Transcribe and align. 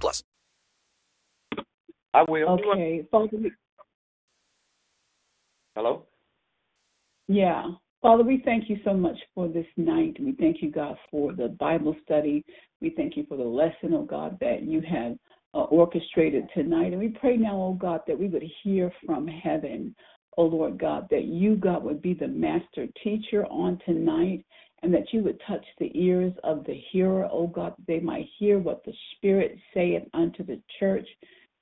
plus. 0.00 0.22
I 2.14 2.24
will. 2.28 2.48
Okay, 2.48 3.06
Father, 3.10 3.36
we, 3.38 3.52
Hello? 5.74 6.04
yeah. 7.28 7.64
Father, 8.02 8.24
we 8.24 8.42
thank 8.44 8.68
you 8.68 8.78
so 8.84 8.92
much 8.92 9.16
for 9.34 9.46
this 9.48 9.66
night. 9.76 10.16
We 10.20 10.32
thank 10.32 10.60
you, 10.60 10.70
God, 10.70 10.96
for 11.10 11.32
the 11.32 11.48
Bible 11.60 11.96
study. 12.04 12.44
We 12.80 12.90
thank 12.90 13.16
you 13.16 13.24
for 13.28 13.36
the 13.36 13.44
lesson, 13.44 13.94
oh 13.94 14.02
God, 14.02 14.36
that 14.40 14.64
you 14.64 14.80
have 14.80 15.16
uh, 15.54 15.64
orchestrated 15.64 16.48
tonight. 16.52 16.92
And 16.92 16.98
we 16.98 17.08
pray 17.08 17.36
now, 17.36 17.54
oh 17.54 17.78
God, 17.80 18.00
that 18.08 18.18
we 18.18 18.26
would 18.26 18.44
hear 18.64 18.92
from 19.06 19.28
heaven, 19.28 19.94
oh 20.36 20.44
Lord 20.44 20.78
God, 20.78 21.06
that 21.10 21.24
you, 21.24 21.54
God, 21.54 21.84
would 21.84 22.02
be 22.02 22.12
the 22.12 22.26
master 22.26 22.88
teacher 23.04 23.46
on 23.46 23.78
tonight 23.86 24.44
and 24.82 24.92
that 24.92 25.12
you 25.12 25.22
would 25.22 25.40
touch 25.46 25.64
the 25.78 25.90
ears 25.94 26.32
of 26.42 26.64
the 26.64 26.80
hearer, 26.90 27.28
O 27.30 27.46
God, 27.46 27.74
that 27.76 27.86
they 27.86 28.00
might 28.00 28.26
hear 28.38 28.58
what 28.58 28.84
the 28.84 28.92
Spirit 29.16 29.56
saith 29.72 30.02
unto 30.12 30.44
the 30.44 30.60
church. 30.80 31.06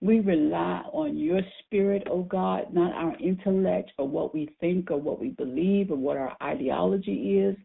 We 0.01 0.21
rely 0.21 0.83
on 0.93 1.19
your 1.19 1.43
spirit, 1.61 2.05
O 2.11 2.23
God, 2.23 2.73
not 2.73 2.95
our 2.95 3.15
intellect 3.19 3.93
or 3.99 4.09
what 4.09 4.33
we 4.33 4.49
think 4.59 4.91
or 4.91 4.97
what 4.97 5.21
we 5.21 5.29
believe 5.31 5.91
or 5.91 5.97
what 5.97 6.17
our 6.17 6.35
ideology 6.43 7.39
is, 7.39 7.57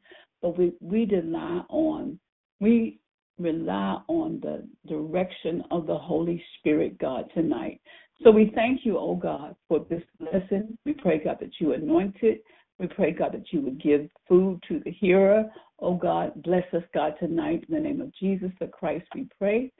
but 0.41 0.57
we, 0.57 0.73
we 0.81 1.05
rely 1.05 1.63
on 1.69 2.19
we 2.59 2.99
rely 3.37 4.01
on 4.07 4.39
the 4.41 4.67
direction 4.87 5.63
of 5.71 5.87
the 5.87 5.97
Holy 5.97 6.41
Spirit, 6.59 6.97
God, 6.99 7.25
tonight. 7.33 7.81
So 8.23 8.31
we 8.31 8.51
thank 8.55 8.85
you, 8.85 8.97
O 8.97 9.15
God, 9.15 9.55
for 9.67 9.85
this 9.89 10.03
lesson. 10.19 10.77
We 10.85 10.93
pray, 10.93 11.21
God, 11.23 11.37
that 11.41 11.51
you 11.59 11.73
anoint 11.73 12.15
it. 12.21 12.43
We 12.79 12.87
pray, 12.87 13.11
God, 13.11 13.33
that 13.33 13.51
you 13.51 13.61
would 13.61 13.81
give 13.81 14.09
food 14.27 14.61
to 14.67 14.81
the 14.83 14.91
hearer. 14.91 15.45
Oh 15.79 15.95
God, 15.95 16.41
bless 16.43 16.65
us, 16.73 16.83
God, 16.93 17.13
tonight. 17.19 17.65
In 17.69 17.75
the 17.75 17.79
name 17.79 18.01
of 18.01 18.13
Jesus 18.15 18.51
the 18.59 18.67
Christ, 18.67 19.05
we 19.13 19.27
pray. 19.37 19.71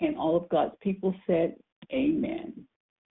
And 0.00 0.16
all 0.16 0.36
of 0.36 0.48
God's 0.48 0.74
people 0.80 1.14
said, 1.26 1.56
Amen. 1.92 2.52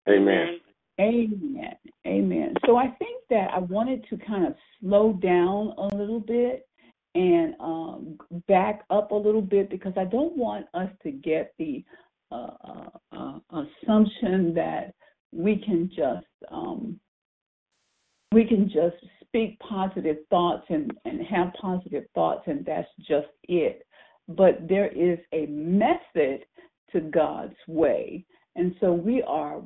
Amen. 0.08 0.60
Amen. 1.00 1.76
Amen. 2.06 2.54
So 2.66 2.76
I 2.76 2.88
think 2.98 3.22
that 3.30 3.50
I 3.54 3.58
wanted 3.58 4.04
to 4.10 4.18
kind 4.18 4.46
of 4.46 4.54
slow 4.80 5.14
down 5.14 5.74
a 5.78 5.96
little 5.96 6.20
bit 6.20 6.66
and 7.14 7.54
um, 7.58 8.18
back 8.46 8.82
up 8.90 9.10
a 9.10 9.14
little 9.14 9.42
bit 9.42 9.70
because 9.70 9.92
I 9.96 10.04
don't 10.04 10.36
want 10.36 10.66
us 10.74 10.90
to 11.02 11.10
get 11.10 11.54
the 11.58 11.84
uh, 12.30 12.50
uh, 12.64 12.88
uh, 13.12 13.64
assumption 13.82 14.54
that 14.54 14.94
we 15.32 15.56
can 15.56 15.88
just 15.88 16.26
um, 16.50 17.00
we 18.32 18.44
can 18.44 18.66
just 18.66 19.04
speak 19.30 19.58
positive 19.60 20.16
thoughts 20.28 20.64
and, 20.68 20.92
and 21.04 21.24
have 21.26 21.52
positive 21.60 22.04
thoughts 22.14 22.42
and 22.46 22.64
that's 22.66 22.88
just 22.98 23.28
it. 23.44 23.86
But 24.28 24.68
there 24.68 24.88
is 24.88 25.18
a 25.32 25.46
method 25.46 26.44
to 26.92 27.00
God's 27.00 27.54
way. 27.66 28.24
And 28.56 28.74
so 28.80 28.92
we 28.92 29.22
are 29.22 29.62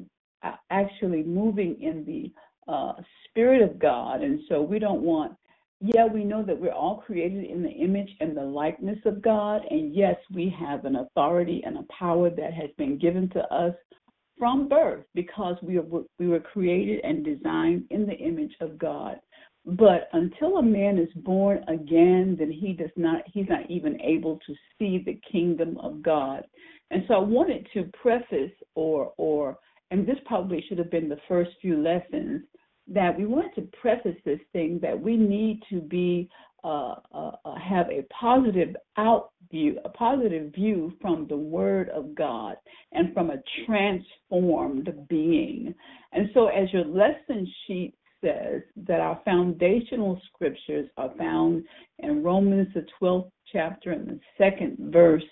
actually 0.70 1.22
moving 1.22 1.80
in 1.80 2.04
the 2.04 2.72
uh, 2.72 2.92
Spirit 3.28 3.62
of 3.62 3.78
God. 3.78 4.22
And 4.22 4.40
so 4.48 4.60
we 4.62 4.78
don't 4.78 5.02
want, 5.02 5.34
yeah, 5.80 6.06
we 6.06 6.24
know 6.24 6.42
that 6.42 6.58
we're 6.58 6.72
all 6.72 7.02
created 7.06 7.44
in 7.44 7.62
the 7.62 7.70
image 7.70 8.10
and 8.20 8.36
the 8.36 8.42
likeness 8.42 8.98
of 9.06 9.22
God. 9.22 9.62
And 9.70 9.94
yes, 9.94 10.16
we 10.32 10.54
have 10.58 10.84
an 10.84 10.96
authority 10.96 11.62
and 11.64 11.78
a 11.78 11.86
power 11.98 12.30
that 12.30 12.52
has 12.52 12.70
been 12.76 12.98
given 12.98 13.28
to 13.30 13.40
us 13.52 13.74
from 14.38 14.68
birth 14.68 15.04
because 15.14 15.56
we 15.62 15.78
were, 15.78 16.02
we 16.18 16.26
were 16.26 16.40
created 16.40 17.00
and 17.04 17.24
designed 17.24 17.84
in 17.90 18.06
the 18.06 18.16
image 18.16 18.54
of 18.60 18.78
God. 18.78 19.20
But 19.66 20.08
until 20.12 20.58
a 20.58 20.62
man 20.62 20.98
is 20.98 21.12
born 21.16 21.64
again, 21.68 22.36
then 22.38 22.50
he 22.50 22.72
does 22.74 22.90
not 22.96 23.22
he's 23.32 23.48
not 23.48 23.70
even 23.70 24.00
able 24.00 24.38
to 24.46 24.54
see 24.78 25.02
the 25.04 25.18
kingdom 25.30 25.78
of 25.78 26.02
God. 26.02 26.44
And 26.90 27.02
so 27.08 27.14
I 27.14 27.18
wanted 27.18 27.66
to 27.74 27.90
preface 28.00 28.52
or 28.74 29.12
or 29.16 29.58
and 29.90 30.06
this 30.06 30.18
probably 30.26 30.64
should 30.68 30.78
have 30.78 30.90
been 30.90 31.08
the 31.08 31.20
first 31.28 31.50
few 31.62 31.82
lessons 31.82 32.42
that 32.88 33.16
we 33.16 33.24
wanted 33.24 33.54
to 33.54 33.78
preface 33.78 34.16
this 34.24 34.40
thing 34.52 34.78
that 34.82 34.98
we 34.98 35.16
need 35.16 35.62
to 35.70 35.80
be 35.80 36.28
uh, 36.62 36.96
uh, 37.12 37.32
uh, 37.44 37.54
have 37.58 37.86
a 37.90 38.06
positive 38.18 38.74
out 38.96 39.32
view, 39.50 39.78
a 39.84 39.88
positive 39.90 40.52
view 40.54 40.92
from 41.00 41.26
the 41.28 41.36
Word 41.36 41.90
of 41.90 42.14
God 42.14 42.56
and 42.92 43.12
from 43.12 43.30
a 43.30 43.42
transformed 43.66 44.90
being. 45.08 45.74
And 46.12 46.30
so, 46.32 46.46
as 46.46 46.72
your 46.72 46.84
lesson 46.84 47.46
sheet 47.66 47.94
says, 48.24 48.62
that 48.88 49.00
our 49.00 49.20
foundational 49.24 50.20
scriptures 50.32 50.88
are 50.96 51.12
found 51.18 51.64
in 51.98 52.22
Romans 52.22 52.68
the 52.74 52.86
12th 53.00 53.30
chapter 53.52 53.92
and 53.92 54.08
the 54.08 54.20
second 54.38 54.78
verse 54.92 55.22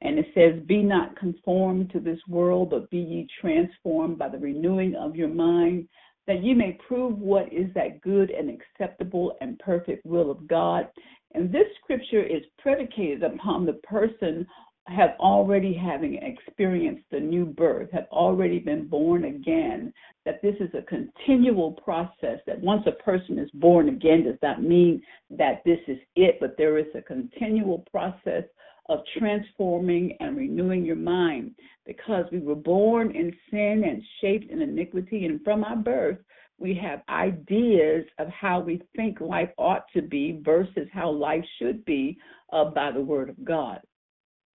and 0.00 0.18
it 0.18 0.26
says, 0.34 0.62
Be 0.66 0.82
not 0.82 1.16
conformed 1.16 1.90
to 1.90 2.00
this 2.00 2.20
world, 2.28 2.70
but 2.70 2.90
be 2.90 2.98
ye 2.98 3.26
transformed 3.40 4.18
by 4.18 4.28
the 4.28 4.38
renewing 4.38 4.94
of 4.94 5.16
your 5.16 5.28
mind, 5.28 5.88
that 6.26 6.42
ye 6.42 6.54
may 6.54 6.78
prove 6.86 7.18
what 7.18 7.52
is 7.52 7.72
that 7.74 8.00
good 8.00 8.30
and 8.30 8.50
acceptable 8.50 9.36
and 9.40 9.58
perfect 9.58 10.04
will 10.06 10.30
of 10.30 10.46
God. 10.46 10.88
And 11.34 11.52
this 11.52 11.66
scripture 11.82 12.22
is 12.22 12.42
predicated 12.58 13.22
upon 13.22 13.66
the 13.66 13.74
person 13.84 14.46
have 14.88 15.10
already 15.20 15.74
having 15.74 16.14
experienced 16.14 17.04
the 17.10 17.20
new 17.20 17.44
birth, 17.44 17.90
have 17.92 18.06
already 18.10 18.58
been 18.58 18.86
born 18.86 19.24
again, 19.24 19.92
that 20.24 20.40
this 20.42 20.54
is 20.60 20.70
a 20.74 20.82
continual 20.82 21.72
process, 21.72 22.38
that 22.46 22.60
once 22.60 22.82
a 22.86 23.02
person 23.02 23.38
is 23.38 23.50
born 23.54 23.88
again 23.88 24.24
does 24.24 24.38
not 24.42 24.62
mean 24.62 25.02
that 25.30 25.62
this 25.64 25.80
is 25.88 25.98
it, 26.16 26.38
but 26.40 26.56
there 26.56 26.78
is 26.78 26.86
a 26.94 27.02
continual 27.02 27.84
process 27.90 28.44
of 28.88 29.00
transforming 29.18 30.16
and 30.20 30.36
renewing 30.36 30.84
your 30.84 30.96
mind 30.96 31.54
because 31.84 32.24
we 32.32 32.38
were 32.38 32.54
born 32.54 33.14
in 33.14 33.34
sin 33.50 33.84
and 33.86 34.02
shaped 34.20 34.50
in 34.50 34.62
iniquity. 34.62 35.26
And 35.26 35.42
from 35.44 35.64
our 35.64 35.76
birth, 35.76 36.18
we 36.58 36.74
have 36.74 37.02
ideas 37.08 38.04
of 38.18 38.28
how 38.28 38.60
we 38.60 38.82
think 38.96 39.20
life 39.20 39.50
ought 39.58 39.84
to 39.94 40.02
be 40.02 40.40
versus 40.44 40.88
how 40.92 41.10
life 41.10 41.44
should 41.58 41.84
be 41.84 42.18
uh, 42.52 42.64
by 42.66 42.90
the 42.90 43.00
Word 43.00 43.28
of 43.28 43.44
God. 43.44 43.80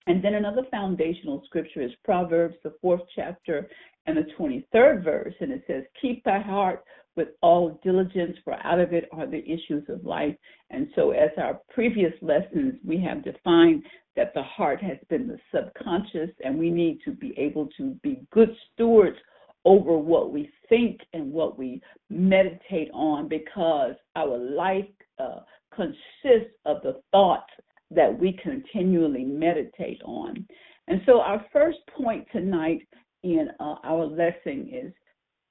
And 0.07 0.23
then 0.23 0.35
another 0.35 0.63
foundational 0.69 1.41
scripture 1.45 1.81
is 1.81 1.91
Proverbs, 2.03 2.55
the 2.63 2.73
fourth 2.81 3.01
chapter 3.15 3.69
and 4.05 4.17
the 4.17 4.27
23rd 4.37 5.03
verse. 5.03 5.33
And 5.39 5.51
it 5.51 5.63
says, 5.67 5.83
Keep 6.01 6.23
thy 6.23 6.39
heart 6.39 6.83
with 7.15 7.29
all 7.41 7.79
diligence, 7.83 8.37
for 8.43 8.53
out 8.65 8.79
of 8.79 8.91
it 8.91 9.07
are 9.11 9.27
the 9.27 9.43
issues 9.43 9.83
of 9.87 10.03
life. 10.03 10.35
And 10.71 10.87
so, 10.95 11.11
as 11.11 11.29
our 11.37 11.61
previous 11.69 12.13
lessons, 12.21 12.73
we 12.83 12.99
have 13.01 13.23
defined 13.23 13.83
that 14.15 14.33
the 14.33 14.43
heart 14.43 14.81
has 14.81 14.97
been 15.09 15.27
the 15.27 15.37
subconscious, 15.53 16.29
and 16.43 16.57
we 16.57 16.69
need 16.69 16.99
to 17.05 17.11
be 17.11 17.33
able 17.37 17.67
to 17.77 17.91
be 18.01 18.21
good 18.31 18.49
stewards 18.73 19.17
over 19.65 19.97
what 19.97 20.33
we 20.33 20.49
think 20.67 20.99
and 21.13 21.31
what 21.31 21.57
we 21.57 21.81
meditate 22.09 22.89
on 22.93 23.27
because 23.27 23.93
our 24.15 24.37
life 24.37 24.85
uh, 25.19 25.39
consists 25.73 26.53
of 26.65 26.81
the 26.83 27.01
thoughts 27.11 27.51
that 27.95 28.17
we 28.17 28.37
continually 28.43 29.23
meditate 29.23 30.01
on. 30.05 30.45
And 30.87 31.01
so, 31.05 31.21
our 31.21 31.45
first 31.53 31.79
point 31.95 32.27
tonight 32.31 32.87
in 33.23 33.49
uh, 33.59 33.75
our 33.83 34.05
lesson 34.05 34.69
is 34.71 34.93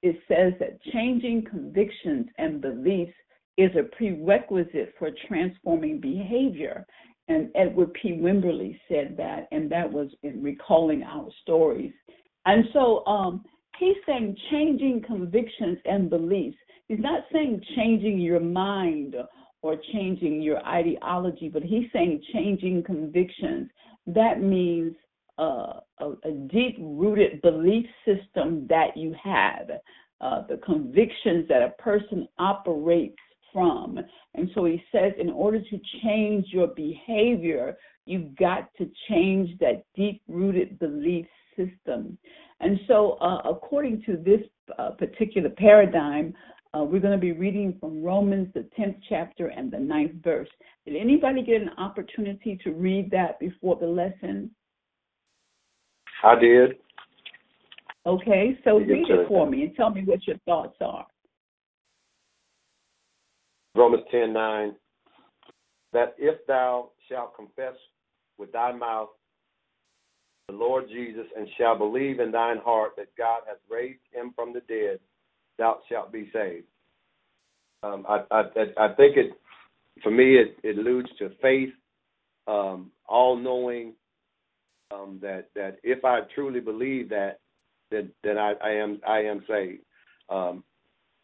it 0.03 0.17
says 0.27 0.53
that 0.59 0.81
changing 0.91 1.45
convictions 1.49 2.27
and 2.37 2.61
beliefs 2.61 3.13
is 3.57 3.71
a 3.75 3.95
prerequisite 3.95 4.93
for 4.99 5.09
transforming 5.27 5.99
behavior. 5.99 6.85
And 7.29 7.49
Edward 7.55 7.93
P. 7.93 8.11
Wimberly 8.11 8.77
said 8.89 9.15
that, 9.17 9.47
and 9.51 9.71
that 9.71 9.89
was 9.89 10.09
in 10.23 10.43
recalling 10.43 11.03
our 11.03 11.29
stories. 11.41 11.93
And 12.45 12.65
so 12.73 13.05
um, 13.05 13.43
he's 13.79 13.95
saying 14.05 14.35
changing 14.51 15.03
convictions 15.07 15.77
and 15.85 16.09
beliefs. 16.09 16.57
He's 16.89 16.99
not 16.99 17.23
saying 17.31 17.63
changing 17.75 18.19
your 18.19 18.41
mind 18.41 19.15
or 19.63 19.77
changing 19.93 20.41
your 20.41 20.63
ideology, 20.67 21.49
but 21.49 21.63
he's 21.63 21.87
saying 21.91 22.21
changing 22.33 22.83
convictions. 22.83 23.69
That 24.05 24.41
means 24.41 24.93
uh, 25.39 25.79
a, 25.99 26.11
a 26.25 26.31
deep 26.51 26.75
rooted 26.79 27.41
belief 27.41 27.85
system 28.05 28.67
that 28.67 28.95
you 28.95 29.15
have, 29.23 29.69
uh, 30.21 30.45
the 30.47 30.57
convictions 30.57 31.47
that 31.47 31.63
a 31.63 31.81
person 31.81 32.27
operates 32.37 33.17
from. 33.53 33.97
And 34.35 34.49
so 34.53 34.65
he 34.65 34.83
says, 34.91 35.13
in 35.17 35.29
order 35.29 35.59
to 35.59 35.79
change 36.03 36.47
your 36.49 36.67
behavior, 36.67 37.77
you've 38.05 38.35
got 38.35 38.69
to 38.77 38.89
change 39.09 39.57
that 39.59 39.85
deep 39.95 40.21
rooted 40.27 40.77
belief 40.77 41.25
system. 41.55 42.17
And 42.59 42.79
so, 42.87 43.13
uh, 43.21 43.41
according 43.45 44.03
to 44.07 44.17
this 44.17 44.41
uh, 44.77 44.91
particular 44.91 45.49
paradigm, 45.49 46.33
uh, 46.73 46.83
we're 46.83 46.99
going 46.99 47.13
to 47.13 47.21
be 47.21 47.31
reading 47.31 47.75
from 47.79 48.03
Romans, 48.03 48.47
the 48.53 48.65
10th 48.77 48.97
chapter 49.07 49.47
and 49.47 49.71
the 49.71 49.77
9th 49.77 50.23
verse. 50.23 50.49
Did 50.85 50.95
anybody 50.95 51.43
get 51.43 51.61
an 51.61 51.69
opportunity 51.77 52.59
to 52.63 52.71
read 52.71 53.11
that 53.11 53.39
before 53.39 53.77
the 53.79 53.87
lesson? 53.87 54.51
I 56.23 56.35
did. 56.39 56.77
Okay, 58.05 58.57
so 58.63 58.77
read 58.77 59.09
it 59.09 59.27
for 59.27 59.49
me 59.49 59.63
and 59.63 59.75
tell 59.75 59.89
me 59.89 60.03
what 60.03 60.25
your 60.27 60.37
thoughts 60.45 60.75
are. 60.81 61.05
Romans 63.75 64.03
ten 64.11 64.33
nine. 64.33 64.75
That 65.93 66.15
if 66.17 66.45
thou 66.47 66.89
shalt 67.07 67.35
confess 67.35 67.75
with 68.37 68.51
thy 68.51 68.71
mouth 68.71 69.09
the 70.49 70.55
Lord 70.55 70.89
Jesus 70.89 71.25
and 71.37 71.47
shalt 71.57 71.77
believe 71.77 72.19
in 72.19 72.31
thine 72.31 72.57
heart 72.57 72.91
that 72.97 73.15
God 73.17 73.41
hath 73.47 73.57
raised 73.69 74.01
him 74.11 74.33
from 74.35 74.53
the 74.53 74.61
dead, 74.61 74.99
thou 75.57 75.79
shalt 75.89 76.11
be 76.11 76.29
saved. 76.33 76.65
Um, 77.83 78.05
I, 78.07 78.23
I 78.31 78.41
I 78.77 78.93
think 78.93 79.17
it 79.17 79.33
for 80.01 80.11
me 80.11 80.37
it, 80.37 80.57
it 80.63 80.77
alludes 80.77 81.09
to 81.19 81.31
faith, 81.41 81.73
um, 82.47 82.91
all 83.07 83.35
knowing 83.35 83.93
um, 84.91 85.19
that 85.21 85.49
that 85.55 85.77
if 85.83 86.05
I 86.05 86.21
truly 86.33 86.59
believe 86.59 87.09
that, 87.09 87.39
then 87.91 88.11
then 88.23 88.37
I, 88.37 88.53
I 88.63 88.71
am 88.71 89.01
I 89.07 89.19
am 89.19 89.43
saved. 89.47 89.83
Um, 90.29 90.63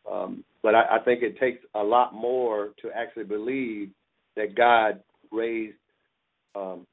um, 0.09 0.43
but 0.61 0.75
I, 0.75 0.97
I 0.97 0.99
think 1.03 1.23
it 1.23 1.39
takes 1.39 1.63
a 1.75 1.83
lot 1.83 2.13
more 2.13 2.69
to 2.81 2.89
actually 2.95 3.23
believe 3.25 3.89
that 4.35 4.55
God 4.55 5.01
raised 5.31 5.77
um, 6.55 6.85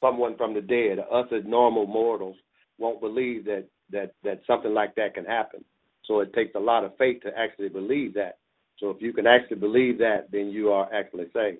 someone 0.00 0.36
from 0.36 0.54
the 0.54 0.60
dead. 0.60 0.98
Us 0.98 1.26
as 1.32 1.44
normal 1.46 1.86
mortals 1.86 2.36
won't 2.78 3.00
believe 3.00 3.44
that 3.46 3.64
that 3.90 4.12
that 4.24 4.40
something 4.46 4.74
like 4.74 4.94
that 4.96 5.14
can 5.14 5.24
happen. 5.24 5.64
So 6.08 6.20
it 6.20 6.32
takes 6.32 6.54
a 6.56 6.60
lot 6.60 6.84
of 6.84 6.96
faith 6.96 7.22
to 7.22 7.30
actually 7.38 7.68
believe 7.68 8.14
that. 8.14 8.38
So 8.78 8.90
if 8.90 8.96
you 9.00 9.12
can 9.12 9.26
actually 9.26 9.58
believe 9.58 9.98
that, 9.98 10.30
then 10.32 10.48
you 10.48 10.70
are 10.70 10.92
actually 10.92 11.26
saved. 11.34 11.58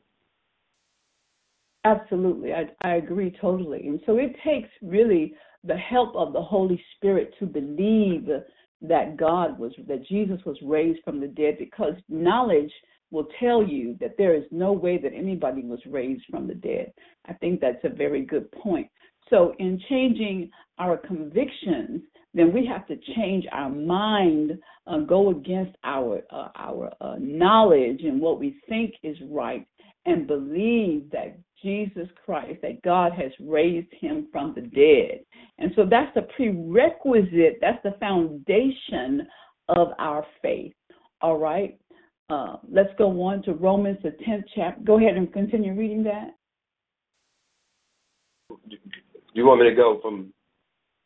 Absolutely, 1.84 2.52
I, 2.52 2.66
I 2.82 2.94
agree 2.94 3.36
totally. 3.40 3.86
And 3.86 4.00
so 4.06 4.16
it 4.16 4.34
takes 4.44 4.68
really 4.82 5.34
the 5.64 5.76
help 5.76 6.16
of 6.16 6.32
the 6.32 6.42
Holy 6.42 6.82
Spirit 6.96 7.32
to 7.38 7.46
believe 7.46 8.28
that 8.80 9.16
God 9.16 9.58
was, 9.58 9.72
that 9.86 10.06
Jesus 10.06 10.38
was 10.44 10.56
raised 10.62 11.00
from 11.04 11.20
the 11.20 11.26
dead, 11.26 11.56
because 11.58 11.94
knowledge 12.08 12.72
will 13.10 13.26
tell 13.40 13.66
you 13.66 13.96
that 14.00 14.16
there 14.18 14.34
is 14.34 14.44
no 14.50 14.72
way 14.72 14.98
that 14.98 15.12
anybody 15.14 15.62
was 15.62 15.80
raised 15.86 16.24
from 16.30 16.46
the 16.46 16.54
dead. 16.54 16.92
I 17.26 17.32
think 17.34 17.60
that's 17.60 17.82
a 17.84 17.88
very 17.88 18.24
good 18.24 18.50
point. 18.52 18.88
So, 19.30 19.54
in 19.58 19.80
changing 19.88 20.50
our 20.78 20.96
convictions, 20.96 22.02
then 22.34 22.52
we 22.52 22.66
have 22.66 22.86
to 22.88 22.96
change 23.16 23.46
our 23.52 23.70
mind, 23.70 24.58
uh, 24.86 24.98
go 25.00 25.30
against 25.30 25.76
our 25.84 26.20
uh, 26.30 26.48
our 26.56 26.92
uh, 27.00 27.16
knowledge 27.18 28.00
and 28.02 28.20
what 28.20 28.38
we 28.38 28.60
think 28.68 28.94
is 29.02 29.16
right, 29.30 29.66
and 30.06 30.26
believe 30.26 31.10
that 31.10 31.38
Jesus 31.62 32.08
Christ, 32.24 32.60
that 32.62 32.82
God 32.82 33.12
has 33.12 33.32
raised 33.40 33.92
him 34.00 34.28
from 34.30 34.54
the 34.54 34.62
dead. 34.62 35.24
And 35.58 35.72
so 35.74 35.84
that's 35.88 36.14
the 36.14 36.28
prerequisite, 36.36 37.58
that's 37.60 37.82
the 37.82 37.96
foundation 37.98 39.26
of 39.68 39.88
our 39.98 40.24
faith. 40.40 40.74
All 41.20 41.38
right. 41.38 41.78
Uh, 42.30 42.56
let's 42.70 42.90
go 42.98 43.22
on 43.22 43.42
to 43.42 43.54
Romans, 43.54 43.98
the 44.02 44.10
10th 44.10 44.44
chapter. 44.54 44.80
Go 44.84 44.98
ahead 44.98 45.16
and 45.16 45.32
continue 45.32 45.74
reading 45.74 46.04
that. 46.04 46.34
Do 48.50 48.76
You 49.34 49.46
want 49.46 49.60
me 49.62 49.68
to 49.68 49.74
go 49.74 49.98
from 50.00 50.32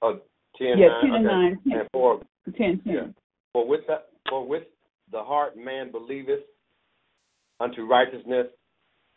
uh, 0.03 0.15
ten 0.59 0.79
Yeah, 0.79 0.89
nine? 0.89 1.03
10 1.03 1.15
and 1.15 1.27
Okay. 1.27 1.71
9. 1.71 1.81
And 1.81 1.89
for 1.93 2.21
10, 2.57 2.81
10. 2.81 2.81
Yeah. 2.85 3.07
For 3.53 3.67
with 3.67 3.87
the 3.87 4.03
for 4.29 4.47
with 4.47 4.65
the 5.11 5.23
heart 5.23 5.57
man 5.57 5.91
believeth 5.91 6.45
unto 7.61 7.87
righteousness, 7.87 8.47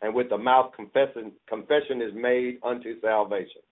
and 0.02 0.14
with 0.14 0.28
the 0.28 0.38
mouth 0.38 0.72
confession 0.74 1.32
confession 1.48 2.02
is 2.02 2.12
made 2.14 2.58
unto 2.62 3.00
salvation. 3.00 3.62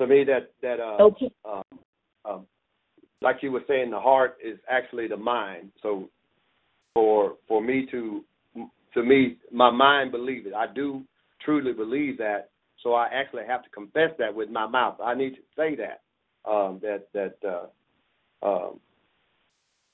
To 0.00 0.06
me, 0.06 0.24
that 0.24 0.52
that 0.62 0.80
uh, 0.80 1.02
Okay. 1.02 1.30
um, 1.44 1.62
um, 2.24 2.46
like 3.20 3.42
you 3.42 3.52
were 3.52 3.64
saying, 3.68 3.90
the 3.90 4.00
heart 4.00 4.38
is 4.42 4.58
actually 4.68 5.08
the 5.08 5.16
mind. 5.16 5.72
So 5.82 6.08
for 6.94 7.36
for 7.48 7.60
me 7.60 7.86
to 7.90 8.24
to 8.94 9.02
me, 9.02 9.36
my 9.52 9.70
mind 9.70 10.10
believes 10.10 10.46
it. 10.46 10.54
I 10.54 10.66
do 10.72 11.04
truly 11.44 11.72
believe 11.72 12.18
that. 12.18 12.49
So 12.82 12.94
I 12.94 13.08
actually 13.12 13.44
have 13.46 13.62
to 13.64 13.70
confess 13.70 14.10
that 14.18 14.34
with 14.34 14.50
my 14.50 14.66
mouth. 14.66 14.96
I 15.02 15.14
need 15.14 15.34
to 15.34 15.42
say 15.56 15.76
that 15.76 16.02
um, 16.50 16.80
that 16.82 17.08
that 17.12 17.36
uh, 17.46 18.46
um, 18.46 18.80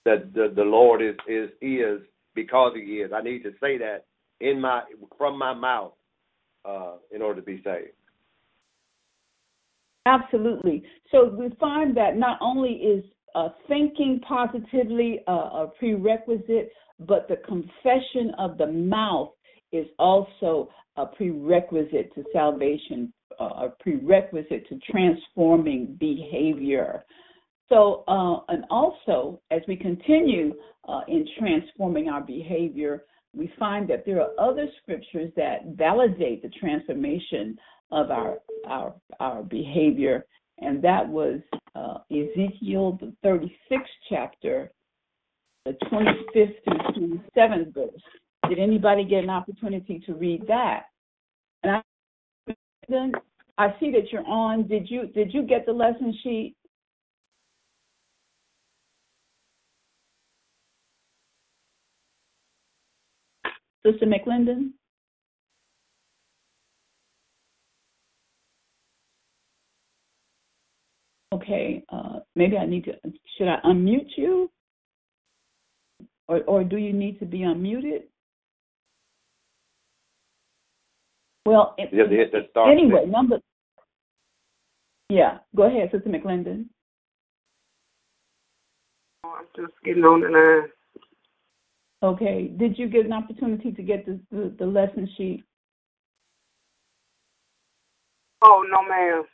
that 0.04 0.32
the, 0.34 0.52
the 0.54 0.62
Lord 0.62 1.02
is 1.02 1.16
is 1.28 1.50
is 1.60 2.00
because 2.34 2.72
He 2.76 2.98
is. 2.98 3.10
I 3.14 3.22
need 3.22 3.42
to 3.42 3.50
say 3.60 3.78
that 3.78 4.04
in 4.40 4.60
my 4.60 4.82
from 5.18 5.38
my 5.38 5.54
mouth 5.54 5.92
uh, 6.64 6.94
in 7.12 7.22
order 7.22 7.40
to 7.40 7.46
be 7.46 7.62
saved. 7.64 7.92
Absolutely. 10.06 10.84
So 11.10 11.24
we 11.24 11.50
find 11.58 11.96
that 11.96 12.16
not 12.16 12.38
only 12.40 12.70
is 12.70 13.04
uh, 13.34 13.48
thinking 13.66 14.20
positively 14.26 15.20
uh, 15.26 15.32
a 15.32 15.72
prerequisite, 15.78 16.70
but 17.00 17.26
the 17.28 17.36
confession 17.44 18.32
of 18.38 18.56
the 18.56 18.68
mouth 18.68 19.30
is 19.72 19.86
also 19.98 20.70
a 20.96 21.06
prerequisite 21.06 22.14
to 22.14 22.24
salvation, 22.32 23.12
uh, 23.40 23.44
a 23.44 23.72
prerequisite 23.80 24.68
to 24.68 24.78
transforming 24.90 25.96
behavior. 25.98 27.04
So, 27.68 28.04
uh, 28.06 28.40
and 28.52 28.64
also 28.70 29.40
as 29.50 29.60
we 29.66 29.76
continue 29.76 30.54
uh, 30.88 31.00
in 31.08 31.26
transforming 31.38 32.08
our 32.08 32.20
behavior, 32.20 33.04
we 33.34 33.52
find 33.58 33.88
that 33.88 34.04
there 34.06 34.20
are 34.20 34.30
other 34.38 34.66
scriptures 34.82 35.30
that 35.36 35.66
validate 35.76 36.42
the 36.42 36.48
transformation 36.60 37.58
of 37.92 38.10
our 38.10 38.38
our 38.66 38.94
our 39.20 39.42
behavior, 39.42 40.24
and 40.58 40.82
that 40.82 41.06
was 41.06 41.40
uh, 41.74 41.98
Ezekiel 42.10 42.98
the 43.00 43.12
36th 43.24 43.82
chapter, 44.08 44.72
the 45.64 45.72
25th 45.92 46.54
through 46.64 47.20
27th 47.36 47.74
verse. 47.74 48.02
Did 48.48 48.58
anybody 48.58 49.04
get 49.04 49.24
an 49.24 49.30
opportunity 49.30 50.02
to 50.06 50.14
read 50.14 50.46
that? 50.48 50.84
And 51.62 51.76
I 51.76 51.82
I 53.58 53.74
see 53.80 53.90
that 53.92 54.12
you're 54.12 54.26
on. 54.26 54.68
Did 54.68 54.90
you 54.90 55.06
did 55.08 55.32
you 55.32 55.42
get 55.42 55.66
the 55.66 55.72
lesson 55.72 56.16
sheet? 56.22 56.54
Sister 63.84 64.06
McClendon? 64.06 64.70
Okay, 71.32 71.84
uh, 71.90 72.20
maybe 72.34 72.56
I 72.56 72.66
need 72.66 72.84
to, 72.84 72.94
should 73.36 73.48
I 73.48 73.58
unmute 73.64 74.16
you? 74.16 74.50
Or, 76.28 76.40
or 76.44 76.64
do 76.64 76.78
you 76.78 76.92
need 76.92 77.18
to 77.20 77.26
be 77.26 77.40
unmuted? 77.40 78.04
Well, 81.46 81.74
it- 81.78 81.92
You 81.92 82.00
have 82.00 82.30
to 82.32 82.48
start. 82.50 82.70
anyway, 82.70 82.92
button. 82.96 83.10
number, 83.12 83.40
yeah, 85.08 85.38
go 85.54 85.62
ahead, 85.62 85.90
Sister 85.92 86.08
McClendon. 86.10 86.68
Oh, 89.22 89.36
I'm 89.38 89.46
just 89.54 89.72
getting 89.84 90.04
on 90.04 90.20
the 90.20 90.28
line. 90.28 90.70
Okay, 92.02 92.48
did 92.48 92.76
you 92.78 92.88
get 92.88 93.06
an 93.06 93.12
opportunity 93.12 93.70
to 93.72 93.82
get 93.82 94.04
the, 94.04 94.20
the, 94.30 94.54
the 94.58 94.66
lesson 94.66 95.08
sheet? 95.16 95.44
Oh, 98.42 98.64
no, 98.68 98.82
ma'am. 98.82 99.24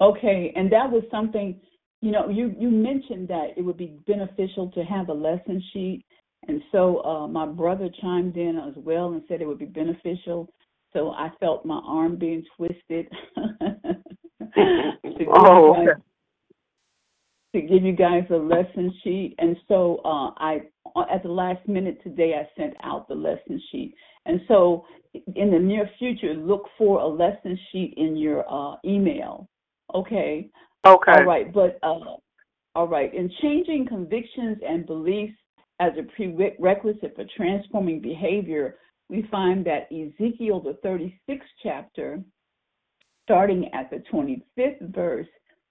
Okay, 0.00 0.52
and 0.56 0.72
that 0.72 0.90
was 0.90 1.02
something, 1.10 1.60
you 2.00 2.10
know, 2.10 2.28
you, 2.28 2.54
you 2.58 2.70
mentioned 2.70 3.28
that 3.28 3.50
it 3.56 3.62
would 3.62 3.76
be 3.76 3.98
beneficial 4.06 4.70
to 4.70 4.82
have 4.84 5.10
a 5.10 5.12
lesson 5.12 5.62
sheet. 5.72 6.04
And 6.46 6.62
so 6.72 7.04
uh, 7.04 7.28
my 7.28 7.46
brother 7.46 7.88
chimed 8.00 8.36
in 8.36 8.58
as 8.58 8.74
well 8.76 9.12
and 9.12 9.22
said 9.28 9.42
it 9.42 9.46
would 9.46 9.58
be 9.58 9.66
beneficial. 9.66 10.48
So 10.92 11.10
I 11.10 11.30
felt 11.40 11.66
my 11.66 11.80
arm 11.84 12.16
being 12.16 12.44
twisted 12.56 13.06
to, 13.36 14.92
give 15.18 15.28
Oh, 15.32 15.80
you 15.80 15.86
guys, 15.86 15.96
to 17.54 17.60
give 17.62 17.82
you 17.82 17.92
guys 17.92 18.24
a 18.30 18.36
lesson 18.36 18.92
sheet. 19.02 19.34
And 19.38 19.56
so 19.68 20.00
uh, 20.04 20.30
I, 20.36 20.60
at 21.10 21.22
the 21.22 21.30
last 21.30 21.66
minute 21.68 22.02
today, 22.02 22.34
I 22.34 22.48
sent 22.60 22.74
out 22.82 23.08
the 23.08 23.14
lesson 23.14 23.60
sheet. 23.70 23.94
And 24.26 24.40
so 24.48 24.84
in 25.14 25.50
the 25.50 25.58
near 25.58 25.88
future, 25.98 26.34
look 26.34 26.66
for 26.76 27.00
a 27.00 27.06
lesson 27.06 27.58
sheet 27.72 27.94
in 27.96 28.16
your 28.16 28.44
uh, 28.50 28.76
email. 28.84 29.48
Okay. 29.94 30.50
Okay. 30.86 31.12
All 31.12 31.24
right, 31.24 31.52
but 31.52 31.78
uh, 31.82 32.16
all 32.74 32.88
right. 32.88 33.12
In 33.12 33.30
changing 33.42 33.86
convictions 33.88 34.58
and 34.66 34.86
beliefs 34.86 35.34
as 35.80 35.92
a 35.98 36.02
prerequisite 36.14 37.14
for 37.16 37.24
transforming 37.36 38.00
behavior, 38.00 38.76
we 39.08 39.26
find 39.30 39.64
that 39.66 39.88
Ezekiel, 39.92 40.60
the 40.60 40.78
36th 40.86 41.40
chapter, 41.62 42.20
starting 43.24 43.70
at 43.72 43.90
the 43.90 44.02
25th 44.12 44.94
verse 44.94 45.26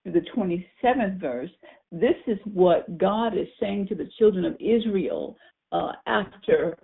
to 0.06 0.12
the 0.12 0.22
27th 0.36 1.20
verse, 1.20 1.50
this 1.92 2.16
is 2.28 2.38
what 2.46 2.98
God 2.98 3.38
is 3.38 3.48
saying 3.60 3.88
to 3.88 3.96
the 3.96 4.10
children 4.18 4.46
of 4.46 4.56
Israel 4.60 5.38
uh, 5.72 5.92
after 6.06 6.78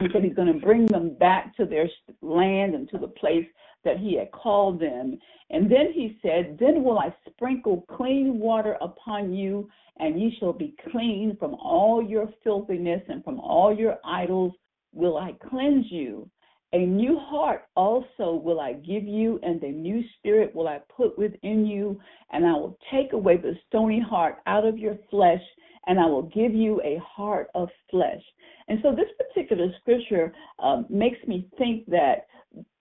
he 0.00 0.06
said 0.12 0.24
he's 0.24 0.34
going 0.34 0.52
to 0.52 0.66
bring 0.66 0.86
them 0.86 1.14
back 1.18 1.54
to 1.56 1.66
their 1.66 1.88
land 2.22 2.74
and 2.74 2.88
to 2.90 2.98
the 2.98 3.08
place 3.08 3.46
that 3.84 3.98
he 3.98 4.16
had 4.16 4.30
called 4.32 4.80
them. 4.80 5.18
And 5.50 5.70
then 5.70 5.92
he 5.92 6.18
said, 6.22 6.56
Then 6.60 6.84
will 6.84 6.98
I 6.98 7.14
sprinkle 7.28 7.84
clean 7.90 8.38
water 8.38 8.76
upon 8.80 9.32
you, 9.32 9.68
and 9.98 10.20
ye 10.20 10.36
shall 10.38 10.52
be 10.52 10.74
clean 10.90 11.36
from 11.38 11.54
all 11.54 12.02
your 12.02 12.28
filthiness 12.42 13.02
and 13.08 13.22
from 13.24 13.40
all 13.40 13.74
your 13.74 13.98
idols 14.04 14.52
will 14.92 15.16
I 15.16 15.34
cleanse 15.48 15.86
you. 15.90 16.28
A 16.72 16.78
new 16.78 17.18
heart 17.18 17.64
also 17.74 18.34
will 18.34 18.60
I 18.60 18.74
give 18.74 19.02
you, 19.02 19.40
and 19.42 19.60
a 19.62 19.72
new 19.72 20.04
spirit 20.18 20.54
will 20.54 20.68
I 20.68 20.80
put 20.96 21.18
within 21.18 21.66
you, 21.66 22.00
and 22.32 22.46
I 22.46 22.52
will 22.52 22.78
take 22.92 23.12
away 23.12 23.38
the 23.38 23.56
stony 23.66 24.00
heart 24.00 24.36
out 24.46 24.64
of 24.64 24.78
your 24.78 24.96
flesh, 25.10 25.42
and 25.88 25.98
I 25.98 26.06
will 26.06 26.22
give 26.22 26.54
you 26.54 26.80
a 26.82 27.00
heart 27.04 27.48
of 27.56 27.68
flesh. 27.90 28.22
And 28.68 28.78
so 28.82 28.94
this 28.94 29.08
particular 29.18 29.66
scripture 29.80 30.32
uh, 30.60 30.82
makes 30.88 31.18
me 31.26 31.48
think 31.58 31.86
that 31.86 32.26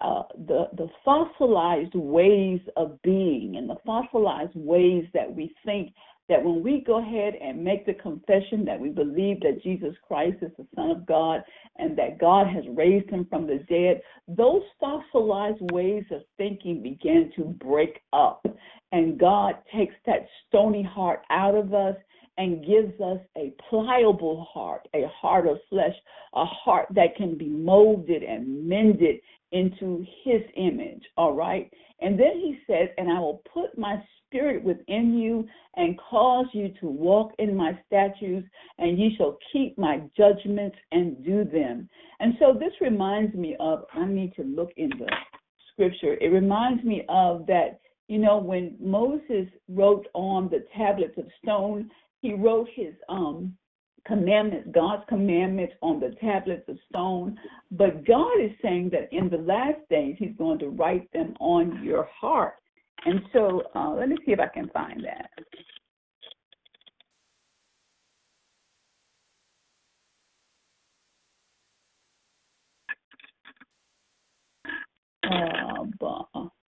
uh, 0.01 0.23
the 0.47 0.67
the 0.77 0.87
fossilized 1.05 1.93
ways 1.93 2.59
of 2.75 3.01
being 3.01 3.55
and 3.57 3.69
the 3.69 3.75
fossilized 3.85 4.55
ways 4.55 5.05
that 5.13 5.33
we 5.33 5.53
think 5.65 5.93
that 6.29 6.43
when 6.43 6.63
we 6.63 6.83
go 6.85 6.99
ahead 6.99 7.33
and 7.41 7.63
make 7.63 7.85
the 7.85 7.93
confession 7.93 8.63
that 8.63 8.79
we 8.79 8.89
believe 8.89 9.39
that 9.41 9.63
Jesus 9.63 9.95
Christ 10.07 10.37
is 10.41 10.51
the 10.57 10.67
Son 10.75 10.91
of 10.91 11.05
God 11.05 11.41
and 11.77 11.97
that 11.97 12.19
God 12.19 12.47
has 12.47 12.63
raised 12.69 13.09
him 13.09 13.25
from 13.29 13.47
the 13.47 13.57
dead, 13.67 14.01
those 14.27 14.61
fossilized 14.79 15.59
ways 15.59 16.03
of 16.11 16.21
thinking 16.37 16.83
begin 16.83 17.31
to 17.35 17.45
break 17.45 18.01
up. 18.13 18.45
And 18.91 19.19
God 19.19 19.55
takes 19.75 19.95
that 20.05 20.27
stony 20.47 20.83
heart 20.83 21.23
out 21.31 21.55
of 21.55 21.73
us 21.73 21.95
and 22.39 22.65
gives 22.65 22.99
us 23.01 23.19
a 23.37 23.53
pliable 23.69 24.47
heart, 24.51 24.87
a 24.95 25.05
heart 25.09 25.45
of 25.45 25.57
flesh, 25.69 25.93
a 26.33 26.45
heart 26.45 26.87
that 26.95 27.15
can 27.17 27.37
be 27.37 27.49
molded 27.49 28.23
and 28.23 28.67
mended 28.67 29.17
into 29.51 30.05
his 30.23 30.41
image. 30.55 31.03
All 31.17 31.33
right. 31.33 31.69
And 31.99 32.17
then 32.17 32.31
he 32.35 32.57
says, 32.65 32.87
And 32.97 33.11
I 33.11 33.19
will 33.19 33.43
put 33.53 33.77
my 33.77 34.01
spirit 34.25 34.63
within 34.63 35.17
you 35.17 35.45
and 35.75 35.99
cause 35.99 36.45
you 36.53 36.69
to 36.79 36.87
walk 36.87 37.33
in 37.39 37.57
my 37.57 37.77
statutes, 37.87 38.47
and 38.77 38.97
ye 38.97 39.15
shall 39.17 39.37
keep 39.51 39.77
my 39.77 40.01
judgments 40.15 40.77
and 40.93 41.21
do 41.25 41.43
them. 41.43 41.89
And 42.21 42.35
so 42.39 42.53
this 42.53 42.71
reminds 42.79 43.35
me 43.35 43.57
of, 43.59 43.83
I 43.93 44.05
need 44.05 44.33
to 44.37 44.43
look 44.43 44.71
in 44.77 44.91
the 44.97 45.09
scripture. 45.73 46.13
It 46.21 46.31
reminds 46.31 46.85
me 46.85 47.03
of 47.09 47.45
that, 47.47 47.81
you 48.07 48.17
know, 48.17 48.37
when 48.37 48.77
Moses 48.79 49.47
wrote 49.67 50.07
on 50.13 50.49
the 50.49 50.65
tablets 50.77 51.17
of 51.17 51.25
stone, 51.43 51.89
he 52.21 52.33
wrote 52.33 52.67
his 52.75 52.93
um 53.07 53.55
commandments, 54.05 54.69
God's 54.73 55.03
commandments 55.07 55.73
on 55.81 55.99
the 55.99 56.15
tablets 56.21 56.67
of 56.67 56.77
stone. 56.89 57.37
But 57.71 58.05
God 58.05 58.41
is 58.41 58.51
saying 58.61 58.89
that 58.91 59.09
in 59.11 59.29
the 59.29 59.37
last 59.37 59.79
days, 59.89 60.15
He's 60.17 60.35
going 60.37 60.59
to 60.59 60.69
write 60.69 61.11
them 61.13 61.35
on 61.39 61.83
your 61.83 62.07
heart. 62.13 62.55
And 63.05 63.21
so 63.31 63.63
uh, 63.75 63.91
let 63.91 64.09
me 64.09 64.17
see 64.25 64.31
if 64.31 64.39
I 64.39 64.47
can 64.47 64.69
find 64.69 65.05
that. 65.05 65.29
Uh, 75.23 76.58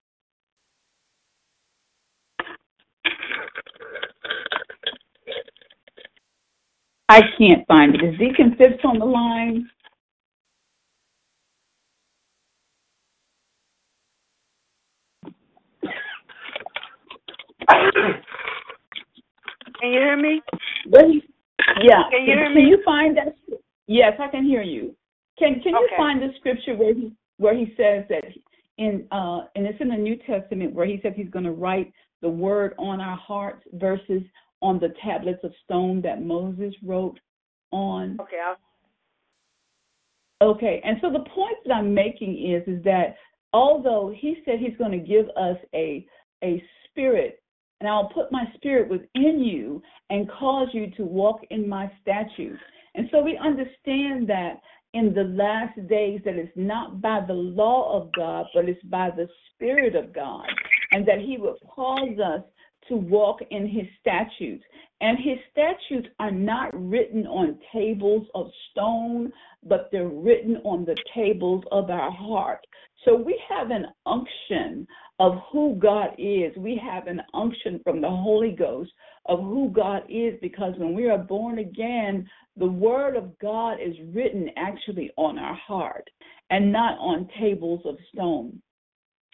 I 7.11 7.23
can't 7.37 7.67
find 7.67 7.93
it. 7.93 8.01
Is 8.01 8.17
Deacon 8.17 8.55
Phipps 8.57 8.85
on 8.85 8.97
the 8.97 9.03
line? 9.03 9.69
Can 17.67 17.81
you 19.91 19.99
hear 19.99 20.15
me? 20.15 20.41
yeah. 21.83 22.03
Can 22.11 22.21
you 22.21 22.27
hear 22.27 22.49
me? 22.49 22.61
can 22.61 22.67
you 22.69 22.81
find 22.85 23.17
that? 23.17 23.35
Yes, 23.87 24.13
I 24.17 24.29
can 24.29 24.45
hear 24.45 24.61
you. 24.61 24.95
Can 25.37 25.59
Can 25.59 25.73
you 25.73 25.85
Okay. 25.87 25.97
find 25.97 26.21
the 26.21 26.29
scripture 26.39 26.77
where 26.77 26.93
he 26.93 27.11
where 27.35 27.55
he 27.55 27.73
says 27.75 28.05
that 28.07 28.23
in 28.77 29.05
uh 29.11 29.41
and 29.57 29.67
it's 29.67 29.81
in 29.81 29.89
the 29.89 29.97
New 29.97 30.15
Testament 30.15 30.73
where 30.73 30.85
he 30.85 31.01
says 31.03 31.11
he's 31.17 31.29
going 31.29 31.43
to 31.43 31.51
write 31.51 31.91
the 32.21 32.29
word 32.29 32.73
on 32.79 33.01
our 33.01 33.17
hearts 33.17 33.67
versus 33.73 34.23
on 34.61 34.79
the 34.79 34.93
tablets 35.03 35.43
of 35.43 35.51
stone 35.63 36.01
that 36.01 36.23
Moses 36.23 36.73
wrote 36.83 37.19
on. 37.71 38.17
Okay, 38.19 38.37
I'll, 38.45 38.57
Okay, 40.41 40.81
and 40.83 40.97
so 41.01 41.11
the 41.11 41.29
point 41.29 41.57
that 41.65 41.73
I'm 41.73 41.93
making 41.93 42.31
is 42.33 42.63
is 42.67 42.83
that 42.83 43.15
although 43.53 44.11
he 44.15 44.37
said 44.43 44.55
he's 44.59 44.77
going 44.77 44.91
to 44.91 44.97
give 44.97 45.27
us 45.37 45.57
a 45.75 46.05
a 46.43 46.63
spirit, 46.89 47.41
and 47.79 47.87
I'll 47.87 48.09
put 48.09 48.31
my 48.31 48.45
spirit 48.55 48.89
within 48.89 49.43
you 49.43 49.83
and 50.09 50.29
cause 50.29 50.67
you 50.73 50.89
to 50.97 51.03
walk 51.03 51.41
in 51.51 51.69
my 51.69 51.91
statutes. 52.01 52.59
And 52.95 53.07
so 53.11 53.21
we 53.21 53.37
understand 53.37 54.27
that 54.29 54.55
in 54.93 55.13
the 55.13 55.23
last 55.23 55.75
days 55.87 56.21
that 56.25 56.35
it's 56.35 56.51
not 56.55 57.01
by 57.01 57.21
the 57.25 57.33
law 57.33 58.01
of 58.01 58.11
God, 58.13 58.47
but 58.53 58.67
it's 58.67 58.83
by 58.85 59.09
the 59.09 59.27
Spirit 59.53 59.95
of 59.95 60.13
God, 60.13 60.47
and 60.91 61.07
that 61.07 61.19
He 61.19 61.37
will 61.37 61.55
cause 61.73 62.19
us 62.19 62.41
to 62.91 62.97
walk 62.97 63.39
in 63.51 63.67
His 63.67 63.85
statutes. 63.99 64.63
And 64.99 65.17
His 65.17 65.37
statutes 65.51 66.07
are 66.19 66.31
not 66.31 66.69
written 66.73 67.25
on 67.25 67.57
tables 67.73 68.27
of 68.35 68.47
stone, 68.71 69.31
but 69.63 69.89
they're 69.91 70.07
written 70.07 70.57
on 70.57 70.85
the 70.85 70.97
tables 71.15 71.63
of 71.71 71.89
our 71.89 72.11
heart. 72.11 72.59
So 73.05 73.15
we 73.15 73.41
have 73.49 73.71
an 73.71 73.85
unction 74.05 74.85
of 75.19 75.33
who 75.51 75.75
God 75.75 76.09
is. 76.17 76.55
We 76.57 76.79
have 76.83 77.07
an 77.07 77.21
unction 77.33 77.79
from 77.83 78.01
the 78.01 78.09
Holy 78.09 78.51
Ghost 78.51 78.91
of 79.25 79.39
who 79.39 79.71
God 79.73 80.03
is 80.09 80.35
because 80.41 80.73
when 80.77 80.93
we 80.93 81.09
are 81.09 81.17
born 81.17 81.59
again, 81.59 82.29
the 82.57 82.67
Word 82.67 83.15
of 83.15 83.37
God 83.39 83.75
is 83.75 83.95
written 84.13 84.49
actually 84.57 85.11
on 85.17 85.39
our 85.39 85.55
heart 85.55 86.07
and 86.49 86.71
not 86.71 86.97
on 86.99 87.29
tables 87.39 87.81
of 87.85 87.95
stone. 88.13 88.61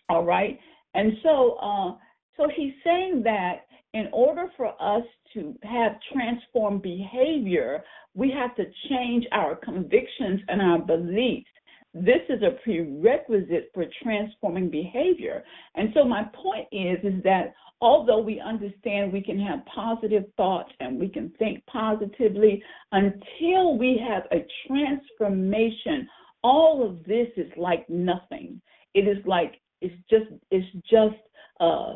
All 0.10 0.24
right? 0.24 0.60
And 0.94 1.14
so, 1.24 1.58
uh, 1.62 1.96
so 2.38 2.48
he's 2.56 2.74
saying 2.84 3.24
that 3.24 3.66
in 3.94 4.08
order 4.14 4.46
for 4.56 4.68
us 4.82 5.04
to 5.34 5.56
have 5.64 5.94
transformed 6.14 6.82
behavior, 6.84 7.84
we 8.14 8.32
have 8.32 8.56
to 8.56 8.66
change 8.90 9.26
our 9.32 9.56
convictions 9.56 10.42
and 10.48 10.62
our 10.62 10.80
beliefs. 10.80 11.50
This 11.94 12.22
is 12.30 12.42
a 12.44 12.62
prerequisite 12.64 13.72
for 13.74 13.86
transforming 14.04 14.70
behavior. 14.70 15.44
And 15.76 15.90
so 15.94 16.04
my 16.04 16.24
point 16.34 16.68
is 16.72 17.00
is 17.04 17.24
that 17.24 17.54
although 17.82 18.20
we 18.20 18.40
understand 18.40 19.12
we 19.12 19.22
can 19.22 19.40
have 19.40 19.66
positive 19.66 20.26
thoughts 20.36 20.72
and 20.80 21.00
we 21.00 21.10
can 21.10 21.32
think 21.40 21.66
positively 21.66 22.62
until 22.92 23.78
we 23.78 24.00
have 24.08 24.24
a 24.32 24.46
transformation, 24.68 26.08
all 26.44 26.86
of 26.88 27.04
this 27.06 27.30
is 27.36 27.52
like 27.58 27.90
nothing. 27.90 28.62
It 28.94 29.08
is 29.08 29.26
like 29.26 29.60
it's 29.82 29.96
just 30.10 30.26
it's 30.52 30.68
just 30.90 31.16
uh, 31.60 31.94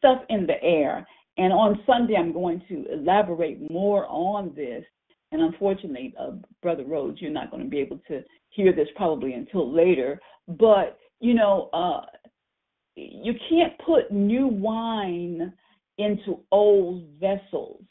stuff 0.00 0.22
in 0.28 0.46
the 0.46 0.60
air. 0.62 1.06
And 1.36 1.52
on 1.52 1.80
Sunday, 1.86 2.16
I'm 2.16 2.32
going 2.32 2.62
to 2.68 2.86
elaborate 2.92 3.70
more 3.70 4.06
on 4.08 4.52
this. 4.56 4.84
And 5.32 5.40
unfortunately, 5.42 6.12
uh, 6.18 6.32
Brother 6.60 6.84
Rhodes, 6.84 7.20
you're 7.20 7.30
not 7.30 7.50
going 7.52 7.62
to 7.62 7.68
be 7.70 7.78
able 7.78 8.00
to 8.08 8.24
hear 8.48 8.72
this 8.72 8.88
probably 8.96 9.34
until 9.34 9.72
later. 9.72 10.20
But, 10.48 10.98
you 11.20 11.34
know, 11.34 11.70
uh, 11.72 12.00
you 12.96 13.34
can't 13.48 13.72
put 13.86 14.10
new 14.10 14.48
wine 14.48 15.52
into 15.98 16.40
old 16.50 17.04
vessels, 17.20 17.82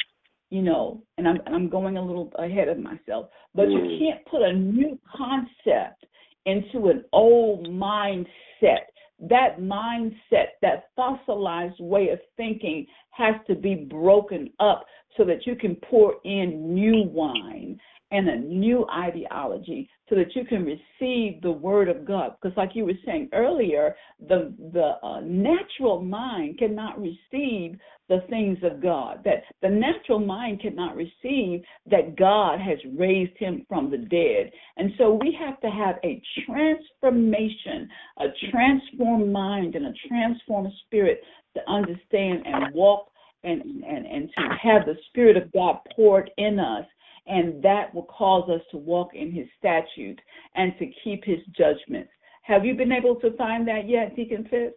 you 0.50 0.62
know, 0.62 1.02
and 1.18 1.28
I'm, 1.28 1.40
and 1.46 1.56
I'm 1.56 1.70
going 1.70 1.98
a 1.98 2.06
little 2.06 2.32
ahead 2.38 2.68
of 2.68 2.78
myself, 2.78 3.30
but 3.56 3.70
you 3.70 3.80
Mm. 3.80 4.00
can't 4.00 4.26
put 4.26 4.42
a 4.42 4.54
new 4.54 5.00
concept 5.16 6.06
into 6.46 6.90
an 6.90 7.06
old 7.14 7.68
mindset. 7.68 8.88
That 9.22 9.60
mindset, 9.60 10.60
that 10.62 10.90
fossilized 10.96 11.80
way 11.80 12.10
of 12.10 12.20
thinking 12.38 12.86
has 13.12 13.36
to 13.48 13.56
be 13.56 13.76
broken 13.76 14.50
up 14.60 14.86
so 15.18 15.26
that 15.26 15.46
you 15.46 15.56
can 15.56 15.76
pour 15.76 16.16
in 16.24 16.74
new 16.74 17.04
wine. 17.04 17.80
And 18.12 18.28
a 18.28 18.36
new 18.38 18.88
ideology 18.90 19.90
so 20.10 20.16
that 20.16 20.36
you 20.36 20.44
can 20.44 20.66
receive 20.66 21.42
the 21.42 21.52
word 21.52 21.90
of 21.90 22.06
God. 22.06 22.36
Because, 22.42 22.58
like 22.58 22.72
you 22.74 22.86
were 22.86 22.94
saying 23.06 23.30
earlier, 23.34 23.96
the 24.28 24.54
the 24.74 24.96
uh, 25.04 25.22
natural 25.22 26.02
mind 26.02 26.58
cannot 26.58 27.00
receive 27.00 27.78
the 28.08 28.24
things 28.30 28.58
of 28.64 28.82
God. 28.82 29.22
That 29.24 29.44
the 29.62 29.70
natural 29.70 30.20
mind 30.20 30.62
cannot 30.62 30.96
receive 30.96 31.62
that 31.90 32.16
God 32.18 32.60
has 32.60 32.80
raised 32.98 33.38
him 33.38 33.66
from 33.70 33.92
the 33.92 33.98
dead. 33.98 34.52
And 34.78 34.92
so 34.98 35.14
we 35.14 35.38
have 35.40 35.60
to 35.62 35.70
have 35.70 35.98
a 36.04 36.22
transformation, 36.46 37.88
a 38.18 38.26
transformed 38.52 39.32
mind, 39.32 39.76
and 39.76 39.86
a 39.86 39.94
transformed 40.08 40.72
spirit 40.86 41.22
to 41.56 41.72
understand 41.72 42.44
and 42.46 42.74
walk 42.74 43.10
and, 43.44 43.62
and, 43.62 44.06
and 44.06 44.30
to 44.38 44.44
have 44.62 44.86
the 44.86 44.96
Spirit 45.10 45.38
of 45.38 45.52
God 45.54 45.78
poured 45.96 46.30
in 46.38 46.60
us. 46.60 46.86
And 47.30 47.62
that 47.64 47.94
will 47.94 48.06
cause 48.06 48.50
us 48.50 48.62
to 48.72 48.78
walk 48.78 49.12
in 49.14 49.32
his 49.32 49.48
statutes 49.58 50.22
and 50.56 50.74
to 50.80 50.88
keep 51.04 51.24
his 51.24 51.40
judgments. 51.56 52.12
Have 52.42 52.66
you 52.66 52.74
been 52.74 52.92
able 52.92 53.16
to 53.18 53.36
find 53.38 53.68
that 53.68 53.88
yet, 53.88 54.16
Deacon 54.16 54.48
Fitz? 54.50 54.76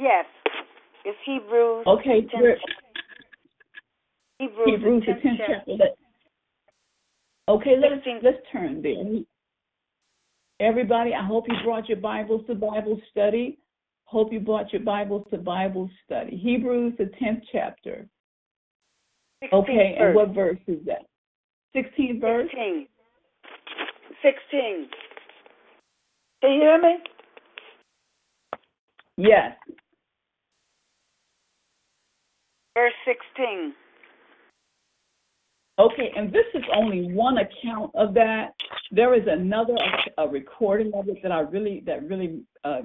Yes. 0.00 0.24
It's 1.04 1.18
Hebrews. 1.24 1.86
Okay, 1.86 2.22
10, 2.22 2.40
we're- 2.40 2.60
Hebrews, 4.38 4.66
Hebrews 4.66 5.04
the 5.06 5.12
10th 5.12 5.22
tenth 5.22 5.38
chapter. 5.46 5.76
chapter. 5.78 5.94
Okay, 7.48 7.76
let's 7.76 8.22
let's 8.22 8.38
turn 8.50 8.82
there. 8.82 9.22
Everybody, 10.60 11.14
I 11.14 11.24
hope 11.24 11.44
you 11.46 11.54
brought 11.62 11.88
your 11.88 11.98
Bibles 11.98 12.46
to 12.46 12.54
Bible 12.54 13.00
study. 13.10 13.58
Hope 14.06 14.32
you 14.32 14.40
brought 14.40 14.72
your 14.72 14.82
Bibles 14.82 15.26
to 15.30 15.38
Bible 15.38 15.90
study. 16.04 16.36
Hebrews 16.36 16.94
the 16.98 17.06
tenth 17.18 17.44
chapter. 17.52 18.08
16th 19.42 19.52
Okay, 19.52 19.96
and 19.98 20.14
what 20.14 20.30
verse 20.30 20.58
is 20.66 20.84
that? 20.86 21.06
Sixteenth 21.74 22.20
verse. 22.20 22.48
16. 22.50 22.86
16. 24.22 24.88
Can 26.40 26.52
you 26.52 26.60
hear 26.60 26.80
me? 26.80 26.96
Yes. 29.16 29.56
Verse 32.76 32.92
16. 33.06 33.74
Okay, 35.78 36.12
and 36.16 36.32
this 36.32 36.44
is 36.54 36.62
only 36.74 37.12
one 37.12 37.38
account 37.38 37.90
of 37.96 38.14
that. 38.14 38.54
There 38.92 39.14
is 39.14 39.26
another 39.28 39.74
a 40.18 40.28
recording 40.28 40.92
of 40.94 41.08
it 41.08 41.18
that 41.22 41.32
I 41.32 41.40
really 41.40 41.82
that 41.86 42.08
really 42.08 42.42
uh, 42.62 42.82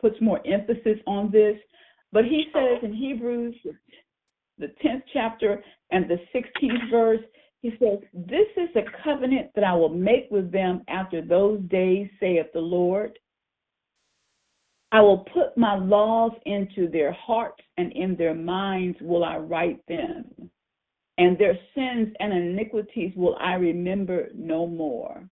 puts 0.00 0.16
more 0.20 0.40
emphasis 0.46 0.98
on 1.06 1.30
this. 1.30 1.56
But 2.10 2.24
he 2.24 2.44
says 2.54 2.78
in 2.82 2.94
Hebrews, 2.94 3.54
the 4.58 4.68
tenth 4.82 5.04
chapter 5.12 5.62
and 5.90 6.08
the 6.08 6.16
sixteenth 6.32 6.90
verse, 6.90 7.20
he 7.62 7.70
says, 7.78 7.98
"This 8.12 8.48
is 8.56 8.68
the 8.74 8.84
covenant 9.02 9.50
that 9.54 9.64
I 9.64 9.74
will 9.74 9.88
make 9.88 10.30
with 10.30 10.52
them 10.52 10.82
after 10.88 11.22
those 11.22 11.60
days," 11.62 12.10
saith 12.20 12.52
the 12.52 12.60
Lord. 12.60 13.18
I 14.90 15.00
will 15.00 15.24
put 15.32 15.56
my 15.56 15.76
laws 15.76 16.32
into 16.44 16.86
their 16.88 17.12
hearts, 17.12 17.62
and 17.78 17.92
in 17.92 18.14
their 18.16 18.34
minds 18.34 19.00
will 19.00 19.24
I 19.24 19.38
write 19.38 19.84
them 19.86 20.50
and 21.18 21.38
their 21.38 21.58
sins 21.74 22.14
and 22.20 22.32
iniquities 22.32 23.12
will 23.16 23.36
I 23.40 23.54
remember 23.54 24.28
no 24.34 24.66
more. 24.66 25.28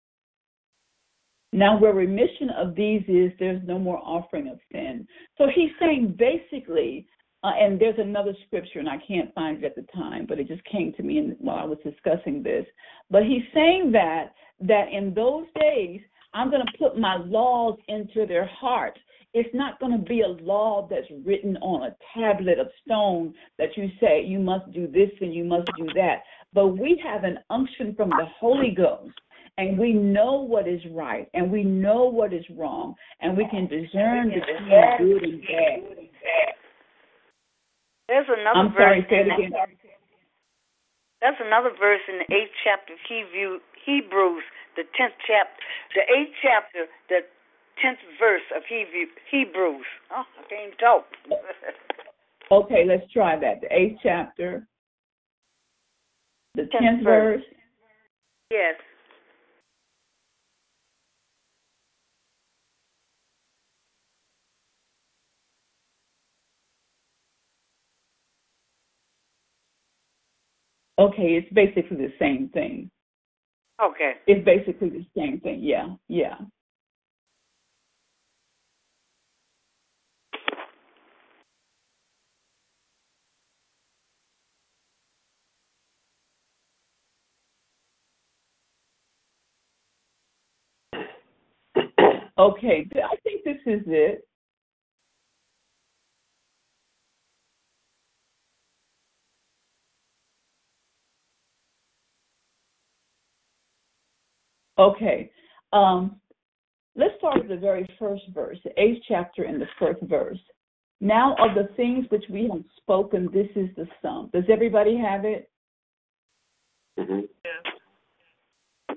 Now, 1.54 1.80
where 1.80 1.94
remission 1.94 2.50
of 2.50 2.76
these 2.76 3.04
is, 3.08 3.32
there's 3.40 3.66
no 3.66 3.80
more 3.80 4.02
offering 4.04 4.50
of 4.50 4.60
sin. 4.72 5.08
So 5.38 5.46
he's 5.54 5.72
saying 5.80 6.16
basically, 6.18 7.08
uh, 7.44 7.52
and 7.60 7.80
there's 7.80 8.00
another 8.00 8.34
scripture, 8.48 8.80
and 8.80 8.90
I 8.90 8.98
can't 9.08 9.34
find 9.34 9.64
it 9.64 9.66
at 9.66 9.76
the 9.76 9.86
time, 9.94 10.26
but 10.28 10.40
it 10.40 10.48
just 10.48 10.64
came 10.66 10.94
to 10.94 11.04
me 11.04 11.20
in, 11.20 11.36
while 11.40 11.58
I 11.58 11.66
was 11.66 11.78
discussing 11.84 12.42
this. 12.42 12.66
But 13.12 13.24
he's 13.24 13.44
saying 13.54 13.92
that 13.94 14.34
that 14.62 14.92
in 14.92 15.14
those 15.14 15.46
days, 15.60 16.02
I'm 16.34 16.50
going 16.50 16.66
to 16.66 16.78
put 16.78 16.98
my 16.98 17.18
laws 17.18 17.78
into 17.88 18.26
their 18.26 18.48
hearts. 18.48 19.00
It's 19.34 19.54
not 19.54 19.80
going 19.80 19.92
to 19.92 20.04
be 20.04 20.22
a 20.22 20.28
law 20.28 20.88
that's 20.90 21.08
written 21.26 21.58
on 21.58 21.84
a 21.84 21.96
tablet 22.18 22.58
of 22.58 22.68
stone 22.84 23.36
that 23.60 23.78
you 23.78 23.90
say 24.02 24.24
you 24.24 24.40
must 24.40 24.72
do 24.72 24.88
this 24.88 25.12
and 25.22 25.34
you 25.34 25.44
must 25.44 25.68
do 25.78 25.86
that. 25.96 26.24
But 26.54 26.70
we 26.70 27.00
have 27.04 27.24
an 27.24 27.38
unction 27.52 27.94
from 27.96 28.10
the 28.10 28.26
Holy 28.40 28.72
Ghost, 28.72 29.14
and 29.60 29.78
we 29.78 29.94
know 29.94 30.42
what 30.42 30.68
is 30.68 30.82
right, 30.92 31.30
and 31.36 31.52
we 31.52 31.64
know 31.64 32.06
what 32.06 32.34
is 32.34 32.46
wrong, 32.56 32.96
and 33.22 33.38
we 33.38 33.48
can 33.50 33.68
discern 33.68 34.30
between 34.30 34.70
good 34.98 35.24
and 35.24 35.42
bad. 35.42 36.57
There's 38.08 38.28
another 38.30 38.72
I'm 38.72 38.74
verse. 38.74 38.80
sorry, 38.80 39.08
say 39.10 39.22
in 39.22 39.32
it 39.32 39.34
again. 39.40 39.52
That's 41.22 41.38
another 41.44 41.72
verse 41.78 42.02
in 42.08 42.20
the 42.20 42.30
eighth 42.34 42.54
chapter 42.64 42.94
of 42.94 43.00
Hebrew, 43.08 43.60
Hebrews, 43.86 44.44
the 44.76 44.84
tenth 44.96 45.16
chapter, 45.26 45.62
the 45.96 46.06
eighth 46.14 46.36
chapter, 46.42 46.86
the 47.10 47.26
tenth 47.82 48.00
verse 48.20 48.46
of 48.56 48.64
Hebrew, 48.70 49.10
Hebrews. 49.32 49.86
Oh, 50.12 50.24
I 50.24 50.44
can't 50.50 50.78
talk. 50.80 51.06
Okay, 52.50 52.86
let's 52.88 53.04
try 53.12 53.38
that. 53.38 53.60
The 53.60 53.68
eighth 53.76 54.00
chapter, 54.02 54.66
the 56.56 56.64
Tenth 56.72 56.82
tenth 56.82 57.04
verse. 57.04 57.42
verse. 57.42 57.46
yes. 58.52 58.76
Okay, 71.00 71.36
it's 71.36 71.54
basically 71.54 71.98
the 71.98 72.14
same 72.20 72.50
thing. 72.50 72.90
Okay. 73.84 74.14
It's 74.28 74.46
basically 74.46 74.90
the 74.90 75.06
same 75.18 75.40
thing. 75.42 75.60
Yeah, 75.62 75.90
yeah. 76.08 76.38
Okay, 92.40 92.88
I 92.96 93.16
think 93.24 93.44
this 93.44 93.58
is 93.66 93.82
it. 93.88 94.27
Okay. 104.80 105.32
Um, 105.74 106.18
let's 106.96 107.14
start 107.18 107.40
with 107.40 107.50
the 107.50 107.58
very 107.58 107.88
first 108.00 108.24
verse, 108.34 108.58
the 108.64 108.80
eighth 108.82 109.04
chapter 109.08 109.44
and 109.44 109.62
the 109.62 109.68
first 109.80 110.02
verse. 110.04 110.40
Now 111.00 111.36
of 111.40 111.56
the 111.56 111.74
things 111.76 112.06
which 112.10 112.24
we 112.30 112.50
have 112.52 112.64
spoken, 112.78 113.30
this 113.34 113.50
is 113.56 113.70
the 113.76 113.88
sum. 114.02 114.30
Does 114.34 114.46
everybody 114.50 114.98
have 114.98 115.26
it? 115.26 115.50
hmm 116.98 117.22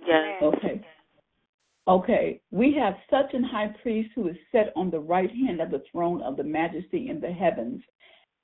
Yes. 0.06 0.42
Okay. 0.42 0.80
Okay. 1.86 2.40
We 2.50 2.74
have 2.80 2.94
such 3.10 3.34
an 3.34 3.44
high 3.44 3.74
priest 3.82 4.10
who 4.14 4.28
is 4.28 4.36
set 4.50 4.72
on 4.76 4.90
the 4.90 5.00
right 5.00 5.30
hand 5.30 5.60
of 5.60 5.70
the 5.70 5.82
throne 5.92 6.22
of 6.22 6.36
the 6.36 6.44
majesty 6.44 7.10
in 7.10 7.20
the 7.20 7.32
heavens, 7.32 7.82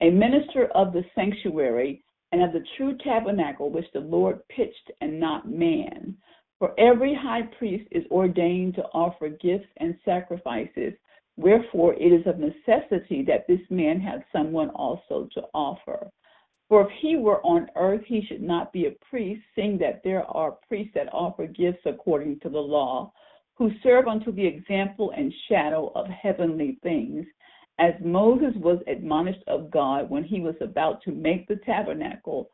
a 0.02 0.10
minister 0.10 0.66
of 0.74 0.92
the 0.92 1.02
sanctuary 1.14 2.04
and 2.32 2.42
of 2.42 2.52
the 2.52 2.64
true 2.76 2.96
tabernacle 3.02 3.70
which 3.70 3.86
the 3.94 4.00
Lord 4.00 4.46
pitched 4.48 4.90
and 5.00 5.18
not 5.18 5.48
man. 5.48 6.16
For 6.58 6.78
every 6.78 7.14
high 7.14 7.42
priest 7.58 7.86
is 7.90 8.04
ordained 8.10 8.76
to 8.76 8.84
offer 8.86 9.28
gifts 9.28 9.68
and 9.76 9.98
sacrifices. 10.04 10.94
Wherefore 11.36 11.94
it 11.94 12.12
is 12.12 12.26
of 12.26 12.38
necessity 12.38 13.22
that 13.24 13.46
this 13.46 13.60
man 13.68 14.00
have 14.00 14.22
someone 14.32 14.70
also 14.70 15.28
to 15.34 15.42
offer. 15.52 16.10
For 16.68 16.82
if 16.82 16.88
he 17.00 17.16
were 17.16 17.44
on 17.46 17.68
earth, 17.76 18.02
he 18.06 18.22
should 18.22 18.42
not 18.42 18.72
be 18.72 18.86
a 18.86 18.96
priest, 19.08 19.42
seeing 19.54 19.78
that 19.78 20.02
there 20.02 20.24
are 20.24 20.58
priests 20.66 20.94
that 20.94 21.12
offer 21.12 21.46
gifts 21.46 21.82
according 21.84 22.40
to 22.40 22.48
the 22.48 22.58
law, 22.58 23.12
who 23.54 23.70
serve 23.82 24.08
unto 24.08 24.32
the 24.32 24.46
example 24.46 25.12
and 25.16 25.32
shadow 25.48 25.92
of 25.94 26.06
heavenly 26.06 26.78
things, 26.82 27.26
as 27.78 27.92
Moses 28.00 28.54
was 28.56 28.82
admonished 28.86 29.44
of 29.46 29.70
God 29.70 30.08
when 30.08 30.24
he 30.24 30.40
was 30.40 30.56
about 30.60 31.02
to 31.02 31.12
make 31.12 31.46
the 31.46 31.56
tabernacle. 31.56 32.50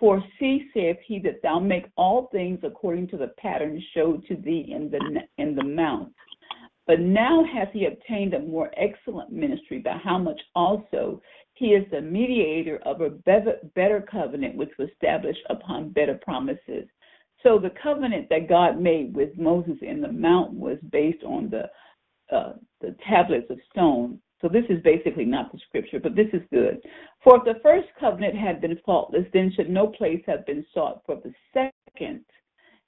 For 0.00 0.22
see, 0.38 0.68
saith 0.74 0.98
he, 1.06 1.18
that 1.20 1.42
thou 1.42 1.58
make 1.58 1.86
all 1.96 2.28
things 2.32 2.60
according 2.62 3.08
to 3.08 3.16
the 3.16 3.32
pattern 3.38 3.80
showed 3.94 4.26
to 4.26 4.36
thee 4.36 4.72
in 4.74 4.90
the 4.90 5.20
in 5.38 5.54
the 5.54 5.64
mount. 5.64 6.12
But 6.86 7.00
now 7.00 7.44
hath 7.44 7.72
he 7.72 7.86
obtained 7.86 8.34
a 8.34 8.40
more 8.40 8.70
excellent 8.76 9.32
ministry, 9.32 9.78
by 9.78 9.98
how 10.02 10.18
much 10.18 10.40
also 10.54 11.22
he 11.54 11.66
is 11.68 11.88
the 11.90 12.00
mediator 12.00 12.78
of 12.84 13.00
a 13.00 13.10
better, 13.10 14.04
covenant, 14.10 14.56
which 14.56 14.72
was 14.78 14.90
established 14.90 15.40
upon 15.48 15.90
better 15.90 16.18
promises. 16.22 16.88
So 17.42 17.58
the 17.58 17.72
covenant 17.82 18.28
that 18.30 18.48
God 18.48 18.80
made 18.80 19.14
with 19.14 19.38
Moses 19.38 19.76
in 19.80 20.00
the 20.00 20.10
mount 20.12 20.52
was 20.52 20.78
based 20.90 21.22
on 21.24 21.50
the 21.50 21.70
uh, 22.34 22.54
the 22.80 22.96
tablets 23.06 23.50
of 23.50 23.58
stone. 23.70 24.18
So 24.40 24.48
this 24.48 24.64
is 24.68 24.82
basically 24.82 25.24
not 25.24 25.52
the 25.52 25.58
scripture, 25.68 26.00
but 26.00 26.14
this 26.14 26.28
is 26.32 26.42
good. 26.52 26.80
For 27.22 27.36
if 27.36 27.44
the 27.44 27.60
first 27.62 27.88
covenant 27.98 28.36
had 28.36 28.60
been 28.60 28.78
faultless, 28.84 29.26
then 29.32 29.52
should 29.54 29.70
no 29.70 29.86
place 29.86 30.22
have 30.26 30.44
been 30.44 30.64
sought 30.74 31.02
for 31.06 31.16
the 31.16 31.32
second. 31.52 32.24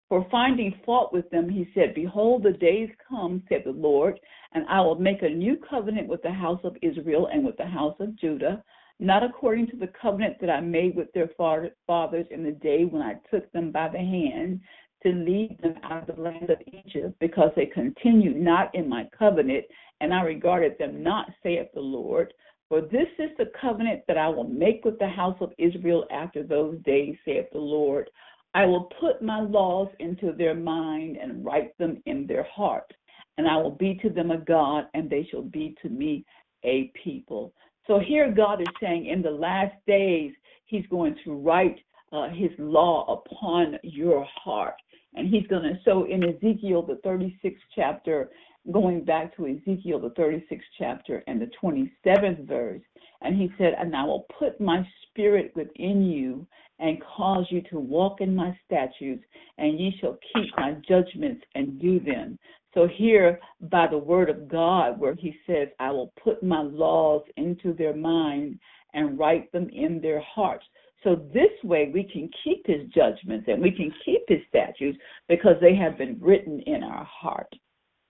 For 0.08 0.26
finding 0.30 0.78
fault 0.84 1.12
with 1.12 1.28
them, 1.30 1.48
he 1.48 1.68
said, 1.74 1.94
Behold, 1.94 2.42
the 2.42 2.52
days 2.52 2.90
come, 3.08 3.42
said 3.48 3.62
the 3.64 3.72
Lord, 3.72 4.20
and 4.52 4.64
I 4.68 4.80
will 4.80 4.94
make 4.94 5.22
a 5.22 5.28
new 5.28 5.56
covenant 5.56 6.06
with 6.08 6.22
the 6.22 6.32
house 6.32 6.60
of 6.62 6.76
Israel 6.82 7.28
and 7.32 7.44
with 7.44 7.56
the 7.56 7.66
house 7.66 7.96
of 7.98 8.16
Judah, 8.16 8.62
not 9.00 9.24
according 9.24 9.66
to 9.68 9.76
the 9.76 9.90
covenant 10.00 10.36
that 10.40 10.50
I 10.50 10.60
made 10.60 10.94
with 10.94 11.12
their 11.12 11.28
fathers 11.36 12.26
in 12.30 12.44
the 12.44 12.52
day 12.52 12.84
when 12.84 13.02
I 13.02 13.14
took 13.30 13.50
them 13.52 13.72
by 13.72 13.88
the 13.88 13.98
hand 13.98 14.60
to 15.06 15.12
lead 15.12 15.56
them 15.62 15.76
out 15.84 16.08
of 16.08 16.16
the 16.16 16.20
land 16.20 16.50
of 16.50 16.58
Egypt, 16.66 17.14
because 17.20 17.50
they 17.54 17.66
continued 17.66 18.36
not 18.36 18.74
in 18.74 18.88
my 18.88 19.08
covenant, 19.16 19.64
and 20.00 20.12
I 20.12 20.22
regarded 20.22 20.76
them 20.78 21.00
not, 21.02 21.28
saith 21.44 21.68
the 21.74 21.80
Lord. 21.80 22.34
For 22.68 22.80
this 22.80 23.06
is 23.20 23.30
the 23.38 23.52
covenant 23.60 24.02
that 24.08 24.18
I 24.18 24.28
will 24.28 24.48
make 24.48 24.84
with 24.84 24.98
the 24.98 25.08
house 25.08 25.36
of 25.40 25.52
Israel 25.58 26.04
after 26.10 26.42
those 26.42 26.78
days, 26.84 27.14
saith 27.24 27.46
the 27.52 27.58
Lord. 27.58 28.10
I 28.54 28.64
will 28.64 28.90
put 29.00 29.22
my 29.22 29.40
laws 29.40 29.88
into 30.00 30.32
their 30.32 30.54
mind 30.54 31.18
and 31.18 31.44
write 31.44 31.78
them 31.78 32.02
in 32.06 32.26
their 32.26 32.44
heart. 32.44 32.92
And 33.38 33.46
I 33.46 33.56
will 33.58 33.70
be 33.70 33.94
to 34.02 34.10
them 34.10 34.32
a 34.32 34.38
God, 34.38 34.86
and 34.94 35.08
they 35.08 35.28
shall 35.30 35.42
be 35.42 35.76
to 35.82 35.88
me 35.88 36.24
a 36.64 36.90
people. 37.04 37.52
So 37.86 38.00
here 38.00 38.32
God 38.32 38.60
is 38.60 38.66
saying 38.80 39.06
in 39.06 39.22
the 39.22 39.30
last 39.30 39.74
days, 39.86 40.32
He's 40.64 40.86
going 40.88 41.14
to 41.24 41.34
write 41.34 41.78
uh, 42.12 42.28
His 42.30 42.50
law 42.58 43.22
upon 43.22 43.78
your 43.84 44.26
heart. 44.42 44.74
And 45.16 45.28
He's 45.28 45.46
going 45.48 45.62
to, 45.62 45.78
so 45.84 46.04
in 46.04 46.22
Ezekiel, 46.22 46.82
the 46.82 47.00
36th 47.06 47.56
chapter, 47.74 48.30
going 48.72 49.04
back 49.04 49.34
to 49.36 49.46
Ezekiel, 49.46 50.00
the 50.00 50.10
36th 50.10 50.60
chapter 50.78 51.24
and 51.26 51.40
the 51.40 51.50
27th 51.62 52.46
verse, 52.46 52.82
and 53.22 53.36
He 53.36 53.50
said, 53.58 53.74
And 53.78 53.96
I 53.96 54.04
will 54.04 54.26
put 54.38 54.60
my 54.60 54.86
spirit 55.08 55.52
within 55.56 56.04
you 56.04 56.46
and 56.78 57.02
cause 57.02 57.46
you 57.50 57.62
to 57.70 57.78
walk 57.78 58.20
in 58.20 58.36
my 58.36 58.56
statutes, 58.66 59.24
and 59.58 59.80
ye 59.80 59.96
shall 60.00 60.18
keep 60.34 60.46
my 60.56 60.76
judgments 60.86 61.42
and 61.54 61.80
do 61.80 61.98
them. 62.00 62.38
So, 62.74 62.86
here 62.86 63.40
by 63.62 63.86
the 63.86 63.96
word 63.96 64.28
of 64.28 64.48
God, 64.48 65.00
where 65.00 65.14
he 65.14 65.34
says, 65.46 65.68
I 65.80 65.90
will 65.90 66.12
put 66.22 66.42
my 66.42 66.60
laws 66.60 67.22
into 67.38 67.72
their 67.72 67.96
mind 67.96 68.58
and 68.92 69.18
write 69.18 69.50
them 69.52 69.70
in 69.70 70.00
their 70.02 70.20
hearts. 70.20 70.66
So, 71.06 71.14
this 71.32 71.52
way 71.62 71.92
we 71.94 72.02
can 72.02 72.28
keep 72.42 72.66
his 72.66 72.88
judgments 72.88 73.46
and 73.46 73.62
we 73.62 73.70
can 73.70 73.94
keep 74.04 74.22
his 74.26 74.40
statutes 74.48 74.98
because 75.28 75.54
they 75.60 75.76
have 75.76 75.96
been 75.96 76.18
written 76.20 76.58
in 76.66 76.82
our 76.82 77.04
heart. 77.04 77.46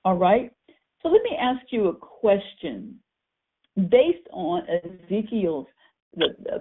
All 0.07 0.17
right? 0.17 0.51
So, 1.03 1.11
let 1.11 1.23
me 1.23 1.37
ask 1.39 1.61
you 1.71 1.89
a 1.89 1.95
question. 1.95 2.99
Based 3.77 4.27
on 4.33 4.63
Ezekiel's, 4.83 5.67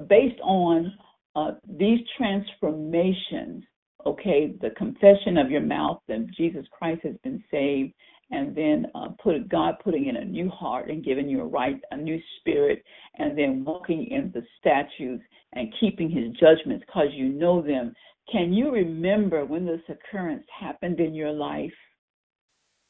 based 0.10 0.42
on 0.44 0.92
uh, 1.38 1.52
these 1.80 2.00
transformations, 2.18 3.64
okay, 4.06 4.54
the 4.60 4.72
confession 4.72 5.38
of 5.38 5.50
your 5.50 5.62
mouth 5.62 6.02
that 6.10 6.28
Jesus 6.36 6.66
Christ 6.78 7.00
has 7.04 7.16
been 7.24 7.42
saved, 7.50 7.94
and 8.32 8.56
then 8.56 8.88
uh, 8.96 9.10
put 9.22 9.48
God 9.50 9.76
putting 9.84 10.08
in 10.08 10.18
a 10.18 10.26
new 10.26 10.50
heart 10.50 10.90
and 10.90 11.04
giving 11.06 11.30
you 11.30 11.42
a 11.42 11.46
right, 11.46 11.80
a 11.92 11.98
new 11.98 12.20
spirit, 12.40 12.84
and 13.18 13.38
then 13.38 13.64
walking 13.64 14.08
in 14.08 14.32
the 14.34 14.44
statutes 14.60 15.24
and 15.54 15.74
keeping 15.80 16.10
His 16.10 16.32
judgments 16.40 16.84
because 16.88 17.10
you 17.14 17.30
know 17.30 17.62
them. 17.62 17.94
Can 18.32 18.54
you 18.54 18.72
remember 18.72 19.46
when 19.46 19.66
this 19.66 19.82
occurrence 19.88 20.46
happened 20.60 21.00
in 21.00 21.14
your 21.14 21.32
life? 21.32 21.74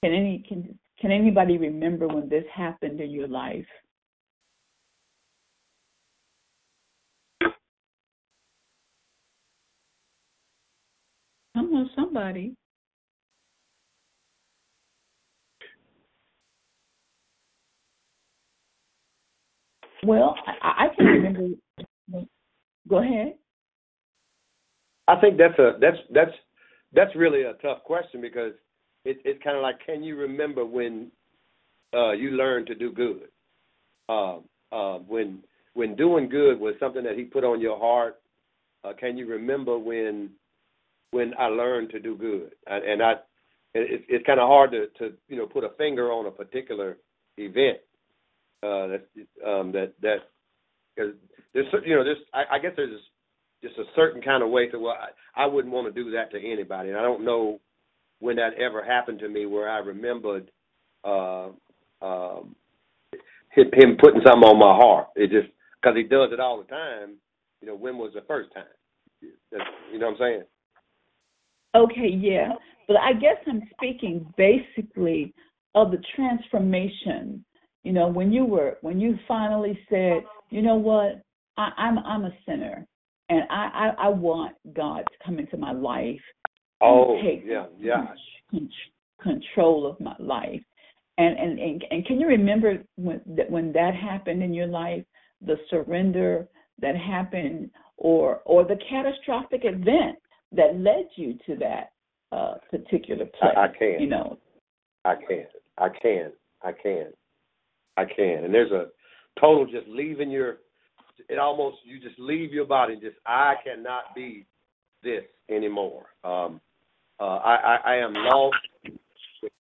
Can 0.04 0.14
any 0.14 0.46
can 0.48 0.78
can 1.00 1.12
anybody 1.12 1.58
remember 1.58 2.08
when 2.08 2.30
this 2.30 2.46
happened 2.54 3.02
in 3.02 3.12
your 3.12 3.28
life? 3.28 3.66
Come 11.56 11.74
on, 11.74 11.90
somebody. 11.96 12.56
Well, 20.06 20.36
I, 20.62 20.86
I 20.86 20.96
can 20.96 21.06
remember. 21.06 21.56
Go 22.88 22.98
ahead. 22.98 23.34
I 25.08 25.20
think 25.20 25.38
that's 25.38 25.58
a 25.60 25.78
that's 25.80 25.98
that's 26.14 26.32
that's 26.94 27.16
really 27.16 27.44
a 27.44 27.54
tough 27.54 27.84
question 27.84 28.22
because 28.22 28.54
it, 29.04 29.18
it's 29.26 29.44
kind 29.44 29.58
of 29.58 29.64
like, 29.64 29.86
can 29.86 30.04
you 30.04 30.16
remember 30.16 30.66
when 30.66 31.12
uh, 31.94 32.12
you 32.12 32.32
learned 32.32 32.68
to 32.68 32.76
do 32.76 32.92
good? 32.92 33.28
Uh, 34.08 34.38
uh, 34.72 35.00
when 35.00 35.40
when 35.74 35.96
doing 35.96 36.30
good 36.30 36.60
was 36.60 36.76
something 36.80 37.04
that 37.04 37.18
He 37.18 37.24
put 37.24 37.44
on 37.44 37.60
your 37.60 37.80
heart. 37.80 38.18
Uh, 38.84 38.94
can 38.94 39.18
you 39.18 39.28
remember 39.28 39.80
when 39.80 40.30
when 41.12 41.34
I 41.40 41.48
learned 41.48 41.90
to 41.92 42.00
do 42.00 42.16
good, 42.16 42.52
and, 42.68 42.84
and 42.84 43.02
I, 43.02 43.12
it, 43.74 44.06
it's 44.08 44.26
kind 44.26 44.40
of 44.40 44.48
hard 44.48 44.72
to, 44.72 44.88
to 45.00 45.16
you 45.28 45.38
know 45.38 45.48
put 45.48 45.64
a 45.64 45.70
finger 45.78 46.12
on 46.12 46.28
a 46.28 46.32
particular 46.32 46.98
event 47.38 47.80
uh, 48.64 48.88
that 48.88 49.08
um, 49.46 49.72
that 49.72 49.94
that 50.02 50.18
there's 50.96 51.16
you 51.86 51.96
know 51.96 52.04
there's 52.04 52.18
I, 52.34 52.56
I 52.56 52.60
guess 52.60 52.74
there's 52.76 53.00
just 53.64 53.78
a 53.78 53.84
certain 53.96 54.22
kind 54.22 54.44
of 54.44 54.50
way 54.50 54.68
to 54.68 54.80
well 54.80 54.96
I, 55.36 55.44
I 55.44 55.46
wouldn't 55.46 55.74
want 55.74 55.94
to 55.94 56.04
do 56.04 56.12
that 56.12 56.32
to 56.32 56.40
anybody, 56.40 56.90
and 56.90 56.98
I 56.98 57.02
don't 57.02 57.26
know 57.26 57.60
when 58.20 58.38
that 58.38 58.54
ever 58.56 58.84
happened 58.84 59.20
to 59.20 59.30
me 59.30 59.46
where 59.46 59.70
I 59.70 59.80
remembered 59.80 60.50
uh, 61.04 61.50
um, 62.02 62.56
him 63.56 63.98
putting 64.00 64.22
something 64.26 64.50
on 64.50 64.60
my 64.60 64.76
heart. 64.76 65.08
It 65.16 65.32
just 65.32 65.54
because 65.82 65.96
he 65.96 66.04
does 66.04 66.30
it 66.32 66.40
all 66.40 66.58
the 66.58 66.68
time. 66.68 67.16
You 67.62 67.68
know, 67.68 67.76
when 67.76 67.98
was 67.98 68.12
the 68.14 68.22
first 68.28 68.54
time? 68.54 68.64
That's, 69.52 69.64
you 69.92 70.00
know 70.00 70.08
what 70.08 70.14
I'm 70.14 70.20
saying? 70.20 70.44
Okay, 71.76 72.10
yeah. 72.10 72.54
But 72.88 72.98
I 72.98 73.14
guess 73.14 73.38
I'm 73.48 73.62
speaking 73.76 74.32
basically 74.38 75.34
of 75.74 75.92
the 75.92 76.02
transformation. 76.16 77.44
You 77.86 77.94
know, 77.94 78.08
when 78.08 78.32
you 78.34 78.46
were 78.46 78.78
when 78.82 79.00
you 79.00 79.18
finally 79.28 79.80
said, 79.90 80.24
you 80.50 80.64
know 80.64 80.76
what, 80.76 81.22
I, 81.56 81.70
I'm 81.78 82.00
I'm 82.00 82.26
a 82.26 82.32
sinner 82.46 82.86
and 83.30 83.44
I, 83.52 83.92
I, 84.00 84.06
I 84.06 84.10
want 84.10 84.56
God 84.76 85.00
to 85.00 85.26
come 85.26 85.38
into 85.38 85.56
my 85.56 85.72
life 85.72 86.20
oh, 86.82 87.16
and 87.16 87.24
take 87.24 87.44
yeah, 87.46 87.66
yeah. 87.80 88.08
control 89.22 89.86
of 89.86 90.00
my 90.00 90.16
life. 90.18 90.62
And, 91.20 91.38
and 91.38 91.60
and 91.60 91.86
and 91.92 92.06
can 92.08 92.20
you 92.20 92.28
remember 92.28 92.84
when 92.96 93.22
that 93.38 93.50
when 93.52 93.72
that 93.74 93.94
happened 93.94 94.42
in 94.42 94.54
your 94.54 94.68
life, 94.68 95.04
the 95.46 95.56
surrender 95.70 96.48
that 96.82 96.96
happened, 96.98 97.70
or 97.98 98.42
or 98.46 98.64
the 98.64 98.78
catastrophic 98.90 99.62
event 99.64 100.18
that 100.54 100.76
led 100.76 101.08
you 101.16 101.38
to 101.46 101.56
that 101.58 101.92
uh, 102.32 102.56
particular 102.72 103.26
place. 103.26 103.54
I, 103.56 103.66
I 103.66 103.68
can. 103.68 103.98
You 104.00 104.08
know. 104.08 104.40
I 105.06 105.16
can. 105.16 105.46
I 105.78 105.90
can. 105.90 106.32
I 106.64 106.72
can. 106.72 107.14
I 107.98 108.06
can. 108.06 108.44
And 108.44 108.54
there's 108.54 108.72
a 108.72 108.88
total 109.40 109.66
just 109.66 109.88
leaving 109.88 110.32
your. 110.32 110.58
It 111.30 111.40
almost 111.40 111.78
you 111.86 112.00
just 112.00 112.20
leave 112.20 112.52
your 112.52 112.66
body. 112.66 112.94
And 112.94 113.02
just 113.02 113.18
I 113.26 113.56
cannot 113.64 114.16
be 114.16 114.46
this 115.04 115.24
anymore. 115.50 116.06
Um, 116.24 116.60
uh, 117.20 117.38
I, 117.38 117.56
I 117.56 117.94
I 117.94 117.96
am 117.98 118.14
lost 118.14 118.58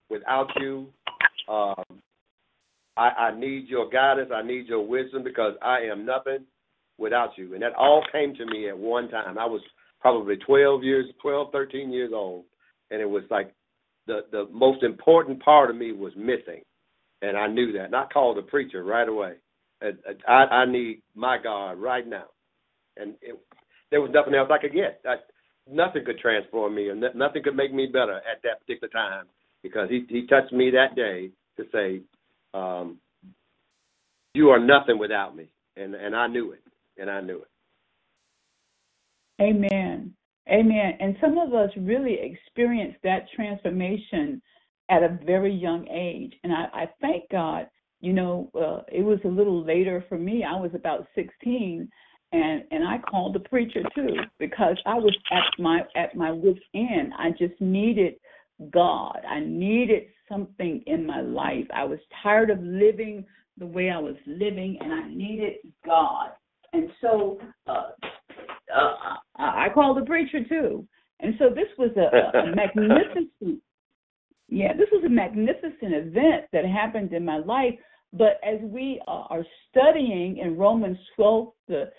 without 0.09 0.47
you. 0.59 0.87
Um, 1.47 2.01
I, 2.97 3.09
I 3.09 3.39
need 3.39 3.67
your 3.67 3.89
guidance. 3.89 4.31
I 4.33 4.41
need 4.41 4.67
your 4.67 4.85
wisdom 4.85 5.23
because 5.23 5.53
I 5.61 5.79
am 5.79 6.05
nothing 6.05 6.45
without 6.97 7.37
you. 7.37 7.53
And 7.53 7.61
that 7.61 7.75
all 7.75 8.03
came 8.11 8.33
to 8.35 8.45
me 8.45 8.69
at 8.69 8.77
one 8.77 9.09
time. 9.09 9.37
I 9.37 9.45
was 9.45 9.61
probably 9.99 10.37
12 10.37 10.83
years, 10.83 11.05
12, 11.21 11.51
13 11.51 11.91
years 11.91 12.11
old, 12.13 12.45
and 12.91 13.01
it 13.01 13.09
was 13.09 13.23
like 13.29 13.53
the 14.07 14.21
the 14.31 14.47
most 14.51 14.83
important 14.83 15.43
part 15.43 15.69
of 15.69 15.75
me 15.75 15.91
was 15.91 16.13
missing, 16.15 16.61
and 17.21 17.37
I 17.37 17.47
knew 17.47 17.71
that. 17.73 17.85
And 17.85 17.95
I 17.95 18.05
called 18.11 18.37
the 18.37 18.41
preacher 18.43 18.83
right 18.83 19.07
away. 19.07 19.33
I 20.27 20.31
I 20.31 20.65
need 20.65 21.01
my 21.15 21.37
God 21.41 21.77
right 21.77 22.07
now, 22.07 22.25
and 22.97 23.15
it, 23.21 23.37
there 23.91 24.01
was 24.01 24.11
nothing 24.13 24.33
else 24.33 24.49
I 24.51 24.57
could 24.57 24.73
get. 24.73 25.01
I, 25.05 25.15
nothing 25.69 26.05
could 26.05 26.19
transform 26.19 26.75
me, 26.75 26.89
and 26.89 27.03
nothing 27.15 27.43
could 27.43 27.55
make 27.55 27.73
me 27.73 27.87
better 27.87 28.15
at 28.17 28.41
that 28.43 28.61
particular 28.61 28.91
time 28.91 29.25
because 29.63 29.89
he 29.89 30.05
he 30.09 30.27
touched 30.27 30.53
me 30.53 30.71
that 30.71 30.95
day 30.95 31.29
to 31.57 31.65
say, 31.71 32.01
um, 32.53 32.99
"You 34.33 34.49
are 34.49 34.59
nothing 34.59 34.97
without 34.97 35.35
me," 35.35 35.49
and 35.75 35.93
and 35.93 36.15
I 36.15 36.27
knew 36.27 36.53
it, 36.53 36.63
and 36.97 37.09
I 37.09 37.21
knew 37.21 37.41
it. 37.41 37.49
Amen. 39.41 40.13
Amen. 40.49 40.93
And 40.99 41.17
some 41.19 41.37
of 41.37 41.53
us 41.53 41.69
really 41.77 42.17
experienced 42.21 42.99
that 43.03 43.27
transformation 43.35 44.41
at 44.89 45.03
a 45.03 45.19
very 45.25 45.53
young 45.53 45.87
age. 45.87 46.33
And 46.43 46.53
I, 46.53 46.65
I 46.73 46.89
thank 47.01 47.29
God, 47.31 47.67
you 48.01 48.13
know, 48.13 48.49
uh, 48.55 48.83
it 48.91 49.03
was 49.03 49.19
a 49.25 49.29
little 49.29 49.63
later 49.63 50.05
for 50.07 50.17
me. 50.17 50.43
I 50.43 50.59
was 50.59 50.71
about 50.73 51.07
16 51.15 51.89
and 52.31 52.63
and 52.71 52.83
I 52.83 52.97
called 52.97 53.35
the 53.35 53.39
preacher 53.39 53.81
too 53.93 54.15
because 54.39 54.77
I 54.85 54.95
was 54.95 55.15
at 55.31 55.43
my 55.59 55.81
at 55.95 56.15
my 56.15 56.31
wit's 56.31 56.59
end. 56.73 57.13
I 57.17 57.29
just 57.31 57.59
needed 57.59 58.15
God. 58.71 59.19
I 59.29 59.39
needed 59.41 60.03
something 60.27 60.83
in 60.87 61.05
my 61.05 61.21
life. 61.21 61.67
I 61.73 61.83
was 61.83 61.99
tired 62.23 62.49
of 62.49 62.61
living 62.61 63.25
the 63.57 63.65
way 63.65 63.89
I 63.89 63.99
was 63.99 64.15
living 64.25 64.77
and 64.81 64.91
I 64.91 65.07
needed 65.07 65.53
God. 65.85 66.31
And 66.73 66.89
so 66.99 67.39
uh, 67.67 67.91
uh, 68.75 69.15
I 69.37 69.67
called 69.73 69.97
the 69.97 70.05
preacher 70.05 70.43
too, 70.47 70.85
And 71.19 71.35
so 71.39 71.49
this 71.49 71.67
was 71.77 71.91
a, 71.95 72.37
a 72.37 72.55
magnificent, 72.55 73.61
yeah, 74.55 74.71
this 74.71 74.87
was 74.89 75.03
a 75.05 75.09
magnificent 75.09 75.93
event 75.93 76.45
that 76.53 76.63
happened 76.63 77.11
in 77.11 77.25
my 77.25 77.39
life. 77.39 77.73
But 78.13 78.39
as 78.41 78.61
we 78.61 79.01
uh, 79.05 79.25
are 79.29 79.43
studying 79.69 80.37
in 80.37 80.57
Romans 80.57 80.97
12, 81.17 81.51
the 81.67 81.91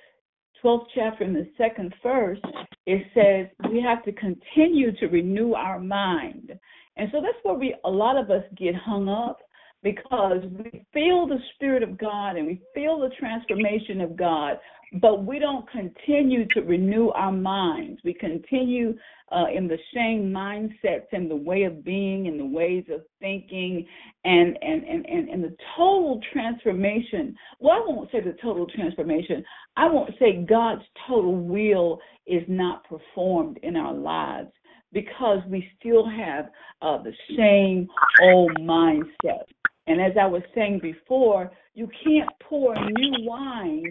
12th 0.65 0.87
chapter 0.95 1.25
in 1.25 1.35
the 1.35 1.47
second 1.59 1.95
verse, 2.03 2.39
it 2.87 3.03
says 3.13 3.71
we 3.71 3.83
have 3.83 4.03
to 4.05 4.13
continue 4.13 4.91
to 4.97 5.07
renew 5.09 5.53
our 5.53 5.79
mind. 5.79 6.59
And 6.97 7.11
so 7.13 7.21
that's 7.21 7.37
where 7.43 7.57
we 7.57 7.75
a 7.85 7.91
lot 7.91 8.17
of 8.17 8.31
us 8.31 8.43
get 8.57 8.75
hung 8.75 9.07
up 9.07 9.37
because 9.83 10.41
we 10.51 10.87
feel 10.95 11.27
the 11.27 11.39
spirit 11.55 11.83
of 11.83 11.99
God 11.99 12.37
and 12.37 12.47
we 12.47 12.63
feel 12.75 12.99
the 12.99 13.11
transformation 13.21 14.01
of 14.01 14.17
God, 14.17 14.57
but 15.01 15.25
we 15.25 15.39
don't 15.39 15.69
continue 15.71 16.47
to 16.49 16.61
renew 16.61 17.09
our 17.11 17.33
minds. 17.33 18.01
We 18.05 18.15
continue 18.15 18.95
uh, 19.33 19.47
in 19.55 19.67
the 19.67 19.79
same 19.93 20.33
mindsets 20.33 21.07
and 21.13 21.31
the 21.31 21.37
way 21.37 21.65
of 21.65 21.85
being 21.85 22.29
and 22.29 22.39
the 22.39 22.47
ways 22.47 22.85
of 22.93 23.03
thinking 23.21 23.87
and, 24.25 24.57
and, 24.63 24.85
and, 24.85 25.07
and, 25.07 25.29
and 25.29 25.45
the 25.45 25.57
total 25.77 26.21
transformation. 26.33 27.37
Well, 27.59 27.77
I 27.77 27.85
won't 27.87 28.11
say 28.13 28.21
the 28.21 28.37
total 28.41 28.67
transformation. 28.67 29.45
I 29.77 29.89
won't 29.91 30.13
say 30.19 30.45
God's 30.49 30.85
total 31.09 31.35
will 31.35 31.99
is 32.27 32.45
not 32.49 32.85
performed 32.89 33.59
in 33.63 33.77
our 33.77 33.95
lives 33.95 34.51
because 34.93 35.41
we 35.49 35.69
still 35.79 36.09
have 36.09 36.47
uh, 36.83 37.03
the 37.03 37.13
same 37.37 37.89
old 38.23 38.57
mindset. 38.61 39.45
And 39.89 40.01
as 40.01 40.13
I 40.21 40.27
was 40.27 40.43
saying 40.55 40.81
before, 40.83 41.51
you 41.75 41.89
can't 42.05 42.31
pour 42.49 42.75
new 42.75 43.29
wine 43.29 43.85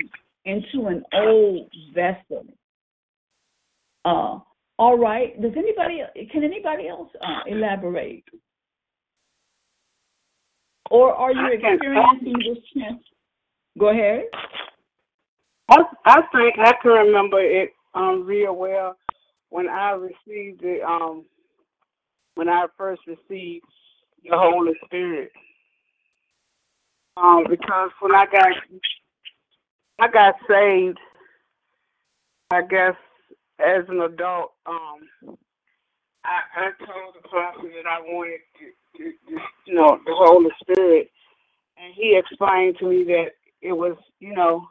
into 0.46 0.88
an 0.88 1.04
old 1.14 1.70
vessel. 1.94 2.46
Uh, 4.04 4.40
all 4.78 4.98
right. 4.98 5.40
Does 5.42 5.54
anybody? 5.58 6.02
Can 6.32 6.44
anybody 6.44 6.88
else 6.88 7.10
uh, 7.22 7.42
elaborate? 7.48 8.24
Or 10.92 11.14
are 11.14 11.32
you 11.32 11.48
experiencing 11.54 12.34
this 12.40 12.64
chance? 12.74 13.02
Go 13.80 13.90
ahead. 13.90 14.26
I 15.70 15.78
I 16.06 16.22
think 16.32 16.56
I 16.60 16.74
can 16.82 16.92
remember 16.92 17.40
it 17.40 17.72
um 17.94 18.26
real 18.26 18.56
well 18.56 18.98
when 19.50 19.68
I 19.68 19.92
received 19.92 20.62
it 20.64 20.84
um 20.84 21.26
when 22.36 22.50
I 22.50 22.66
first 22.78 23.02
received 23.08 23.66
the 24.24 24.38
Holy 24.38 24.74
Spirit. 24.86 25.32
Um 27.18 27.46
because 27.50 27.90
when 28.00 28.14
I 28.14 28.26
got 28.26 28.50
I 30.00 30.08
got 30.10 30.36
saved 30.50 31.00
I 32.52 32.62
guess 32.64 32.96
as 33.60 33.86
an 33.90 34.02
adult, 34.02 34.54
um 34.68 35.08
I, 36.26 36.40
I 36.56 36.86
told 36.86 37.16
the 37.16 37.30
pastor 37.30 37.70
that 37.70 37.88
I 37.90 38.02
wanted 38.02 38.40
to, 38.60 38.98
to, 39.00 39.12
to 39.12 39.42
you 39.68 39.76
know, 39.76 40.00
the 40.06 40.14
Holy 40.16 40.50
Spirit 40.62 41.10
and 41.78 41.94
he 41.96 42.18
explained 42.18 42.78
to 42.80 42.90
me 42.90 43.04
that 43.06 43.32
it 43.62 43.74
was, 43.74 43.98
you 44.20 44.34
know, 44.36 44.68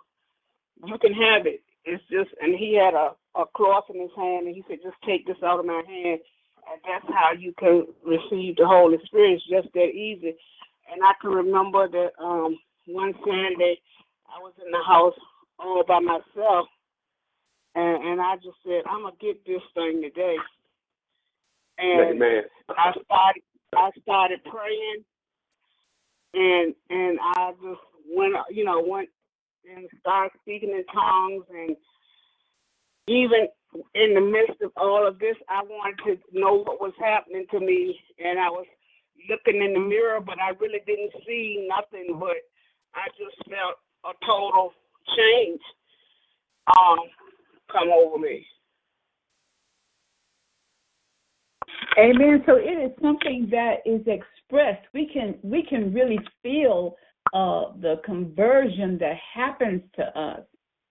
you 0.87 0.99
can 0.99 1.15
have 1.15 1.47
it. 1.47 1.63
It's 1.85 2.03
just, 2.11 2.31
and 2.43 2.55
he 2.59 2.77
had 2.77 2.95
a, 2.95 3.13
a 3.41 3.45
cloth 3.57 3.85
in 3.95 4.01
his 4.01 4.11
hand, 4.17 4.47
and 4.47 4.57
he 4.57 4.65
said, 4.69 4.79
just 4.85 4.97
take 5.07 5.27
this 5.27 5.37
out 5.45 5.61
of 5.61 5.67
my 5.67 5.83
hand, 5.87 6.21
and 6.71 6.81
that's 6.87 7.07
how 7.09 7.33
you 7.39 7.55
can 7.59 7.87
receive 8.05 8.57
the 8.57 8.67
Holy 8.67 8.99
Spirit. 9.07 9.35
It's 9.41 9.49
just 9.51 9.75
that 9.75 9.91
easy. 9.95 10.35
And 10.93 11.03
I 11.05 11.13
can 11.21 11.31
remember 11.31 11.89
that 11.89 12.13
um, 12.23 12.59
one 12.87 13.15
Sunday 13.25 13.79
I 14.35 14.39
was 14.41 14.53
in 14.65 14.71
the 14.71 14.83
house 14.87 15.15
all 15.59 15.85
by 15.87 16.01
myself, 16.01 16.67
and, 17.75 18.05
and 18.05 18.21
I 18.21 18.37
just 18.37 18.59
said, 18.67 18.83
I'm 18.89 19.03
gonna 19.03 19.17
get 19.21 19.45
this 19.47 19.63
thing 19.75 20.03
today. 20.03 20.37
And 21.79 22.17
Amen. 22.17 22.43
I 22.71 22.93
started, 22.93 23.43
I 23.77 23.91
started 24.03 24.41
praying, 24.45 25.05
and 26.35 26.75
and 26.91 27.19
I 27.23 27.53
just 27.53 27.81
went, 28.09 28.35
you 28.51 28.65
know, 28.65 28.83
went 28.87 29.09
and 29.71 29.89
started 30.01 30.33
speaking 30.43 30.71
in 30.71 30.85
tongues 30.93 31.45
and 31.51 31.77
even 33.09 33.49
in 33.95 34.15
the 34.15 34.21
midst 34.21 34.63
of 34.63 34.71
all 34.77 35.07
of 35.07 35.19
this 35.19 35.37
I 35.49 35.63
wanted 35.63 35.99
to 36.05 36.39
know 36.39 36.63
what 36.63 36.81
was 36.81 36.93
happening 36.99 37.47
to 37.51 37.61
me 37.61 37.99
and 38.19 38.39
I 38.39 38.49
was 38.49 38.67
looking 39.29 39.63
in 39.63 39.75
the 39.75 39.81
mirror 39.81 40.21
but 40.21 40.41
I 40.41 40.51
really 40.61 40.81
didn't 40.87 41.13
see 41.27 41.69
nothing 41.69 42.19
but 42.21 42.37
I 42.95 43.09
just 43.19 43.37
felt 43.49 43.77
a 44.05 44.27
total 44.27 44.73
change 45.17 45.61
um 46.77 46.99
come 47.71 47.89
over 47.89 48.19
me. 48.19 48.47
Amen. 51.99 52.43
So 52.47 52.57
it 52.57 52.79
is 52.85 52.91
something 53.01 53.49
that 53.51 53.77
is 53.87 54.01
expressed. 54.07 54.87
We 54.93 55.09
can 55.13 55.37
we 55.43 55.65
can 55.65 55.93
really 55.93 56.19
feel 56.43 56.97
uh, 57.33 57.73
the 57.81 58.01
conversion 58.05 58.99
that 58.99 59.17
happens 59.35 59.83
to 59.97 60.19
us 60.19 60.41